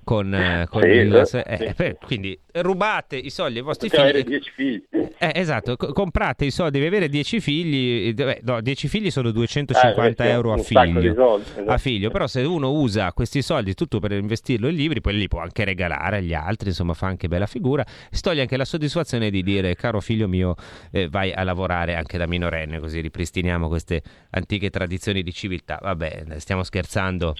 con, 0.04 0.34
eh, 0.34 0.66
con 0.68 0.82
sì, 0.82 0.88
il, 0.88 1.22
sì. 1.24 1.36
eh, 1.38 1.74
eh 1.76 1.96
quindi 2.04 2.38
rubate 2.54 3.16
i 3.16 3.30
soldi 3.30 3.58
ai 3.58 3.64
vostri 3.64 3.88
Potete 3.88 4.08
figli. 4.08 4.20
avere 4.20 4.28
10 4.28 4.50
figli. 4.50 4.82
Eh, 5.18 5.32
esatto, 5.34 5.76
co- 5.76 5.92
comprate 5.92 6.44
i 6.44 6.50
soldi, 6.50 6.72
devi 6.72 6.86
avere 6.86 7.08
10 7.08 7.40
figli, 7.40 8.14
eh, 8.16 8.40
no, 8.42 8.60
10 8.60 8.88
figli 8.88 9.10
sono 9.10 9.30
250 9.30 10.24
Eh, 10.24 10.28
euro 10.28 10.52
a 10.52 10.58
figlio. 10.58 11.14
soldi, 11.14 11.50
esatto. 11.50 11.70
A 11.70 11.78
figlio, 11.78 12.10
però 12.10 12.26
se 12.26 12.42
uno 12.42 12.72
usa 12.72 13.12
questi 13.12 13.42
soldi 13.42 13.74
tutto 13.74 14.00
per 14.00 14.12
investirlo 14.12 14.68
in 14.68 14.76
libri, 14.76 15.00
poi 15.00 15.16
li 15.16 15.28
può 15.28 15.40
anche 15.40 15.64
regalare 15.64 16.18
agli 16.18 16.34
altri, 16.34 16.68
insomma 16.68 16.94
fa 16.94 17.06
anche 17.06 17.28
bella 17.28 17.46
figura, 17.46 17.84
si 18.10 18.20
toglie 18.20 18.42
anche 18.42 18.56
la 18.56 18.64
soddisfazione 18.64 18.81
di 19.30 19.42
dire 19.42 19.74
caro 19.74 20.00
figlio 20.00 20.28
mio 20.28 20.54
eh, 20.90 21.08
vai 21.08 21.32
a 21.32 21.42
lavorare 21.42 21.94
anche 21.94 22.18
da 22.18 22.26
minorenne, 22.26 22.78
così 22.78 23.00
ripristiniamo 23.00 23.68
queste 23.68 24.02
antiche 24.30 24.70
tradizioni 24.70 25.22
di 25.22 25.32
civiltà. 25.32 25.78
Vabbè, 25.80 26.24
stiamo 26.38 26.62
scherzando. 26.62 27.34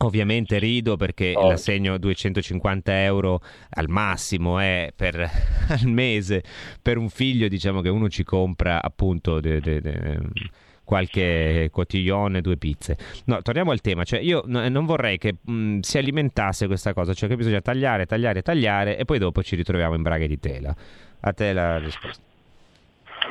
Ovviamente 0.00 0.58
rido 0.58 0.96
perché 0.96 1.32
Oh. 1.34 1.48
l'assegno 1.48 1.96
250 1.96 3.02
euro 3.04 3.40
al 3.70 3.88
massimo 3.88 4.58
è 4.58 4.92
per 4.94 5.16
al 5.68 5.86
mese 5.86 6.42
per 6.82 6.98
un 6.98 7.08
figlio, 7.08 7.48
diciamo 7.48 7.80
che 7.80 7.88
uno 7.88 8.10
ci 8.10 8.22
compra 8.22 8.82
appunto 8.82 9.40
de- 9.40 9.60
de- 9.60 9.80
de- 9.80 10.18
qualche 10.86 11.68
cotillone, 11.70 12.40
due 12.40 12.56
pizze. 12.56 12.96
No, 13.26 13.42
torniamo 13.42 13.72
al 13.72 13.82
tema, 13.82 14.04
cioè 14.04 14.20
io 14.20 14.42
no- 14.46 14.66
non 14.68 14.86
vorrei 14.86 15.18
che 15.18 15.34
mh, 15.42 15.80
si 15.80 15.98
alimentasse 15.98 16.66
questa 16.66 16.94
cosa, 16.94 17.12
cioè 17.12 17.28
che 17.28 17.36
bisogna 17.36 17.60
tagliare, 17.60 18.06
tagliare, 18.06 18.40
tagliare 18.40 18.96
e 18.96 19.04
poi 19.04 19.18
dopo 19.18 19.42
ci 19.42 19.56
ritroviamo 19.56 19.94
in 19.94 20.02
braghe 20.02 20.26
di 20.28 20.38
tela. 20.40 20.74
A 21.20 21.32
te 21.32 21.52
la 21.52 21.76
risposta. 21.78 22.22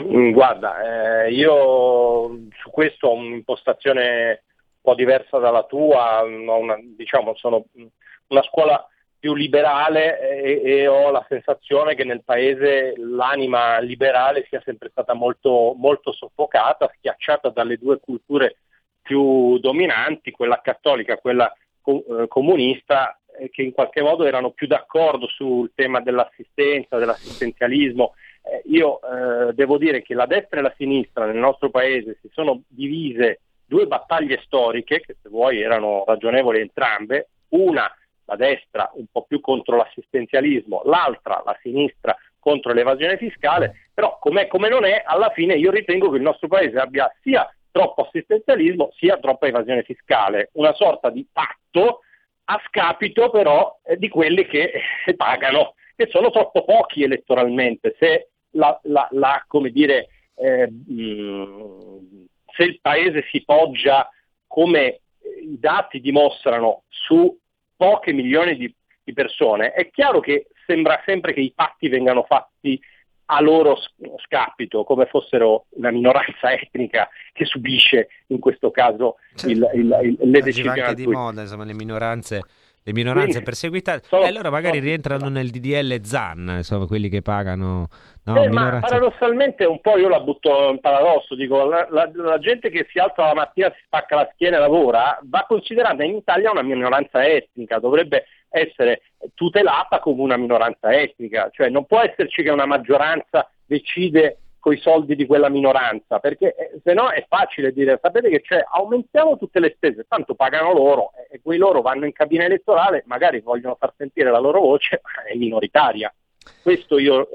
Mm, 0.03 0.31
Guarda, 0.31 1.23
eh, 1.25 1.31
io 1.31 2.27
su 2.61 2.69
questo 2.69 3.07
ho 3.07 3.13
un'impostazione 3.13 4.29
un 4.39 4.81
po' 4.81 4.93
diversa 4.95 5.37
dalla 5.39 5.63
tua, 5.63 6.21
mm, 6.25 6.47
una- 6.49 6.77
diciamo, 6.97 7.33
sono 7.35 7.65
mm, 7.79 7.85
una 8.27 8.43
scuola 8.43 8.85
più 9.25 9.33
liberale 9.33 10.19
e, 10.19 10.61
e 10.63 10.87
ho 10.87 11.09
la 11.09 11.25
sensazione 11.27 11.95
che 11.95 12.03
nel 12.03 12.21
paese 12.23 12.93
l'anima 12.95 13.79
liberale 13.79 14.45
sia 14.47 14.61
sempre 14.63 14.89
stata 14.89 15.15
molto, 15.15 15.73
molto 15.75 16.11
soffocata, 16.11 16.91
schiacciata 16.95 17.49
dalle 17.49 17.77
due 17.77 17.99
culture 17.99 18.57
più 19.01 19.57
dominanti, 19.57 20.29
quella 20.29 20.61
cattolica 20.61 21.13
e 21.13 21.21
quella 21.21 21.51
eh, 21.85 22.27
comunista, 22.27 23.19
eh, 23.39 23.49
che 23.49 23.63
in 23.63 23.71
qualche 23.71 24.03
modo 24.03 24.25
erano 24.25 24.51
più 24.51 24.67
d'accordo 24.67 25.25
sul 25.27 25.71
tema 25.73 26.01
dell'assistenza, 26.01 26.99
dell'assistenzialismo. 26.99 28.13
Eh, 28.43 28.61
io 28.65 28.99
eh, 29.01 29.53
devo 29.53 29.79
dire 29.79 30.03
che 30.03 30.13
la 30.13 30.27
destra 30.27 30.59
e 30.59 30.61
la 30.61 30.73
sinistra 30.77 31.25
nel 31.25 31.37
nostro 31.37 31.71
paese 31.71 32.19
si 32.21 32.29
sono 32.31 32.61
divise 32.67 33.39
due 33.65 33.87
battaglie 33.87 34.39
storiche, 34.45 34.99
che 34.99 35.15
se 35.19 35.29
vuoi 35.29 35.61
erano 35.61 36.03
ragionevoli 36.05 36.59
entrambe, 36.59 37.29
una 37.55 37.91
la 38.25 38.35
destra 38.35 38.91
un 38.95 39.05
po' 39.11 39.23
più 39.23 39.39
contro 39.39 39.77
l'assistenzialismo, 39.77 40.81
l'altra 40.85 41.41
la 41.45 41.57
sinistra 41.61 42.15
contro 42.39 42.73
l'evasione 42.73 43.17
fiscale, 43.17 43.87
però 43.93 44.17
com'è 44.19 44.47
come 44.47 44.69
non 44.69 44.85
è, 44.85 45.01
alla 45.03 45.29
fine 45.31 45.55
io 45.55 45.71
ritengo 45.71 46.09
che 46.09 46.17
il 46.17 46.21
nostro 46.21 46.47
paese 46.47 46.77
abbia 46.77 47.11
sia 47.21 47.49
troppo 47.71 48.03
assistenzialismo 48.03 48.91
sia 48.95 49.17
troppa 49.17 49.47
evasione 49.47 49.83
fiscale, 49.83 50.49
una 50.53 50.73
sorta 50.73 51.09
di 51.09 51.27
patto 51.31 52.01
a 52.45 52.61
scapito 52.67 53.29
però 53.29 53.79
eh, 53.83 53.97
di 53.97 54.07
quelli 54.09 54.45
che 54.45 54.71
eh, 55.05 55.15
pagano, 55.15 55.73
che 55.95 56.07
sono 56.09 56.29
troppo 56.29 56.63
pochi 56.63 57.03
elettoralmente. 57.03 57.95
Se 57.97 58.29
la, 58.51 58.79
la- 58.83 59.07
la, 59.11 59.45
dire, 59.71 60.07
eh, 60.35 60.69
mh, 60.69 62.27
se 62.55 62.63
il 62.63 62.79
paese 62.81 63.25
si 63.31 63.43
poggia, 63.43 64.09
come 64.47 65.01
i 65.41 65.59
dati 65.59 65.99
dimostrano, 65.99 66.83
su 66.87 67.37
poche 67.75 68.13
milioni 68.13 68.55
di, 68.55 68.73
di 69.03 69.13
persone, 69.13 69.71
è 69.71 69.89
chiaro 69.89 70.19
che 70.19 70.47
sembra 70.65 71.01
sempre 71.05 71.33
che 71.33 71.41
i 71.41 71.51
patti 71.53 71.87
vengano 71.89 72.23
fatti 72.23 72.79
a 73.27 73.41
loro 73.41 73.77
scapito, 74.23 74.83
come 74.83 75.05
fossero 75.07 75.65
una 75.69 75.89
minoranza 75.89 76.51
etnica 76.51 77.09
che 77.33 77.45
subisce 77.45 78.09
in 78.27 78.39
questo 78.39 78.69
caso 78.69 79.15
il, 79.45 79.67
il, 79.73 79.99
il, 80.03 80.29
le 80.29 80.41
decisioni. 80.41 80.79
anche 80.79 80.95
di 80.95 81.07
moda, 81.07 81.41
insomma, 81.41 81.63
le 81.63 81.73
minoranze 81.73 82.41
le 82.87 82.93
minoranze 82.93 83.29
Quindi, 83.29 83.45
perseguitate 83.45 84.05
sono, 84.07 84.23
e 84.23 84.27
allora 84.27 84.51
magari 84.51 84.77
sono, 84.77 84.85
rientrano 84.85 85.27
nel 85.27 85.49
DDL 85.49 86.01
ZAN, 86.03 86.53
insomma, 86.57 86.85
quelli 86.85 87.09
che 87.09 87.23
pagano 87.23 87.87
no, 88.25 88.43
eh, 88.43 88.47
ma 88.49 88.77
paradossalmente 88.79 89.65
un 89.65 89.81
po' 89.81 89.97
io 89.97 90.07
la 90.07 90.19
butto 90.19 90.69
in 90.69 90.79
paradosso, 90.79 91.33
dico 91.33 91.65
la, 91.65 91.87
la, 91.89 92.11
la, 92.13 92.37
gente 92.37 92.69
che 92.69 92.85
si 92.91 92.99
alza 92.99 93.25
la 93.25 93.33
mattina, 93.33 93.73
si 93.75 93.81
spacca 93.85 94.15
la 94.15 94.29
schiena 94.33 94.57
e 94.57 94.59
lavora, 94.59 95.17
va 95.23 95.45
considerata 95.47 96.03
in 96.03 96.17
Italia 96.17 96.51
una 96.51 96.61
minoranza 96.61 97.25
etnica, 97.25 97.79
dovrebbe 97.79 98.27
essere 98.49 99.01
tutelata 99.33 99.97
come 99.99 100.21
una 100.21 100.37
minoranza 100.37 100.93
etnica, 100.95 101.49
cioè 101.51 101.69
non 101.69 101.85
può 101.85 102.01
esserci 102.01 102.43
che 102.43 102.51
una 102.51 102.67
maggioranza 102.67 103.49
decide 103.65 104.37
i 104.71 104.77
soldi 104.77 105.15
di 105.15 105.25
quella 105.25 105.49
minoranza, 105.49 106.19
perché 106.19 106.55
eh, 106.55 106.79
se 106.83 106.93
no 106.93 107.09
è 107.09 107.25
facile 107.27 107.71
dire, 107.71 107.99
sapete 108.01 108.29
che 108.29 108.41
c'è, 108.41 108.63
aumentiamo 108.67 109.37
tutte 109.37 109.59
le 109.59 109.73
spese, 109.75 110.05
tanto 110.07 110.35
pagano 110.35 110.73
loro 110.73 111.11
e 111.29 111.39
quei 111.41 111.57
loro 111.57 111.81
vanno 111.81 112.05
in 112.05 112.13
cabina 112.13 112.45
elettorale, 112.45 113.03
magari 113.05 113.41
vogliono 113.41 113.75
far 113.79 113.93
sentire 113.97 114.31
la 114.31 114.39
loro 114.39 114.59
voce, 114.61 115.01
ma 115.03 115.23
è 115.23 115.35
minoritaria. 115.35 116.13
Questo 116.61 116.97
io 116.97 117.27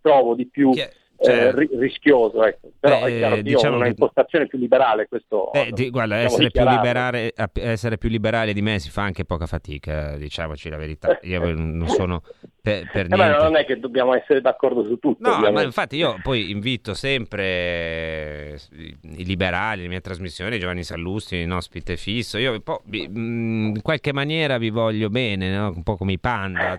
trovo 0.00 0.34
di 0.34 0.46
più... 0.46 0.70
Che 0.72 1.04
eh, 1.18 1.52
rischioso, 1.78 2.44
ecco. 2.44 2.68
però 2.78 3.00
beh, 3.00 3.06
è 3.06 3.16
chiaro 3.18 3.34
che 3.36 3.42
diciamo 3.42 3.76
una 3.76 3.86
impostazione 3.86 4.46
più 4.46 4.58
liberale. 4.58 5.06
Questo, 5.08 5.50
beh, 5.52 5.70
di, 5.72 5.90
guarda, 5.90 6.16
essere 6.16 6.50
più, 6.50 6.68
liberale, 6.68 7.32
essere 7.54 7.98
più, 7.98 8.08
liberale, 8.08 8.52
di 8.52 8.62
me 8.62 8.78
si 8.78 8.90
fa 8.90 9.02
anche 9.02 9.24
poca 9.24 9.46
fatica, 9.46 10.16
diciamoci 10.16 10.68
la 10.68 10.76
verità. 10.76 11.18
Io 11.22 11.40
non 11.54 11.88
sono 11.88 12.22
per, 12.66 12.90
per 12.90 13.04
eh, 13.04 13.16
niente. 13.16 13.42
non 13.42 13.56
è 13.56 13.64
che 13.64 13.78
dobbiamo 13.78 14.12
essere 14.12 14.40
d'accordo 14.40 14.82
su 14.82 14.98
tutto. 14.98 15.30
No, 15.30 15.52
ma 15.52 15.62
infatti 15.62 15.96
io 15.96 16.16
poi 16.20 16.50
invito 16.50 16.94
sempre 16.94 18.58
i 18.72 19.24
liberali, 19.24 19.82
le 19.82 19.88
mie 19.88 20.00
trasmissioni, 20.00 20.58
Giovanni 20.58 20.82
Sallusti, 20.82 21.42
in 21.42 21.52
ospite 21.52 21.96
fisso. 21.96 22.38
Io 22.38 22.58
po', 22.60 22.82
in 22.90 23.78
qualche 23.82 24.12
maniera 24.12 24.58
vi 24.58 24.70
voglio 24.70 25.10
bene, 25.10 25.56
no? 25.56 25.72
un 25.76 25.84
po' 25.84 25.96
come 25.96 26.14
i 26.14 26.18
panda, 26.18 26.76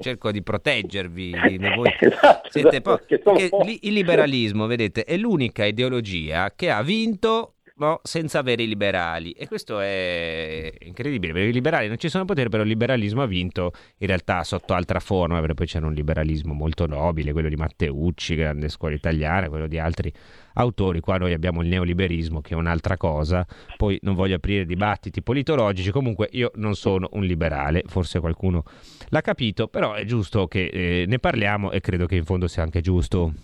cerco 0.00 0.30
di 0.30 0.40
proteggervi. 0.40 1.34
Voi 1.74 1.92
esatto, 1.98 2.48
siete 2.50 2.76
esatto, 2.76 3.00
po'... 3.48 3.64
il 3.82 3.92
liberalismo, 3.92 4.66
vedete, 4.66 5.04
è 5.04 5.16
l'unica 5.16 5.64
ideologia 5.64 6.52
che 6.54 6.70
ha 6.70 6.82
vinto 6.82 7.54
no, 7.76 8.00
senza 8.02 8.38
avere 8.38 8.62
i 8.62 8.68
liberali. 8.68 9.32
E 9.32 9.46
questo 9.48 9.80
è 9.80 10.72
incredibile, 10.80 11.32
perché 11.32 11.48
i 11.48 11.52
liberali 11.52 11.88
non 11.88 11.98
ci 11.98 12.08
sono 12.08 12.24
poteri, 12.24 12.48
però 12.48 12.62
il 12.62 12.68
liberalismo 12.68 13.22
ha 13.22 13.26
vinto 13.26 13.72
in 13.98 14.06
realtà 14.06 14.44
sotto 14.44 14.74
altra 14.74 15.00
forma, 15.00 15.40
perché 15.40 15.54
poi 15.54 15.66
c'era 15.66 15.86
un 15.86 15.92
liberalismo 15.92 16.52
molto 16.52 16.86
nobile, 16.86 17.32
quello 17.32 17.48
di 17.48 17.56
Matteucci, 17.56 18.34
grande 18.34 18.68
scuola 18.68 18.94
italiana, 18.94 19.48
quello 19.48 19.66
di 19.66 19.78
altri 19.78 20.12
autori. 20.54 21.00
Qua 21.00 21.18
noi 21.18 21.32
abbiamo 21.32 21.62
il 21.62 21.68
neoliberismo, 21.68 22.40
che 22.40 22.54
è 22.54 22.56
un'altra 22.56 22.96
cosa. 22.96 23.46
Poi 23.76 23.98
non 24.02 24.14
voglio 24.14 24.36
aprire 24.36 24.64
dibattiti 24.64 25.22
politologici, 25.22 25.90
comunque 25.90 26.28
io 26.32 26.50
non 26.56 26.74
sono 26.74 27.08
un 27.12 27.24
liberale, 27.24 27.82
forse 27.86 28.20
qualcuno 28.20 28.62
l'ha 29.08 29.20
capito, 29.20 29.68
però 29.68 29.94
è 29.94 30.04
giusto 30.04 30.46
che 30.46 30.66
eh, 30.66 31.04
ne 31.06 31.18
parliamo 31.18 31.70
e 31.70 31.80
credo 31.80 32.06
che 32.06 32.16
in 32.16 32.24
fondo 32.24 32.46
sia 32.46 32.62
anche 32.62 32.80
giusto 32.80 33.34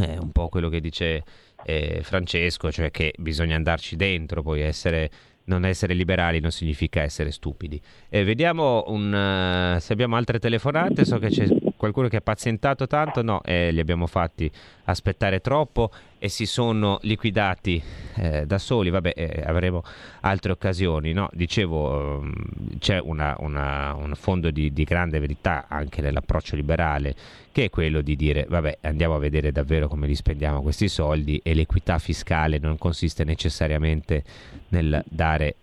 eh, 0.00 0.16
un 0.18 0.30
po' 0.32 0.48
quello 0.48 0.68
che 0.68 0.80
dice 0.80 1.24
eh, 1.68 2.00
Francesco, 2.02 2.72
cioè 2.72 2.90
che 2.90 3.12
bisogna 3.18 3.54
andarci 3.54 3.94
dentro, 3.94 4.42
poi 4.42 4.62
essere, 4.62 5.10
non 5.44 5.66
essere 5.66 5.92
liberali 5.92 6.40
non 6.40 6.50
significa 6.50 7.02
essere 7.02 7.30
stupidi. 7.30 7.78
Eh, 8.08 8.24
vediamo 8.24 8.84
un, 8.86 9.74
uh, 9.76 9.78
se 9.78 9.92
abbiamo 9.92 10.16
altre 10.16 10.38
telefonate, 10.38 11.04
so 11.04 11.18
che 11.18 11.28
c'è 11.28 11.46
qualcuno 11.78 12.08
che 12.08 12.16
ha 12.16 12.20
pazientato 12.20 12.86
tanto, 12.86 13.22
no, 13.22 13.40
eh, 13.42 13.70
li 13.70 13.80
abbiamo 13.80 14.06
fatti 14.06 14.50
aspettare 14.84 15.40
troppo 15.40 15.90
e 16.18 16.28
si 16.28 16.44
sono 16.44 16.98
liquidati 17.02 17.82
eh, 18.16 18.44
da 18.44 18.58
soli, 18.58 18.90
vabbè 18.90 19.12
eh, 19.14 19.42
avremo 19.46 19.82
altre 20.20 20.52
occasioni, 20.52 21.12
no? 21.12 21.30
dicevo 21.32 22.18
um, 22.18 22.32
c'è 22.78 23.00
una, 23.00 23.34
una, 23.38 23.94
un 23.94 24.12
fondo 24.16 24.50
di, 24.50 24.72
di, 24.72 24.84
grande 24.84 25.18
verità 25.18 25.66
anche 25.68 26.02
nell'approccio 26.02 26.56
liberale 26.56 27.14
che 27.52 27.64
è 27.64 27.70
quello 27.70 28.00
di 28.00 28.16
dire 28.16 28.46
vabbè 28.48 28.78
andiamo 28.82 29.14
a 29.14 29.18
vedere 29.18 29.52
davvero 29.52 29.86
come 29.88 30.06
li 30.06 30.14
spendiamo 30.14 30.62
questi 30.62 30.88
soldi 30.88 31.40
e 31.42 31.54
l'equità 31.54 31.98
fiscale 31.98 32.58
non 32.58 32.78
consiste 32.78 33.24
necessariamente 33.24 34.24
nel 34.68 35.02
dare 35.08 35.54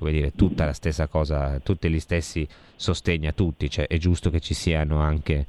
come 0.00 0.12
dire, 0.12 0.32
tutta 0.32 0.64
la 0.64 0.72
stessa 0.72 1.08
cosa, 1.08 1.60
tutti 1.62 1.90
gli 1.90 2.00
stessi 2.00 2.48
sostegni 2.74 3.26
a 3.26 3.32
tutti, 3.32 3.68
cioè 3.68 3.86
è 3.86 3.98
giusto 3.98 4.30
che 4.30 4.40
ci 4.40 4.54
siano 4.54 4.98
anche 4.98 5.44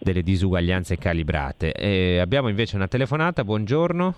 delle 0.00 0.24
disuguaglianze 0.24 0.98
calibrate. 0.98 1.72
E 1.72 2.18
abbiamo 2.18 2.48
invece 2.48 2.74
una 2.74 2.88
telefonata, 2.88 3.44
buongiorno. 3.44 4.14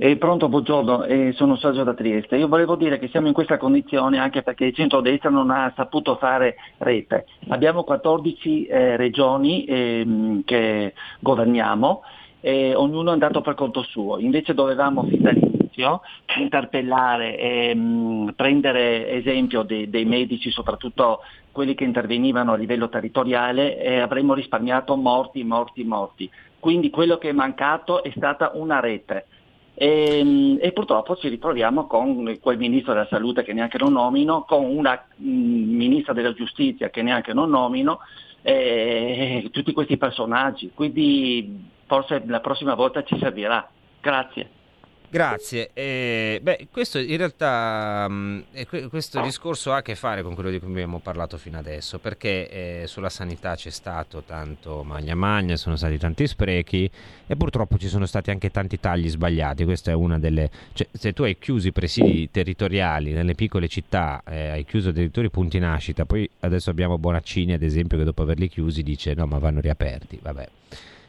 Eh, 0.00 0.16
pronto, 0.16 0.48
buongiorno, 0.48 1.04
eh, 1.04 1.32
sono 1.34 1.56
Sergio 1.56 1.84
da 1.84 1.92
Trieste. 1.92 2.36
Io 2.36 2.48
volevo 2.48 2.74
dire 2.76 2.98
che 2.98 3.08
siamo 3.08 3.26
in 3.26 3.34
questa 3.34 3.58
condizione 3.58 4.18
anche 4.18 4.42
perché 4.42 4.64
il 4.64 4.74
centro-destra 4.74 5.28
non 5.28 5.50
ha 5.50 5.70
saputo 5.76 6.16
fare 6.16 6.56
rete. 6.78 7.26
Abbiamo 7.48 7.84
14 7.84 8.64
eh, 8.64 8.96
regioni 8.96 9.66
ehm, 9.66 10.44
che 10.44 10.94
governiamo 11.20 12.02
e 12.40 12.74
ognuno 12.74 13.10
è 13.10 13.12
andato 13.12 13.42
per 13.42 13.54
conto 13.54 13.82
suo. 13.82 14.18
Invece 14.18 14.54
dovevamo 14.54 15.02
fin 15.02 15.20
dall'inizio 15.78 16.02
interpellare 16.38 17.38
e 17.38 17.74
mh, 17.74 17.80
mm, 17.80 18.28
prendere 18.30 19.10
esempio 19.10 19.62
dei, 19.62 19.88
dei 19.88 20.04
medici, 20.04 20.50
soprattutto 20.50 21.20
quelli 21.52 21.74
che 21.74 21.84
intervenivano 21.84 22.52
a 22.52 22.56
livello 22.56 22.88
territoriale 22.88 23.80
e 23.80 24.00
avremmo 24.00 24.34
risparmiato 24.34 24.96
morti, 24.96 25.44
morti, 25.44 25.84
morti. 25.84 26.30
Quindi 26.58 26.90
quello 26.90 27.18
che 27.18 27.30
è 27.30 27.32
mancato 27.32 28.02
è 28.02 28.12
stata 28.14 28.50
una 28.54 28.80
rete. 28.80 29.26
E, 29.74 30.20
mm, 30.24 30.56
e, 30.60 30.72
purtroppo 30.72 31.16
ci 31.16 31.28
ritroviamo 31.28 31.86
con 31.86 32.36
quel 32.40 32.58
ministro 32.58 32.92
della 32.92 33.06
salute 33.08 33.44
che 33.44 33.52
neanche 33.52 33.78
non 33.78 33.92
nomino, 33.92 34.42
con 34.42 34.64
una 34.64 35.06
mh, 35.16 35.30
mm, 35.30 35.76
ministra 35.76 36.12
della 36.12 36.32
giustizia 36.32 36.90
che 36.90 37.02
neanche 37.02 37.32
non 37.32 37.50
nomino, 37.50 38.00
e 38.42 39.48
tutti 39.52 39.72
questi 39.72 39.96
personaggi. 39.96 40.70
Quindi 40.74 41.66
forse 41.86 42.22
la 42.26 42.40
prossima 42.40 42.74
volta 42.74 43.02
ci 43.04 43.16
servirà. 43.18 43.68
Grazie. 44.00 44.57
Grazie. 45.10 45.70
Eh, 45.72 46.38
beh, 46.42 46.68
questo 46.70 46.98
in 46.98 47.16
realtà 47.16 48.06
mh, 48.08 48.44
mm, 48.54 48.88
questo 48.88 49.22
discorso 49.22 49.72
ha 49.72 49.76
a 49.76 49.82
che 49.82 49.94
fare 49.94 50.22
con 50.22 50.34
quello 50.34 50.50
di 50.50 50.58
cui 50.58 50.68
abbiamo 50.68 50.98
parlato 50.98 51.38
fino 51.38 51.56
adesso, 51.56 51.98
perché 51.98 52.82
eh, 52.82 52.86
sulla 52.86 53.08
sanità 53.08 53.54
c'è 53.54 53.70
stato 53.70 54.22
tanto 54.22 54.82
magna 54.82 55.14
magna, 55.14 55.56
sono 55.56 55.76
stati 55.76 55.96
tanti 55.98 56.26
sprechi 56.26 56.90
e 57.26 57.36
purtroppo 57.36 57.78
ci 57.78 57.88
sono 57.88 58.04
stati 58.04 58.30
anche 58.30 58.50
tanti 58.50 58.78
tagli 58.78 59.08
sbagliati. 59.08 59.64
Questa 59.64 59.90
è 59.90 59.94
una 59.94 60.18
delle 60.18 60.50
cioè, 60.74 60.86
se 60.92 61.14
tu 61.14 61.22
hai 61.22 61.38
chiuso 61.38 61.68
i 61.68 61.72
presidi 61.72 62.30
territoriali 62.30 63.12
nelle 63.12 63.34
piccole 63.34 63.66
città, 63.68 64.22
eh, 64.26 64.48
hai 64.48 64.64
chiuso 64.64 64.90
addirittura 64.90 65.26
i 65.26 65.30
punti 65.30 65.58
nascita, 65.58 66.04
poi 66.04 66.28
adesso 66.40 66.68
abbiamo 66.68 66.98
Bonaccini 66.98 67.54
ad 67.54 67.62
esempio 67.62 67.96
che 67.96 68.04
dopo 68.04 68.22
averli 68.22 68.48
chiusi 68.48 68.82
dice 68.82 69.14
"No, 69.14 69.26
ma 69.26 69.38
vanno 69.38 69.60
riaperti". 69.60 70.18
Vabbè 70.20 70.48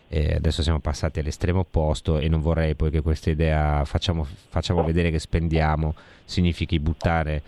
eh, 0.10 0.34
adesso 0.36 0.64
siamo 0.64 0.80
passati 0.80 1.20
all'estremo 1.20 1.60
opposto 1.60 2.18
e 2.18 2.28
non 2.28 2.42
vorrei 2.42 2.74
poi 2.76 2.90
che 2.90 3.02
questa 3.02 3.30
idea 3.30 3.86
facciamo, 3.86 4.26
facciamo 4.50 4.84
vedere 4.84 5.12
che 5.12 5.20
spendiamo 5.20 5.94
significhi 6.26 6.80
buttare 6.80 7.42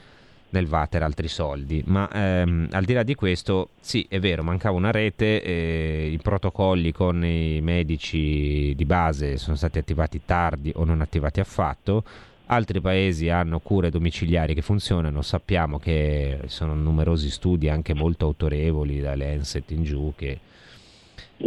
nel 0.52 0.68
water 0.68 1.02
altri 1.02 1.28
soldi. 1.28 1.82
Ma 1.88 2.08
ehm, 2.12 2.68
al 2.72 2.84
di 2.86 2.94
là 2.94 3.04
di 3.04 3.16
questo, 3.16 3.70
sì, 3.80 4.06
è 4.08 4.20
vero, 4.20 4.44
mancava 4.44 4.78
una 4.78 4.92
rete, 4.92 5.42
eh, 5.42 6.10
i 6.12 6.18
protocolli 6.20 6.92
con 6.92 7.26
i 7.26 7.60
medici 7.62 8.74
di 8.76 8.86
base 8.86 9.38
sono 9.38 9.56
stati 9.56 9.80
attivati 9.80 10.22
tardi 10.24 10.72
o 10.76 10.84
non 10.84 11.02
attivati 11.02 11.40
affatto. 11.40 12.04
Altri 12.48 12.82
paesi 12.82 13.30
hanno 13.30 13.60
cure 13.60 13.90
domiciliari 13.90 14.54
che 14.54 14.62
funzionano, 14.62 15.22
sappiamo 15.22 15.80
che 15.80 16.42
sono 16.48 16.76
numerosi 16.76 17.30
studi 17.30 17.70
anche 17.70 17.94
molto 17.94 18.26
autorevoli, 18.26 19.00
da 19.00 19.16
Lancet 19.16 19.72
in 19.72 19.84
giù, 19.84 20.14
che 20.18 20.38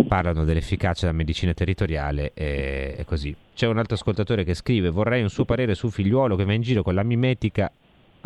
parlano 0.07 0.45
dell'efficacia 0.45 1.07
della 1.07 1.16
medicina 1.16 1.53
territoriale 1.53 2.32
e, 2.34 2.95
e, 2.99 3.05
così. 3.05 3.34
C'è 3.55 3.66
un 3.66 3.78
altro 3.78 3.95
ascoltatore 3.95 4.45
che 4.45 4.55
scrive 4.55 4.90
vorrei 4.90 5.22
un 5.22 5.30
suo 5.30 5.45
parere 5.45 5.74
sul 5.74 5.92
figliuolo 5.92 6.36
che 6.36 6.45
va 6.45 6.53
in 6.53 6.62
giro 6.62 6.82
con 6.82 6.95
la 6.95 7.03
mimetica 7.03 7.70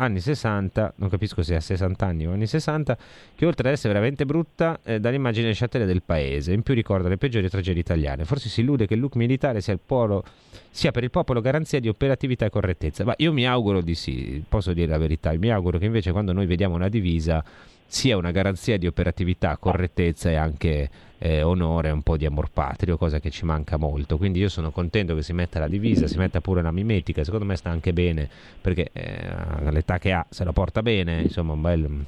anni 0.01 0.21
60, 0.21 0.95
non 0.97 1.09
capisco 1.09 1.43
se 1.43 1.57
ha 1.57 1.61
60 1.61 2.07
anni 2.07 2.27
o 2.27 2.33
anni 2.33 2.47
60, 2.47 2.97
che 3.35 3.47
oltre 3.47 3.69
ad 3.69 3.75
essere 3.75 3.93
veramente 3.93 4.25
brutta 4.25 4.79
eh, 4.85 5.01
dà 5.01 5.11
l'immagine 5.11 5.53
sciatteria 5.53 5.87
del 5.87 6.03
paese, 6.03 6.53
in 6.53 6.63
più 6.63 6.75
ricorda 6.75 7.09
le 7.09 7.17
peggiori 7.17 7.49
tragedie 7.49 7.81
italiane. 7.81 8.25
Forse 8.25 8.49
si 8.49 8.61
illude 8.61 8.87
che 8.87 8.95
il 8.95 9.01
look 9.01 9.17
militare 9.17 9.61
sia, 9.61 9.73
il 9.73 9.81
polo, 9.85 10.25
sia 10.71 10.91
per 10.93 11.03
il 11.03 11.11
popolo 11.11 11.41
garanzia 11.41 11.81
di 11.81 11.89
operatività 11.89 12.47
e 12.47 12.51
correttezza, 12.51 13.05
ma 13.05 13.15
io 13.17 13.33
mi 13.33 13.47
auguro 13.47 13.81
di 13.81 13.95
sì, 13.95 14.43
posso 14.49 14.73
dire 14.73 14.87
la 14.87 14.99
verità, 14.99 15.33
mi 15.37 15.51
auguro 15.51 15.79
che 15.79 15.87
invece 15.87 16.13
quando 16.13 16.33
noi 16.33 16.47
vediamo 16.47 16.75
una 16.75 16.89
divisa 16.89 17.45
sia 17.91 18.17
una 18.17 18.31
garanzia 18.31 18.77
di 18.77 18.87
operatività, 18.87 19.57
correttezza 19.57 20.31
e 20.31 20.35
anche 20.35 20.91
eh, 21.19 21.43
onore, 21.43 21.91
un 21.91 22.03
po' 22.03 22.17
di 22.17 22.27
amor 22.27 22.51
patrio, 22.51 22.97
cosa 22.97 23.21
che 23.21 23.31
ci 23.31 23.45
manca 23.45 23.77
molto. 23.77 24.17
Quindi 24.17 24.39
io 24.39 24.49
sono 24.49 24.71
contento 24.71 25.15
che 25.15 25.23
si 25.23 25.33
metta 25.33 25.59
la 25.59 25.69
divisa, 25.69 26.07
si 26.07 26.19
metta 26.19 26.41
pure 26.41 26.63
la 26.63 26.71
mimetica, 26.71 27.25
secondo 27.25 27.45
me 27.45 27.57
sta 27.57 27.71
anche 27.71 27.93
bene 27.93 28.29
perché 28.61 28.91
eh, 28.93 29.29
all'età 29.65 29.99
che 29.99 30.13
ha 30.13 30.25
se 30.29 30.45
la 30.45 30.53
porta 30.53 30.83
bene, 30.83 31.23
insomma 31.23 31.53
un 31.53 31.61
bel, 31.61 32.05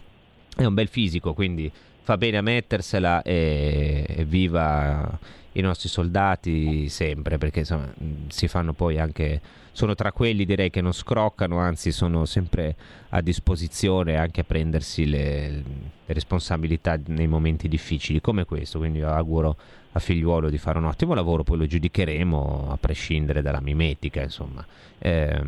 è 0.56 0.64
un 0.64 0.74
bel 0.74 0.88
fisico, 0.88 1.34
quindi 1.34 1.70
fa 2.02 2.16
bene 2.16 2.38
a 2.38 2.42
mettersela 2.42 3.22
e, 3.22 4.04
e 4.08 4.24
viva 4.24 5.18
i 5.52 5.60
nostri 5.60 5.88
soldati 5.88 6.88
sempre 6.88 7.38
perché 7.38 7.60
insomma, 7.60 7.92
si 8.28 8.46
fanno 8.46 8.72
poi 8.72 8.98
anche 8.98 9.40
sono 9.72 9.94
tra 9.94 10.12
quelli 10.12 10.44
direi 10.44 10.70
che 10.70 10.80
non 10.80 10.92
scroccano 10.92 11.58
anzi 11.58 11.92
sono 11.92 12.24
sempre 12.24 12.76
a 13.10 13.20
disposizione 13.20 14.16
anche 14.16 14.40
a 14.40 14.44
prendersi 14.44 15.06
le, 15.06 15.48
le 15.50 15.62
responsabilità 16.06 16.98
nei 17.06 17.26
momenti 17.26 17.68
difficili 17.68 18.20
come 18.20 18.44
questo. 18.44 18.78
Quindi 18.78 18.98
io 18.98 19.08
auguro 19.08 19.56
a 19.92 19.98
figliuolo 19.98 20.50
di 20.50 20.58
fare 20.58 20.78
un 20.78 20.84
ottimo 20.84 21.14
lavoro 21.14 21.42
poi 21.42 21.58
lo 21.58 21.66
giudicheremo 21.66 22.68
a 22.70 22.76
prescindere 22.76 23.42
dalla 23.42 23.60
mimetica 23.60 24.22
insomma. 24.22 24.64
Eh, 24.98 25.42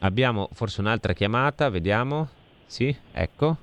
abbiamo 0.00 0.48
forse 0.52 0.80
un'altra 0.80 1.12
chiamata 1.12 1.68
vediamo. 1.68 2.28
Sì 2.66 2.94
ecco. 3.12 3.58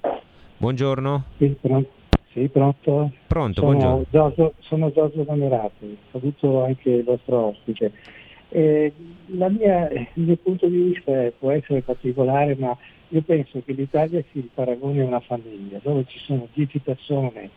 Buongiorno. 0.58 1.24
Sì, 1.38 1.56
pronto. 1.60 1.95
Sì, 2.36 2.50
pronto? 2.50 3.14
Pronto, 3.28 3.62
sono 3.62 3.72
buongiorno. 3.72 4.06
Giorgio, 4.10 4.54
sono 4.60 4.92
Giorgio 4.92 5.24
Camerati, 5.24 5.98
saluto 6.12 6.66
anche 6.66 6.90
il 6.90 7.04
vostro 7.06 7.46
ospite. 7.46 7.94
Eh, 8.50 8.92
mia, 9.28 9.90
il 9.90 10.10
mio 10.16 10.36
punto 10.36 10.68
di 10.68 10.78
vista 10.78 11.32
può 11.40 11.52
essere 11.52 11.82
particolare, 11.82 12.58
ma 12.58 12.78
io 13.08 13.22
penso 13.22 13.62
che 13.64 13.72
l'Italia 13.72 14.22
si 14.34 14.50
paragoni 14.54 15.00
a 15.00 15.06
una 15.06 15.22
famiglia 15.22 15.80
dove 15.82 16.04
ci 16.08 16.20
sono 16.20 16.50
10 16.52 16.80
persone 16.80 17.50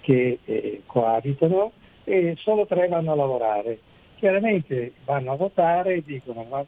che 0.00 0.40
eh, 0.44 0.82
coabitano 0.86 1.70
e 2.02 2.34
solo 2.38 2.66
tre 2.66 2.88
vanno 2.88 3.12
a 3.12 3.14
lavorare. 3.14 3.78
Chiaramente 4.16 4.94
vanno 5.04 5.30
a 5.30 5.36
votare 5.36 5.94
e 5.94 6.02
dicono, 6.04 6.44
ma, 6.50 6.66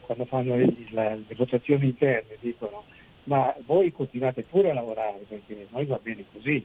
quando 0.00 0.24
fanno 0.24 0.56
le, 0.56 0.74
le 0.90 1.34
votazioni 1.36 1.84
interne, 1.84 2.36
dicono 2.40 2.82
ma 3.24 3.54
voi 3.64 3.92
continuate 3.92 4.42
pure 4.42 4.70
a 4.70 4.74
lavorare 4.74 5.24
perché 5.28 5.66
noi 5.70 5.84
va 5.86 5.98
bene 6.02 6.24
così. 6.32 6.64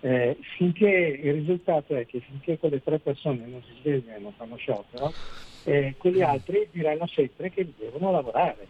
Eh, 0.00 0.36
finché 0.56 1.20
il 1.22 1.32
risultato 1.32 1.96
è 1.96 2.06
che 2.06 2.20
finché 2.20 2.58
quelle 2.58 2.82
tre 2.82 2.98
persone 2.98 3.46
non 3.46 3.62
si 3.62 3.72
svegliano 3.80 4.16
e 4.16 4.20
non 4.20 4.32
fanno 4.36 4.56
sciopero, 4.56 5.12
eh, 5.64 5.94
quegli 5.96 6.22
altri 6.22 6.68
diranno 6.70 7.06
sempre 7.06 7.50
che 7.50 7.66
devono 7.76 8.12
lavorare. 8.12 8.66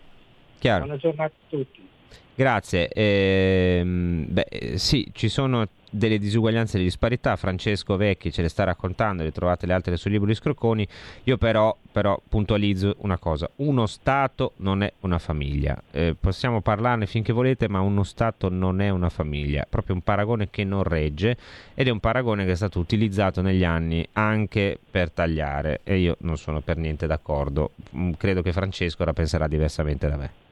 Chiaro. 0.58 0.84
Buona 0.84 0.98
giornata 0.98 1.34
a 1.34 1.48
tutti. 1.48 1.86
Grazie. 2.34 2.88
Eh, 2.88 3.82
beh, 3.84 4.74
sì, 4.76 5.08
ci 5.12 5.28
sono 5.28 5.66
delle 5.96 6.18
disuguaglianze 6.18 6.72
e 6.72 6.78
delle 6.78 6.84
disparità. 6.84 7.36
Francesco 7.36 7.96
Vecchi 7.96 8.32
ce 8.32 8.42
le 8.42 8.48
sta 8.48 8.64
raccontando, 8.64 9.22
le 9.22 9.32
trovate 9.32 9.66
le 9.66 9.72
altre 9.72 9.96
sul 9.96 10.12
libro 10.12 10.26
di 10.26 10.34
Scrocconi. 10.34 10.86
Io 11.24 11.36
però, 11.36 11.76
però 11.90 12.20
puntualizzo 12.28 12.96
una 12.98 13.18
cosa: 13.18 13.50
uno 13.56 13.86
Stato 13.86 14.52
non 14.56 14.82
è 14.82 14.92
una 15.00 15.18
famiglia. 15.18 15.80
Eh, 15.90 16.14
possiamo 16.18 16.60
parlarne 16.60 17.06
finché 17.06 17.32
volete, 17.32 17.68
ma 17.68 17.80
uno 17.80 18.02
Stato 18.02 18.48
non 18.48 18.80
è 18.80 18.90
una 18.90 19.08
famiglia. 19.08 19.66
Proprio 19.68 19.94
un 19.94 20.02
paragone 20.02 20.48
che 20.50 20.64
non 20.64 20.82
regge 20.82 21.36
ed 21.74 21.86
è 21.86 21.90
un 21.90 22.00
paragone 22.00 22.44
che 22.44 22.52
è 22.52 22.56
stato 22.56 22.78
utilizzato 22.78 23.42
negli 23.42 23.64
anni 23.64 24.06
anche 24.12 24.78
per 24.90 25.10
tagliare. 25.10 25.80
E 25.84 25.98
io 25.98 26.16
non 26.20 26.36
sono 26.36 26.60
per 26.60 26.76
niente 26.76 27.06
d'accordo. 27.06 27.72
Mm, 27.96 28.12
credo 28.12 28.42
che 28.42 28.52
Francesco 28.52 29.02
ora 29.02 29.12
penserà 29.12 29.46
diversamente 29.46 30.08
da 30.08 30.16
me. 30.16 30.45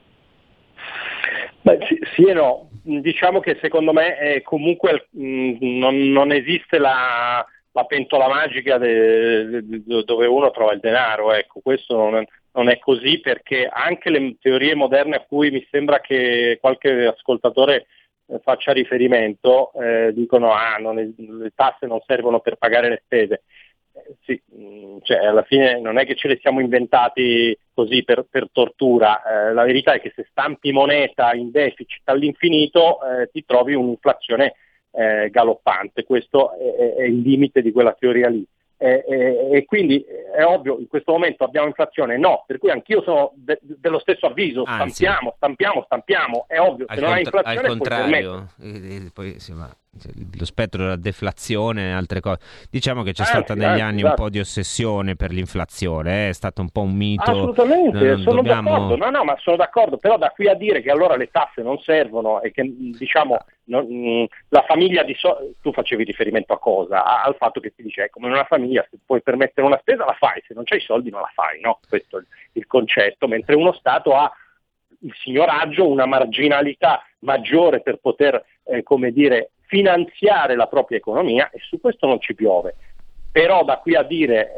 Sì, 2.15 2.25
e 2.27 2.33
no, 2.33 2.69
diciamo 2.83 3.41
che 3.41 3.59
secondo 3.61 3.93
me 3.93 4.17
è 4.17 4.43
comunque 4.43 5.09
mh, 5.11 5.27
mm, 5.27 5.79
non, 5.79 5.97
non, 6.13 6.31
esiste 6.33 6.79
la, 6.79 7.45
la 7.73 7.85
pentola 7.85 8.29
magica 8.29 8.79
de, 8.79 9.65
de, 9.65 9.83
dove 10.05 10.27
uno 10.27 10.51
trova 10.53 10.73
il 10.73 10.81
denaro, 10.81 11.33
ecco, 11.33 11.61
questo 11.61 11.97
non 11.97 12.17
è, 12.17 12.25
non 12.53 12.69
è, 12.69 12.79
così 12.79 13.19
perché 13.21 13.69
anche 13.71 14.11
le 14.11 14.37
teorie 14.41 14.77
moderne 14.77 15.17
a 15.17 15.25
cui 15.27 15.51
mi 15.51 15.67
sembra 15.71 16.01
che 16.01 16.59
qualche 16.61 17.07
ascoltatore 17.07 17.87
eh, 18.27 18.39
faccia 18.43 18.73
riferimento 18.73 19.73
eh, 19.73 20.13
dicono 20.15 20.53
ah, 20.53 20.77
è, 20.77 21.09
le 21.17 21.53
tasse 21.53 21.87
non 21.87 22.01
servono 22.07 22.39
per 22.39 22.57
pagare 22.57 22.89
le 22.91 23.03
spese 23.05 23.43
sì, 24.25 24.41
mm, 24.57 24.99
cioè 25.03 25.25
alla 25.25 25.43
fine 25.43 25.81
non 25.81 25.99
è 25.99 26.07
che 26.07 26.15
ce 26.17 26.29
le 26.29 26.39
siamo 26.41 26.61
inventati 26.61 27.57
così 27.73 28.03
per, 28.05 28.27
per 28.29 28.49
tortura, 28.53 29.23
eh, 29.23 29.53
la 29.53 29.65
verità 29.65 29.95
è 29.95 30.01
che 30.01 30.13
se 30.15 30.27
stampi 30.31 30.73
moneta 30.73 31.33
in 31.33 31.51
deficit 31.51 32.09
all'infinito 32.09 32.99
eh, 33.03 33.31
ti 33.33 33.45
trovi 33.45 33.75
un'inflazione 33.75 34.55
eh, 34.91 35.31
galoppante, 35.31 36.05
questo 36.05 36.53
è, 36.53 36.95
è, 36.97 37.03
il 37.05 37.21
limite 37.21 37.63
di 37.63 37.73
quella 37.73 37.95
teoria 37.99 38.29
lì. 38.29 38.45
e 38.77 39.65
quindi 39.67 40.05
è 40.05 40.45
ovvio, 40.45 40.79
in 40.79 40.89
questo 40.89 41.13
momento 41.13 41.45
abbiamo 41.45 41.69
inflazione? 41.69 42.19
No, 42.19 42.45
per 42.47 42.59
cui 42.59 42.71
anch'io 42.71 43.03
sono 43.03 43.33
de- 43.35 43.61
dello 43.63 43.99
stesso 43.99 44.27
avviso, 44.27 44.65
Anzi, 44.67 45.05
stampiamo, 45.05 45.35
stampiamo, 45.37 45.83
stampiamo, 45.85 46.45
è 46.49 46.59
ovvio, 46.59 46.87
se 46.89 47.01
non 47.01 47.05
cont- 47.05 47.15
hai 47.15 47.23
inflazione 47.23 47.67
al 47.67 47.67
contrario, 47.69 48.49
poi, 49.15 49.39
sì, 49.39 49.53
ma 49.53 49.75
lo 50.39 50.45
spettro 50.45 50.83
della 50.83 50.97
deflazione 50.97 51.89
e 51.89 51.93
altre 51.93 52.21
cose. 52.21 52.41
Diciamo 52.71 53.03
che 53.03 53.13
c'è 53.13 53.23
eh, 53.23 53.27
stata 53.27 53.55
negli 53.55 53.79
eh, 53.79 53.83
anni 53.83 53.99
esatto. 53.99 54.09
un 54.09 54.27
po' 54.27 54.31
di 54.31 54.39
ossessione 54.41 55.17
per 55.17 55.31
l'inflazione, 55.31 56.27
eh, 56.27 56.29
è 56.31 56.33
stato 56.33 56.61
un 56.61 56.71
po' 56.71 56.83
un 56.83 56.95
mito. 56.95 57.23
Assolutamente, 57.31 57.99
Non 57.99 58.19
sono 58.21 58.37
dobbiamo- 58.37 58.71
d'accordo, 58.71 58.97
no, 58.97 59.11
no, 59.11 59.25
ma 59.25 59.37
sono 59.39 59.57
d'accordo, 59.57 59.97
però 59.99 60.19
da 60.19 60.31
qui 60.31 60.49
a 60.49 60.55
dire 60.55 60.83
che 60.83 60.91
allora 60.91 61.17
le 61.17 61.31
tasse 61.31 61.63
non 61.63 61.79
servono 61.79 62.43
e 62.43 62.51
che 62.51 62.63
diciamo 62.65 63.37
non- 63.67 63.87
mh, 63.87 64.27
la 64.49 64.63
famiglia 64.67 65.03
di 65.03 65.15
so- 65.15 65.55
tu 65.63 65.73
facevi 65.73 66.05
riferimento 66.05 66.53
a 66.53 66.59
cosa? 66.59 67.05
A- 67.05 67.23
al 67.23 67.37
fatto 67.37 67.61
che 67.61 67.73
si 67.75 67.83
dice, 67.83 68.11
come 68.11 68.27
in 68.27 68.33
una 68.35 68.45
famiglia 68.45 68.87
se 68.91 68.99
puoi 69.05 69.23
permettere 69.23 69.67
una 69.67 69.79
spesa 69.79 70.05
la 70.05 70.17
fai, 70.19 70.43
se 70.47 70.55
non 70.55 70.65
c'hai 70.65 70.79
i 70.79 70.83
soldi 70.83 71.11
non 71.11 71.21
la 71.21 71.31
fai, 71.35 71.61
no? 71.61 71.79
Questo 71.89 72.19
è 72.19 72.21
il, 72.21 72.27
il 72.53 72.67
concetto, 72.67 73.27
mentre 73.29 73.55
uno 73.55 73.73
Stato 73.73 74.15
ha 74.15 74.31
il 75.01 75.15
signoraggio, 75.23 75.87
una 75.89 76.07
marginalità 76.07 77.03
maggiore 77.21 77.81
per 77.83 77.97
poter, 77.97 78.43
eh, 78.65 78.83
come 78.83 79.11
dire, 79.13 79.51
finanziare 79.67 80.57
la 80.57 80.67
propria 80.67 80.99
economia 80.99 81.51
e 81.51 81.59
su 81.61 81.81
questo 81.81 82.07
non 82.07 82.21
ci 82.21 82.35
piove. 82.35 82.75
Però 83.31 83.65
da 83.65 83.79
qui 83.79 83.97
a 83.97 84.05
dire 84.05 84.53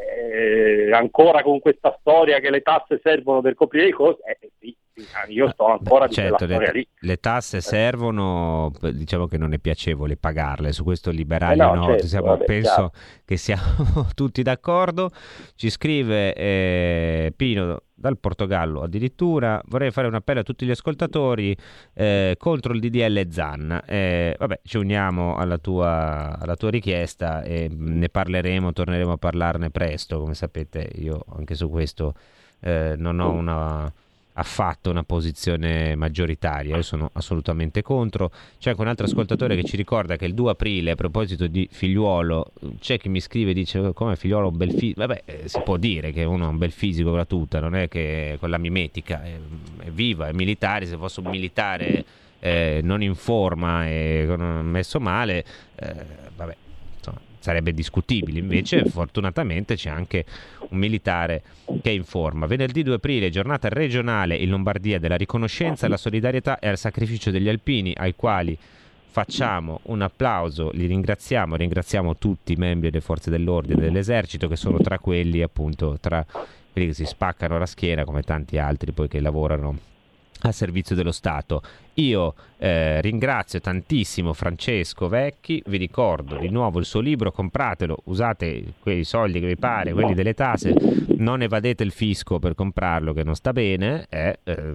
eh, 0.87 0.91
ancora 0.93 1.41
con 1.41 1.59
questa 1.59 1.97
storia 1.99 2.39
che 2.39 2.51
le 2.51 2.61
tasse 2.61 2.99
servono 3.01 3.41
per 3.41 3.55
coprire 3.55 3.87
i 3.87 3.91
costi, 3.91 4.21
eh, 4.21 4.51
sì, 4.59 4.75
sì, 4.93 5.03
io 5.33 5.49
sto 5.49 5.65
ancora 5.65 6.05
di 6.05 6.13
Certo, 6.13 6.45
le, 6.45 6.71
lì. 6.71 6.87
le 6.99 7.17
tasse 7.17 7.59
servono, 7.59 8.71
diciamo 8.93 9.25
che 9.25 9.39
non 9.39 9.53
è 9.53 9.57
piacevole 9.57 10.15
pagarle, 10.15 10.71
su 10.73 10.83
questo 10.83 11.09
liberali 11.09 11.59
Eh 11.59 11.63
no, 11.63 11.73
no, 11.73 11.85
certo, 11.85 12.05
siamo- 12.05 12.27
vabbè, 12.27 12.45
penso 12.45 12.69
chiaro. 12.71 12.91
che 13.25 13.37
siamo 13.37 13.63
tutti 14.13 14.43
d'accordo. 14.43 15.09
Ci 15.55 15.69
scrive 15.71 16.35
eh, 16.35 17.33
Pino 17.35 17.81
dal 17.99 18.17
Portogallo 18.19 18.83
addirittura, 18.83 19.61
vorrei 19.65 19.89
fare 19.89 20.07
un 20.07 20.13
appello 20.13 20.41
a 20.41 20.43
tutti 20.43 20.65
gli 20.65 20.71
ascoltatori 20.71 21.57
eh, 21.93 22.35
contro 22.37 22.73
il 22.73 22.79
DDL 22.79 23.27
ZAN. 23.29 23.81
Eh, 23.85 24.35
vabbè, 24.37 24.61
ci 24.63 24.77
uniamo 24.77 25.35
alla 25.35 25.57
tua, 25.57 26.37
alla 26.39 26.55
tua 26.55 26.69
richiesta 26.69 27.41
e 27.41 27.67
ne 27.69 28.07
parleremo, 28.09 28.71
torneremo 28.71 29.13
a 29.13 29.17
parlarne 29.17 29.71
presto, 29.71 30.19
come 30.19 30.35
sapete. 30.35 30.89
Io 30.95 31.25
anche 31.35 31.55
su 31.55 31.69
questo 31.69 32.13
eh, 32.59 32.93
non 32.97 33.19
ho 33.19 33.31
una 33.31 33.91
affatto 34.37 34.89
una 34.89 35.03
posizione 35.03 35.95
maggioritaria, 35.95 36.75
io 36.75 36.81
sono 36.81 37.09
assolutamente 37.13 37.81
contro. 37.81 38.31
C'è 38.59 38.69
anche 38.69 38.81
un 38.81 38.87
altro 38.87 39.05
ascoltatore 39.05 39.55
che 39.55 39.63
ci 39.63 39.75
ricorda 39.75 40.15
che 40.15 40.25
il 40.25 40.33
2 40.33 40.51
aprile, 40.51 40.91
a 40.91 40.95
proposito 40.95 41.47
di 41.47 41.67
figliuolo, 41.71 42.51
c'è 42.79 42.97
chi 42.97 43.09
mi 43.09 43.19
scrive 43.19 43.51
e 43.51 43.53
dice 43.53 43.79
"Oh, 43.79 43.93
come 43.93 44.15
figliuolo 44.15 44.51
bel 44.51 44.71
fisico, 44.71 44.99
vabbè 45.01 45.21
eh, 45.25 45.47
si 45.47 45.59
può 45.61 45.77
dire 45.77 46.11
che 46.11 46.23
uno 46.23 46.45
ha 46.45 46.49
un 46.49 46.57
bel 46.57 46.71
fisico 46.71 47.09
con 47.09 47.17
la 47.17 47.25
tuta, 47.25 47.59
non 47.59 47.75
è 47.75 47.87
che 47.87 48.37
con 48.39 48.49
la 48.49 48.57
mimetica, 48.57 49.23
è, 49.23 49.37
è 49.79 49.89
viva, 49.89 50.27
è 50.27 50.33
militare, 50.33 50.85
se 50.85 50.97
fosse 50.97 51.19
un 51.19 51.29
militare 51.29 52.05
eh, 52.39 52.81
non 52.83 53.01
in 53.01 53.15
forma 53.15 53.87
e 53.87 54.35
messo 54.61 54.99
male, 54.99 55.43
eh, 55.75 55.95
vabbè 56.35 56.55
sarebbe 57.47 57.71
discutibile. 57.71 58.39
Invece, 58.39 58.83
fortunatamente, 58.91 59.75
c'è 59.75 59.89
anche 59.89 60.25
un 60.69 60.77
militare 60.77 61.43
che 61.81 61.89
è 61.89 61.93
in 61.93 62.03
forma. 62.03 62.45
Venerdì 62.45 62.83
2 62.83 62.95
aprile, 62.95 63.29
giornata 63.29 63.69
regionale 63.69 64.35
in 64.35 64.49
Lombardia 64.49 64.99
della 64.99 65.15
riconoscenza, 65.15 65.85
alla 65.85 65.95
solidarietà 65.95 66.59
e 66.59 66.67
al 66.67 66.77
sacrificio 66.77 67.31
degli 67.31 67.47
alpini, 67.47 67.93
ai 67.95 68.15
quali 68.15 68.57
facciamo 69.09 69.79
un 69.83 70.01
applauso, 70.01 70.71
li 70.73 70.85
ringraziamo, 70.87 71.55
ringraziamo 71.55 72.17
tutti 72.17 72.51
i 72.51 72.55
membri 72.57 72.89
delle 72.89 73.01
forze 73.01 73.29
dell'ordine 73.29 73.79
e 73.79 73.85
dell'esercito 73.85 74.49
che 74.49 74.57
sono 74.57 74.77
tra 74.79 74.99
quelli 74.99 75.41
appunto 75.41 75.97
tra 75.99 76.23
quelli 76.71 76.89
che 76.89 76.93
si 76.93 77.05
spaccano 77.05 77.57
la 77.57 77.65
schiena 77.65 78.03
come 78.03 78.21
tanti 78.21 78.59
altri 78.59 78.91
poi 78.91 79.07
che 79.07 79.19
lavorano 79.19 79.75
a 80.41 80.51
servizio 80.51 80.95
dello 80.95 81.11
Stato 81.11 81.63
Io 81.99 82.35
eh, 82.59 83.01
ringrazio 83.01 83.59
tantissimo 83.59 84.33
Francesco 84.33 85.07
Vecchi, 85.07 85.61
vi 85.65 85.77
ricordo 85.77 86.37
di 86.37 86.49
nuovo 86.49 86.77
il 86.79 86.85
suo 86.85 86.99
libro, 86.99 87.31
compratelo, 87.31 88.01
usate 88.05 88.73
quei 88.79 89.03
soldi 89.03 89.39
che 89.39 89.47
vi 89.47 89.57
pare, 89.57 89.93
quelli 89.93 90.13
delle 90.13 90.33
tasse, 90.33 90.75
non 91.17 91.41
evadete 91.41 91.83
il 91.83 91.91
fisco 91.91 92.37
per 92.37 92.53
comprarlo 92.55 93.13
che 93.13 93.23
non 93.23 93.35
sta 93.35 93.51
bene, 93.51 94.05
eh, 94.09 94.39
eh, 94.43 94.73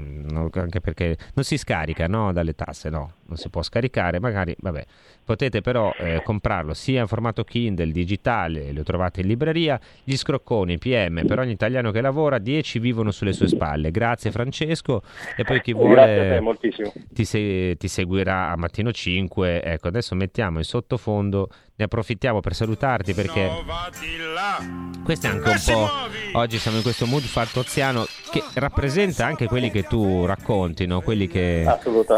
anche 0.52 0.80
perché 0.80 1.16
non 1.34 1.44
si 1.44 1.56
scarica 1.56 2.08
no, 2.08 2.32
dalle 2.32 2.54
tasse, 2.54 2.88
no, 2.88 3.12
non 3.26 3.36
si 3.36 3.48
può 3.48 3.62
scaricare, 3.62 4.18
magari, 4.20 4.54
vabbè, 4.58 4.84
potete 5.24 5.60
però 5.60 5.92
eh, 5.98 6.22
comprarlo 6.24 6.74
sia 6.74 7.00
in 7.00 7.06
formato 7.06 7.44
Kindle, 7.44 7.92
digitale, 7.92 8.72
lo 8.72 8.82
trovate 8.82 9.20
in 9.20 9.28
libreria, 9.28 9.80
gli 10.02 10.16
scrocconi 10.16 10.78
PM 10.78 11.24
per 11.26 11.38
ogni 11.38 11.52
italiano 11.52 11.90
che 11.90 12.00
lavora, 12.00 12.38
10 12.38 12.78
vivono 12.78 13.10
sulle 13.10 13.32
sue 13.32 13.48
spalle, 13.48 13.90
grazie 13.90 14.30
Francesco. 14.30 15.02
E 15.36 15.44
poi 15.44 15.60
chi 15.60 15.72
vuole 15.72 16.40
ti, 17.12 17.24
se, 17.24 17.76
ti, 17.78 17.88
seguirà 17.88 18.50
a 18.50 18.56
mattino 18.56 18.92
5. 18.92 19.62
Ecco, 19.62 19.88
adesso 19.88 20.14
mettiamo 20.14 20.58
in 20.58 20.64
sottofondo, 20.64 21.48
ne 21.76 21.84
approfittiamo 21.84 22.40
per 22.40 22.54
salutarti 22.54 23.14
perché 23.14 23.50
questo 25.04 25.26
è 25.26 25.30
anche 25.30 25.48
un 25.48 25.60
po'. 25.64 25.90
Oggi 26.38 26.58
siamo 26.58 26.78
in 26.78 26.82
questo 26.82 27.06
mood 27.06 27.22
fattoziano 27.22 28.06
che 28.30 28.42
rappresenta 28.54 29.26
anche 29.26 29.46
quelli 29.46 29.70
che 29.70 29.82
tu 29.84 30.24
racconti, 30.24 30.86
no? 30.86 31.00
quelli 31.00 31.26
che 31.28 31.66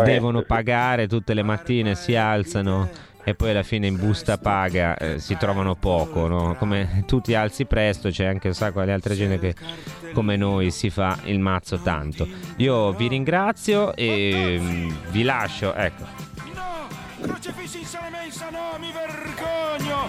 devono 0.04 0.42
pagare 0.42 1.06
tutte 1.08 1.34
le 1.34 1.42
mattine, 1.42 1.94
si 1.94 2.14
alzano 2.14 2.88
e 3.24 3.34
poi 3.34 3.50
alla 3.50 3.62
fine 3.62 3.86
in 3.86 3.96
busta 3.96 4.38
paga 4.38 4.96
eh, 4.96 5.18
si 5.18 5.36
trovano 5.36 5.74
poco, 5.74 6.28
no? 6.28 6.54
come 6.56 7.04
tu 7.06 7.20
ti 7.20 7.34
alzi 7.34 7.64
presto 7.64 8.10
c'è 8.10 8.26
anche 8.26 8.48
un 8.48 8.54
sacco 8.54 8.82
di 8.84 8.90
altre 8.90 9.14
gente 9.14 9.38
che 9.38 9.54
come 10.12 10.36
noi 10.36 10.70
si 10.70 10.90
fa 10.90 11.18
il 11.24 11.40
mazzo 11.40 11.78
tanto. 11.78 12.26
Io 12.56 12.92
vi 12.92 13.08
ringrazio 13.08 13.94
e 13.94 14.58
mm, 14.60 14.90
vi 15.10 15.22
lascio, 15.22 15.74
ecco. 15.74 16.04
Crocefissi 17.20 17.78
in 17.78 17.86
sala 17.86 18.10
mensa, 18.10 18.50
no, 18.50 18.78
mi 18.78 18.92
vergogno! 18.92 20.08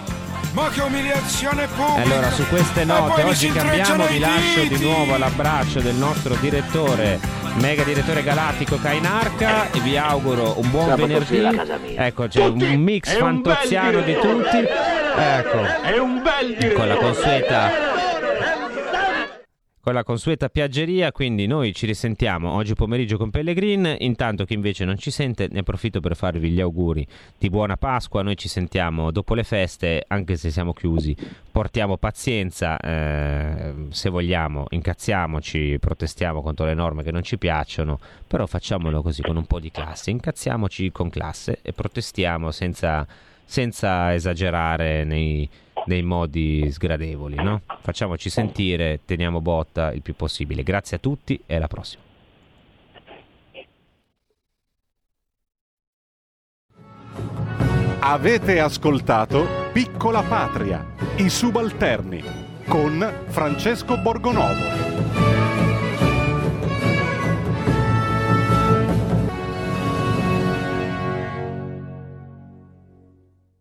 Ma 0.52 0.68
che 0.68 0.80
umiliazione 0.82 1.66
pubblica! 1.66 2.02
Allora, 2.02 2.30
su 2.30 2.46
queste 2.46 2.84
note 2.84 3.22
oggi 3.22 3.50
cambiamo, 3.50 4.06
vi 4.06 4.18
lascio 4.18 4.64
di 4.64 4.78
nuovo 4.78 5.14
all'abbraccio 5.14 5.80
del 5.80 5.94
nostro 5.94 6.34
direttore, 6.36 7.18
mega 7.56 7.82
direttore 7.82 8.22
galattico 8.22 8.78
Kainarca 8.78 9.70
e 9.70 9.80
vi 9.80 9.96
auguro 9.96 10.58
un 10.58 10.70
buon 10.70 10.86
Siamo 10.94 11.06
venerdì. 11.06 11.94
Ecco, 11.96 12.26
c'è 12.28 12.46
tutti. 12.46 12.64
un 12.64 12.80
mix 12.80 13.16
fantoziano 13.16 13.98
un 13.98 14.04
di 14.04 14.14
tutti. 14.14 14.64
Ecco. 15.18 16.74
Con 16.74 16.88
la 16.88 16.96
consueta 16.96 18.05
con 19.86 19.94
la 19.94 20.02
consueta 20.02 20.48
piaggeria, 20.48 21.12
quindi 21.12 21.46
noi 21.46 21.72
ci 21.72 21.86
risentiamo 21.86 22.50
oggi 22.50 22.74
pomeriggio 22.74 23.16
con 23.16 23.30
Pellegrin, 23.30 23.94
intanto 24.00 24.44
chi 24.44 24.54
invece 24.54 24.84
non 24.84 24.98
ci 24.98 25.12
sente 25.12 25.46
ne 25.48 25.60
approfitto 25.60 26.00
per 26.00 26.16
farvi 26.16 26.50
gli 26.50 26.60
auguri 26.60 27.06
di 27.38 27.48
buona 27.48 27.76
Pasqua, 27.76 28.22
noi 28.22 28.36
ci 28.36 28.48
sentiamo 28.48 29.12
dopo 29.12 29.34
le 29.34 29.44
feste, 29.44 30.02
anche 30.08 30.36
se 30.36 30.50
siamo 30.50 30.72
chiusi, 30.72 31.16
portiamo 31.52 31.98
pazienza, 31.98 32.76
eh, 32.80 33.74
se 33.90 34.10
vogliamo 34.10 34.64
incazziamoci, 34.70 35.76
protestiamo 35.78 36.42
contro 36.42 36.66
le 36.66 36.74
norme 36.74 37.04
che 37.04 37.12
non 37.12 37.22
ci 37.22 37.38
piacciono, 37.38 38.00
però 38.26 38.44
facciamolo 38.46 39.02
così 39.02 39.22
con 39.22 39.36
un 39.36 39.46
po' 39.46 39.60
di 39.60 39.70
classe, 39.70 40.10
incazziamoci 40.10 40.90
con 40.90 41.10
classe 41.10 41.60
e 41.62 41.72
protestiamo 41.72 42.50
senza, 42.50 43.06
senza 43.44 44.12
esagerare 44.12 45.04
nei 45.04 45.48
nei 45.86 46.02
modi 46.02 46.70
sgradevoli, 46.70 47.36
no? 47.36 47.62
Facciamoci 47.80 48.30
sentire, 48.30 49.00
teniamo 49.04 49.40
botta 49.40 49.92
il 49.92 50.02
più 50.02 50.14
possibile. 50.14 50.62
Grazie 50.62 50.98
a 50.98 51.00
tutti 51.00 51.40
e 51.46 51.56
alla 51.56 51.68
prossima. 51.68 52.02
Avete 58.00 58.60
ascoltato 58.60 59.46
Piccola 59.72 60.22
Patria, 60.22 60.94
i 61.16 61.28
subalterni 61.28 62.22
con 62.68 63.24
Francesco 63.26 63.96
Borgonovo. 63.98 65.35